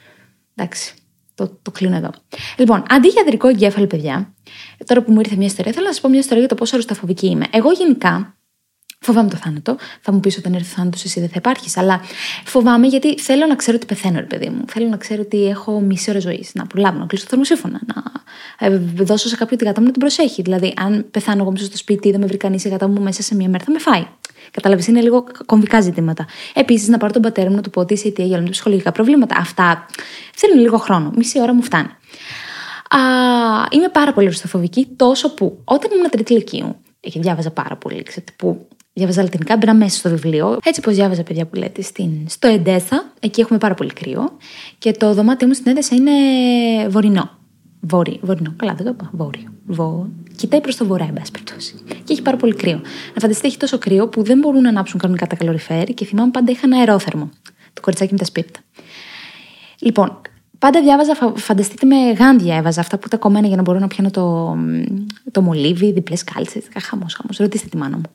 Εντάξει. 0.56 0.94
Το, 1.36 1.58
το 1.62 1.72
κλείνω 1.72 1.96
εδώ. 1.96 2.10
Λοιπόν, 2.58 2.84
αντί 2.90 3.08
για 3.08 3.22
αντρικό 3.22 3.48
εγκέφαλο, 3.48 3.88
παιδιά, 3.88 4.34
τώρα 4.86 5.02
που 5.04 5.12
μου 5.12 5.20
ήρθε 5.20 5.36
μια 5.36 5.46
ιστορία, 5.46 5.72
θέλω 5.72 5.86
να 5.86 5.92
σας 5.92 6.02
πω 6.02 6.10
μια 6.10 6.20
ιστορία 6.20 6.40
για 6.40 6.50
το 6.50 6.56
πόσο 6.56 6.76
αρρωσταφοβική 6.76 7.28
είμαι. 7.28 7.46
Εγώ 7.52 7.72
γενικά 7.72 8.38
Φοβάμαι 9.04 9.30
το 9.30 9.36
θάνατο. 9.36 9.76
Θα 10.02 10.12
μου 10.12 10.20
πεις 10.20 10.38
όταν 10.38 10.54
έρθει 10.54 10.72
ο 10.72 10.76
θάνατος, 10.76 11.04
εσύ 11.04 11.20
δεν 11.20 11.30
θα 11.30 11.36
υπάρχεις. 11.38 11.78
Αλλά 11.78 12.02
φοβάμαι 12.46 12.88
γιατί 12.88 13.20
θέλω 13.20 13.46
να 13.46 13.56
ξέρω 13.56 13.78
ότι 13.78 13.86
πεθαίνω, 13.86 14.20
ρε 14.20 14.26
παιδί 14.26 14.50
μου. 14.50 14.64
Θέλω 14.68 14.88
να 14.88 14.98
ξέρω 14.98 15.22
ότι 15.22 15.48
έχω 15.48 15.80
μισή 15.80 16.10
ώρα 16.10 16.20
ζωής. 16.20 16.52
Να 16.54 16.66
προλάβω, 16.66 17.00
να 17.00 17.06
κλείσω 17.06 17.24
το 17.24 17.30
θερμοσύφωνα. 17.30 17.82
Να 17.86 18.04
ε, 18.68 18.78
δώσω 18.96 19.28
σε 19.28 19.36
κάποιον 19.36 19.60
την 19.60 19.68
γατά 19.68 19.80
μου 19.80 19.86
να 19.86 19.92
την 19.92 20.02
προσέχει. 20.02 20.42
Δηλαδή, 20.42 20.74
αν 20.78 21.06
πεθάνω 21.12 21.42
εγώ 21.42 21.52
μέσα 21.52 21.66
στο 21.66 21.78
σπίτι, 21.78 22.12
δεν 22.12 22.20
με 22.20 22.26
βρει 22.26 22.38
κανείς 22.38 22.64
η 22.66 22.70
γατά 22.70 22.88
μου 22.88 23.02
μέσα 23.02 23.22
σε 23.22 23.36
μία 23.36 23.50
μέρα, 23.50 23.64
θα 23.64 23.72
με 23.72 23.80
φάει. 23.80 24.06
Κατάλαβες, 24.52 24.88
είναι 24.88 25.02
λίγο 25.02 25.24
κομβικά 25.46 25.82
ζητήματα. 25.82 26.26
Επίσης, 26.54 26.88
να 26.88 26.98
πάρω 26.98 27.14
τον 27.14 27.22
πατέρα 27.22 27.50
μου 27.50 27.56
να 27.56 27.62
του 27.62 27.70
πω 27.70 27.82
ότι 27.82 27.94
είσαι 27.94 28.08
αιτία 28.08 28.26
για 28.26 28.36
όλα 28.36 28.46
τα 28.46 28.52
ψυχολογικά 28.52 28.92
προβλήματα. 28.92 29.36
Αυτά 29.38 29.86
θέλουν 30.36 30.60
λίγο 30.60 30.78
χρόνο. 30.78 31.12
Μισή 31.16 31.42
ώρα 31.42 31.54
μου 31.54 31.62
φτάνει. 31.62 31.90
Α, 32.90 33.00
είμαι 33.72 33.90
πάρα 33.90 34.14
πολύ 34.14 34.28
ρουστοφοβική, 34.28 34.88
τόσο 34.96 35.34
που 35.34 35.60
όταν 35.64 35.92
ήμουν 35.92 36.10
τρίτη 36.10 36.34
ηλικίου, 36.34 36.76
και 37.00 37.20
διάβαζα 37.20 37.52
πάρα 37.52 37.76
πολύ, 37.76 38.04
ξέρετε, 38.04 38.32
που 38.36 38.68
διάβαζα 38.94 39.22
λατινικά, 39.24 39.58
μπήκα 39.58 39.74
μέσα 39.74 39.98
στο 39.98 40.10
βιβλίο. 40.10 40.58
Έτσι 40.64 40.80
όπως 40.80 40.96
διάβαζα, 40.96 41.24
παιδιά 41.24 41.46
που 41.46 41.56
λέτε, 41.56 41.82
στην... 41.82 42.12
στο 42.28 42.48
Εντέσα, 42.48 43.14
εκεί 43.20 43.42
έχουμε 43.42 43.60
πάρα 43.60 43.74
πολύ 43.74 43.94
κρύο. 43.94 44.38
Και 44.78 44.92
το 44.92 45.14
δωμάτιο 45.14 45.48
μου 45.48 45.54
στην 45.54 45.72
Εντέσα 45.72 45.96
είναι 45.96 46.12
βορεινό. 46.90 47.30
Βόρειο, 47.80 48.20
βορεινό, 48.22 48.54
καλά 48.56 48.74
δεν 48.74 48.86
το 48.86 48.92
είπα. 48.92 49.10
Βόρειο. 49.14 49.54
Βο... 49.66 50.10
Κοιτάει 50.36 50.62
προς 50.62 50.76
το 50.76 50.86
βορρά, 50.86 51.04
εν 51.04 51.14
πάση 51.14 51.32
περιπτώσει. 51.32 51.76
Και 52.04 52.14
έχει 52.14 52.22
πάρα 52.22 52.38
πολύ 52.38 52.54
κρύο. 52.54 52.82
Να 53.14 53.22
φανταστείτε, 53.22 53.48
έχει 53.48 53.58
τόσο 53.58 53.78
κρύο 53.78 54.08
που 54.08 54.24
δεν 54.24 54.38
μπορούν 54.40 54.62
να 54.62 54.70
ανάψουν 54.70 55.00
κανονικά 55.00 55.28
τα 55.28 55.36
καλοριφέρ 55.36 55.86
και 55.86 56.06
θυμάμαι 56.06 56.32
πάντα 56.32 56.52
είχαν 56.52 56.72
αερόθερμο. 56.72 57.30
Το 57.74 57.82
κοριτσάκι 57.82 58.12
με 58.12 58.18
τα 58.18 58.26
σπίτι. 58.26 58.60
Λοιπόν, 59.80 60.22
Πάντα 60.64 60.82
διάβαζα, 60.82 61.16
φανταστείτε 61.36 61.86
με 61.86 61.96
γάντια 61.96 62.56
έβαζα 62.56 62.80
αυτά 62.80 62.98
που 62.98 63.08
τα 63.08 63.18
κομμένα 63.18 63.48
για 63.48 63.56
να 63.56 63.62
μπορώ 63.62 63.80
να 63.80 63.88
πιάνω 63.88 64.12
το, 64.12 64.56
το 65.32 65.42
μολύβι, 65.42 65.92
διπλές 65.92 66.24
κάλτσες. 66.24 66.64
Χαμός, 66.82 67.14
χαμός. 67.14 67.38
Ρωτήστε 67.38 67.68
τη 67.68 67.78
μάνα 67.78 67.96
μου. 67.98 68.12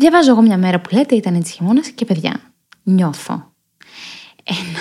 Διαβάζω 0.00 0.30
εγώ 0.30 0.42
μια 0.42 0.58
μέρα 0.58 0.80
που 0.80 0.94
λέτε, 0.94 1.14
ήταν 1.14 1.34
έτσι 1.34 1.52
χειμώνας 1.52 1.88
και 1.88 2.04
παιδιά, 2.04 2.40
νιώθω 2.82 3.52
ένα 4.44 4.80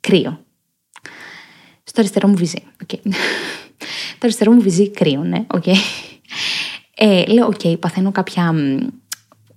κρύο. 0.00 0.44
Στο 1.84 2.00
αριστερό 2.00 2.28
μου 2.28 2.36
βυζί. 2.36 2.62
Okay. 2.86 2.98
το 4.18 4.22
αριστερό 4.22 4.52
μου 4.52 4.60
βυζί 4.60 4.90
κρύο, 4.90 5.22
ναι, 5.22 5.46
okay. 5.54 5.74
Ε, 6.94 7.26
λέω, 7.26 7.46
ok, 7.46 7.60
okay, 7.62 7.78
παθαίνω 7.80 8.12
κάποια 8.12 8.54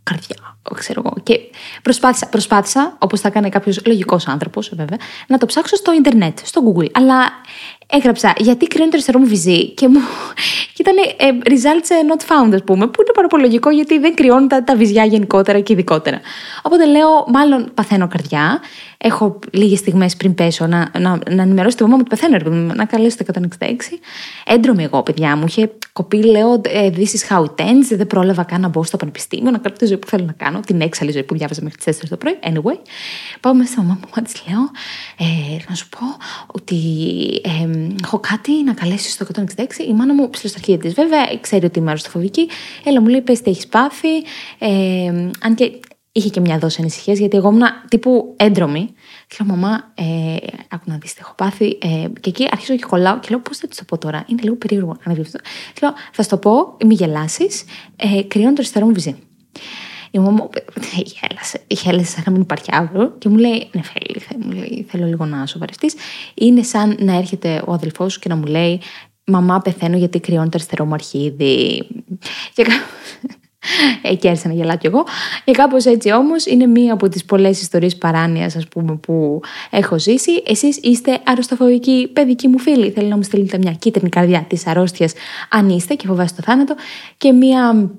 καρδιά, 0.04 0.58
ξέρω 0.76 1.02
εγώ. 1.06 1.14
Και 1.24 1.40
προσπάθησα, 1.82 2.28
προσπάθησα 2.28 2.98
όπως 3.00 3.20
θα 3.20 3.30
κάνει 3.30 3.50
κάποιος 3.50 3.86
λογικός 3.86 4.28
άνθρωπος, 4.28 4.70
βέβαια, 4.76 4.98
να 5.28 5.38
το 5.38 5.46
ψάξω 5.46 5.76
στο 5.76 5.94
ίντερνετ, 5.94 6.40
στο 6.44 6.62
Google. 6.66 6.90
Αλλά 6.94 7.32
έγραψα 7.96 8.34
γιατί 8.38 8.68
κρυώνει 8.68 8.86
το 8.86 8.92
αριστερό 8.94 9.20
μου 9.20 9.26
βυζί 9.26 9.68
και 9.68 9.88
μου. 9.88 10.00
Και 10.74 10.82
ήταν 10.82 10.96
ε, 11.18 11.38
results 11.44 12.12
not 12.12 12.22
found, 12.22 12.54
ας 12.54 12.64
πούμε, 12.64 12.88
που 12.88 13.02
είναι 13.02 13.12
πάρα 13.14 13.28
πολύ 13.28 13.44
λογικό 13.44 13.70
γιατί 13.70 14.00
δεν 14.00 14.16
κρυώνουν 14.16 14.48
τα, 14.48 14.64
τα 14.64 14.76
βυζιά 14.76 15.06
γενικότερα 15.06 15.60
και 15.60 15.74
ειδικότερα. 15.74 16.22
Οπότε 16.62 16.86
λέω, 16.86 17.26
μάλλον 17.28 17.72
παθαίνω 17.74 18.08
καρδιά 18.08 18.62
έχω 19.04 19.40
λίγες 19.52 19.80
στιγμές 19.80 20.16
πριν 20.16 20.36
πέσω 20.36 20.68
να, 20.68 20.92
να, 21.00 21.20
να 21.30 21.42
ενημερώσω 21.42 21.76
τη 21.78 21.84
μαμά 21.84 21.96
μου 21.96 22.04
ότι 22.08 22.16
πεθαίνω, 22.16 22.74
να 22.76 22.86
καλέσω 22.86 23.18
το 23.18 23.42
166. 23.60 23.66
Έντρομη 24.46 24.84
εγώ, 24.84 25.04
παιδιά 25.04 25.36
μου. 25.36 25.44
Είχε 25.48 25.72
κοπεί, 25.94 26.24
λέω, 26.24 26.62
ε, 26.66 26.90
This 26.96 27.00
is 27.00 27.36
how 27.36 27.44
it 27.44 27.66
ends. 27.66 27.88
Δεν 27.90 28.08
πρόλαβα 28.08 28.44
καν 28.44 28.62
να 28.62 28.68
μπω 28.68 28.84
στο 28.84 28.98
πανεπιστήμιο, 28.98 29.52
να 29.52 29.58
κάνω 29.58 29.76
τη 29.76 29.86
ζωή 29.86 29.98
που 29.98 30.08
θέλω 30.08 30.26
να 30.26 30.32
κάνω, 30.32 30.60
την 30.60 30.82
έξαλλη 30.82 31.12
ζωή 31.12 31.24
που 31.24 31.36
διάβαζα 31.36 31.62
μέχρι 31.64 31.78
τις 31.78 31.98
4 31.98 32.08
το 32.10 32.18
πρωί. 32.18 32.40
Anyway, 32.44 32.78
πάω 33.40 33.54
μέσα 33.54 33.72
στη 33.72 33.80
μαμά 33.80 34.00
μου, 34.02 34.24
της 34.24 34.44
λέω, 34.48 34.62
ε, 35.18 35.58
να 35.70 35.76
σου 35.76 35.90
πω 35.90 36.00
ότι 36.48 36.76
ε, 37.44 37.68
έχω 38.04 38.20
κάτι 38.20 38.64
να 38.64 38.74
καλέσει 38.74 39.10
στο 39.10 39.26
166. 39.36 39.64
Η 39.88 39.94
μάνα 39.94 40.14
μου, 40.14 40.30
ψηλοσταρχία 40.30 40.78
της, 40.78 40.94
βέβαια, 40.94 41.38
ξέρει 41.42 41.66
ότι 41.66 41.80
είμαι 41.80 41.90
αρρωστοφοβική. 41.90 42.50
Έλα, 42.84 43.02
μου 43.02 43.08
λέει, 43.08 43.22
πες 43.22 43.42
τι 43.42 43.50
έχεις 43.50 43.68
πάθει. 43.68 44.18
Ε, 44.60 45.30
αν 45.40 45.56
και 45.56 45.80
είχε 46.12 46.30
και 46.30 46.40
μια 46.40 46.58
δόση 46.58 46.82
ανησυχίας, 46.82 47.18
γιατί 47.18 47.38
εγώ 47.38 47.50
ήμουν 47.50 47.64
τύπου 47.88 48.34
έντρομη. 48.38 48.94
Και 49.28 49.36
λέω, 49.40 49.56
Μαμά, 49.56 49.92
ε, 49.96 50.36
άκου 50.70 50.84
να 50.86 50.98
δεις 50.98 51.14
τι 51.14 51.20
έχω 51.22 51.34
πάθει. 51.36 51.78
Ε, 51.82 52.08
και 52.20 52.30
εκεί 52.30 52.48
αρχίζω 52.52 52.76
και 52.76 52.86
κολλάω 52.90 53.20
και 53.20 53.28
λέω, 53.30 53.40
Πώς 53.40 53.58
θα 53.58 53.68
τη 53.68 53.78
το 53.78 53.84
πω 53.84 53.98
τώρα. 53.98 54.24
Είναι 54.28 54.42
λίγο 54.44 54.56
περίεργο 54.56 54.98
να 55.04 55.14
δει 55.14 55.22
αυτό. 55.22 55.40
Λέω, 55.82 55.94
Θα 56.12 56.24
σου 56.24 56.30
το 56.30 56.38
πω, 56.38 56.78
μη 56.86 56.94
γελάσεις. 56.94 57.64
Ε, 57.96 58.24
κρυώνω 58.24 58.50
το 58.50 58.56
αριστερό 58.58 58.86
μου 58.86 58.94
βυζί. 58.94 59.16
Η 60.16 60.20
μαμά 60.20 60.32
μου 60.32 60.50
γέλασε, 61.14 61.62
γέλασε 61.68 62.12
σαν 62.12 62.24
να 62.26 62.32
μην 62.32 62.42
υπάρχει 62.42 62.70
αύριο 62.72 63.16
και 63.18 63.30
μου 63.30 63.38
λέει: 63.38 63.70
Ναι, 63.72 63.82
θέλει, 63.82 64.44
μου 64.46 64.52
λέει, 64.52 64.86
θέλω 64.90 65.06
λίγο 65.06 65.26
να 65.26 65.46
σοβαρευτεί. 65.46 65.92
Είναι 66.34 66.64
σαν 66.64 66.98
να 67.00 67.18
έρχεται 67.18 67.64
ο 67.66 67.74
αδελφός 67.74 68.14
σου 68.14 68.20
και 68.20 68.30
να 68.30 68.36
μου 68.36 68.46
λέει: 68.46 68.82
Μαμά, 69.26 69.60
πεθαίνω 69.60 69.98
γιατί 69.98 70.20
κρυώνει 70.20 70.50
το 70.50 70.52
αριστερό 70.54 70.86
μου 70.86 70.94
αρχίδι. 70.94 71.88
Και 72.54 72.66
Εκεί 74.02 74.28
άρχισα 74.28 74.48
να 74.48 74.54
γελάω 74.54 74.78
κι 74.78 74.88
εγώ. 74.88 75.04
Και 75.46 75.52
κάπως 75.52 75.86
έτσι 75.86 76.12
όμως 76.12 76.46
είναι 76.46 76.66
μία 76.66 76.94
από 76.94 77.10
τις 77.10 77.26
πολλές 77.26 77.62
ιστορίες 77.62 77.98
παράνοιας, 77.98 78.56
ας 78.56 78.68
πούμε, 78.68 78.96
που 78.96 79.42
έχω 79.70 80.00
ζήσει. 80.00 80.44
Εσείς 80.48 80.78
είστε 80.78 81.20
αρρωστοφοβικοί 81.26 82.10
παιδικοί 82.14 82.48
μου 82.48 82.60
φίλοι. 82.60 82.92
Θέλω 82.92 83.08
να 83.08 83.16
μου 83.16 83.24
στείλετε 83.24 83.58
μια 83.58 83.72
κίτρινη 83.72 84.10
καρδιά 84.10 84.46
της 84.50 84.68
αρρώστιας, 84.68 85.14
αν 85.50 85.70
είστε 85.70 85.94
και 85.94 86.08
φοβάστε 86.08 86.42
το 86.42 86.52
θάνατο, 86.52 86.76
και 87.18 87.32
μία 87.32 87.92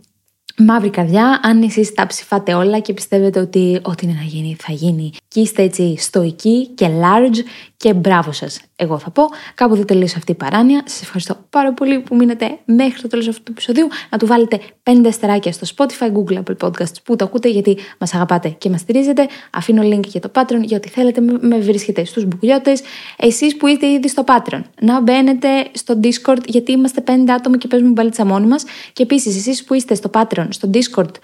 μαύρη 0.58 0.90
καρδιά, 0.90 1.40
αν 1.42 1.62
εσείς 1.62 1.94
τα 1.94 2.06
ψηφάτε 2.06 2.54
όλα 2.54 2.78
και 2.78 2.92
πιστεύετε 2.92 3.40
ότι 3.40 3.80
ό,τι 3.82 4.06
είναι 4.06 4.16
να 4.18 4.24
γίνει 4.24 4.56
θα 4.58 4.72
γίνει. 4.72 5.12
Και 5.28 5.40
είστε 5.40 5.62
έτσι 5.62 5.96
στοικοί 5.98 6.66
και 6.66 6.86
large 6.88 7.36
και 7.84 7.94
μπράβο 7.94 8.32
σας. 8.32 8.60
Εγώ 8.76 8.98
θα 8.98 9.10
πω. 9.10 9.22
Κάπου 9.54 9.74
δεν 9.74 9.84
τελείωσε 9.84 10.14
αυτή 10.18 10.32
η 10.32 10.34
παράνοια. 10.34 10.82
Σας 10.84 11.02
ευχαριστώ 11.02 11.36
πάρα 11.50 11.72
πολύ 11.72 12.00
που 12.00 12.16
μείνετε 12.16 12.58
μέχρι 12.64 13.00
το 13.00 13.08
τέλος 13.08 13.28
αυτού 13.28 13.42
του 13.42 13.50
επεισοδίου. 13.50 13.88
Να 14.10 14.18
του 14.18 14.26
βάλετε 14.26 14.60
5 14.82 15.06
αστεράκια 15.06 15.52
στο 15.52 15.66
Spotify, 15.76 16.12
Google, 16.12 16.42
Apple 16.42 16.68
Podcasts 16.68 17.02
που 17.04 17.16
το 17.16 17.24
ακούτε 17.24 17.48
γιατί 17.48 17.76
μας 17.98 18.14
αγαπάτε 18.14 18.48
και 18.48 18.70
μας 18.70 18.80
στηρίζετε. 18.80 19.26
Αφήνω 19.52 19.82
link 19.82 20.06
για 20.06 20.20
το 20.20 20.30
Patreon 20.34 20.60
για 20.62 20.76
ό,τι 20.76 20.88
θέλετε. 20.88 21.20
Με 21.40 21.58
βρίσκετε 21.58 22.04
στους 22.04 22.24
μπουκουλιώτες. 22.24 22.82
Εσείς 23.16 23.56
που 23.56 23.66
είστε 23.66 23.86
ήδη 23.90 24.08
στο 24.08 24.24
Patreon, 24.26 24.62
να 24.80 25.00
μπαίνετε 25.00 25.48
στο 25.72 26.00
Discord 26.02 26.44
γιατί 26.46 26.72
είμαστε 26.72 27.00
5 27.00 27.32
άτομα 27.32 27.58
και 27.58 27.68
παίζουμε 27.68 27.90
μπαλίτσα 27.90 28.24
μόνοι 28.24 28.46
μας. 28.46 28.64
Και 28.92 29.02
επίσης, 29.02 29.36
εσείς 29.36 29.64
που 29.64 29.74
είστε 29.74 29.94
στο 29.94 30.10
Patreon, 30.14 30.46
στο 30.48 30.70
Discord, 30.74 31.14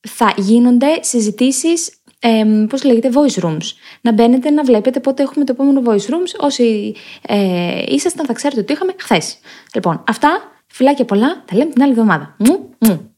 θα 0.00 0.34
γίνονται 0.36 0.98
συζητήσεις 1.00 1.90
ε, 2.26 2.44
πώς 2.68 2.84
λέγεται, 2.84 3.10
voice 3.12 3.44
rooms. 3.44 3.72
Να 4.00 4.12
μπαίνετε 4.12 4.50
να 4.50 4.64
βλέπετε 4.64 5.00
πότε 5.00 5.22
έχουμε 5.22 5.44
το 5.44 5.52
επόμενο 5.52 5.82
voice 5.86 6.10
rooms. 6.10 6.38
Όσοι 6.38 6.94
ε, 7.22 7.82
ήσασταν 7.86 8.26
θα 8.26 8.32
ξέρετε 8.32 8.60
ότι 8.60 8.72
είχαμε 8.72 8.94
χθες. 8.98 9.38
Λοιπόν, 9.74 10.02
αυτά, 10.08 10.52
φιλάκια 10.66 11.04
πολλά, 11.04 11.44
τα 11.44 11.56
λέμε 11.56 11.70
την 11.70 11.82
άλλη 11.82 11.90
εβδομάδα. 11.90 12.34
Μου, 12.38 12.68
μου. 12.78 13.16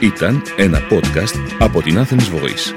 Ήταν 0.00 0.42
ένα 0.56 0.78
podcast 0.90 1.56
από 1.58 1.82
την 1.82 1.98
Athens 1.98 2.34
Voice. 2.34 2.74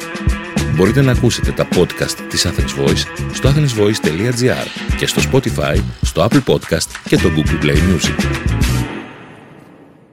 Μπορείτε 0.76 1.02
να 1.02 1.12
ακούσετε 1.12 1.52
τα 1.52 1.68
podcast 1.76 2.18
της 2.30 2.48
Athens 2.48 2.86
Voice 2.86 3.06
στο 3.34 3.50
athensvoice.gr 3.50 4.68
και 4.98 5.06
στο 5.06 5.22
Spotify, 5.32 5.78
στο 6.02 6.28
Apple 6.30 6.44
Podcast 6.54 6.88
και 7.08 7.16
το 7.16 7.30
Google 7.36 7.66
Play 7.66 7.78
Music. 7.78 8.71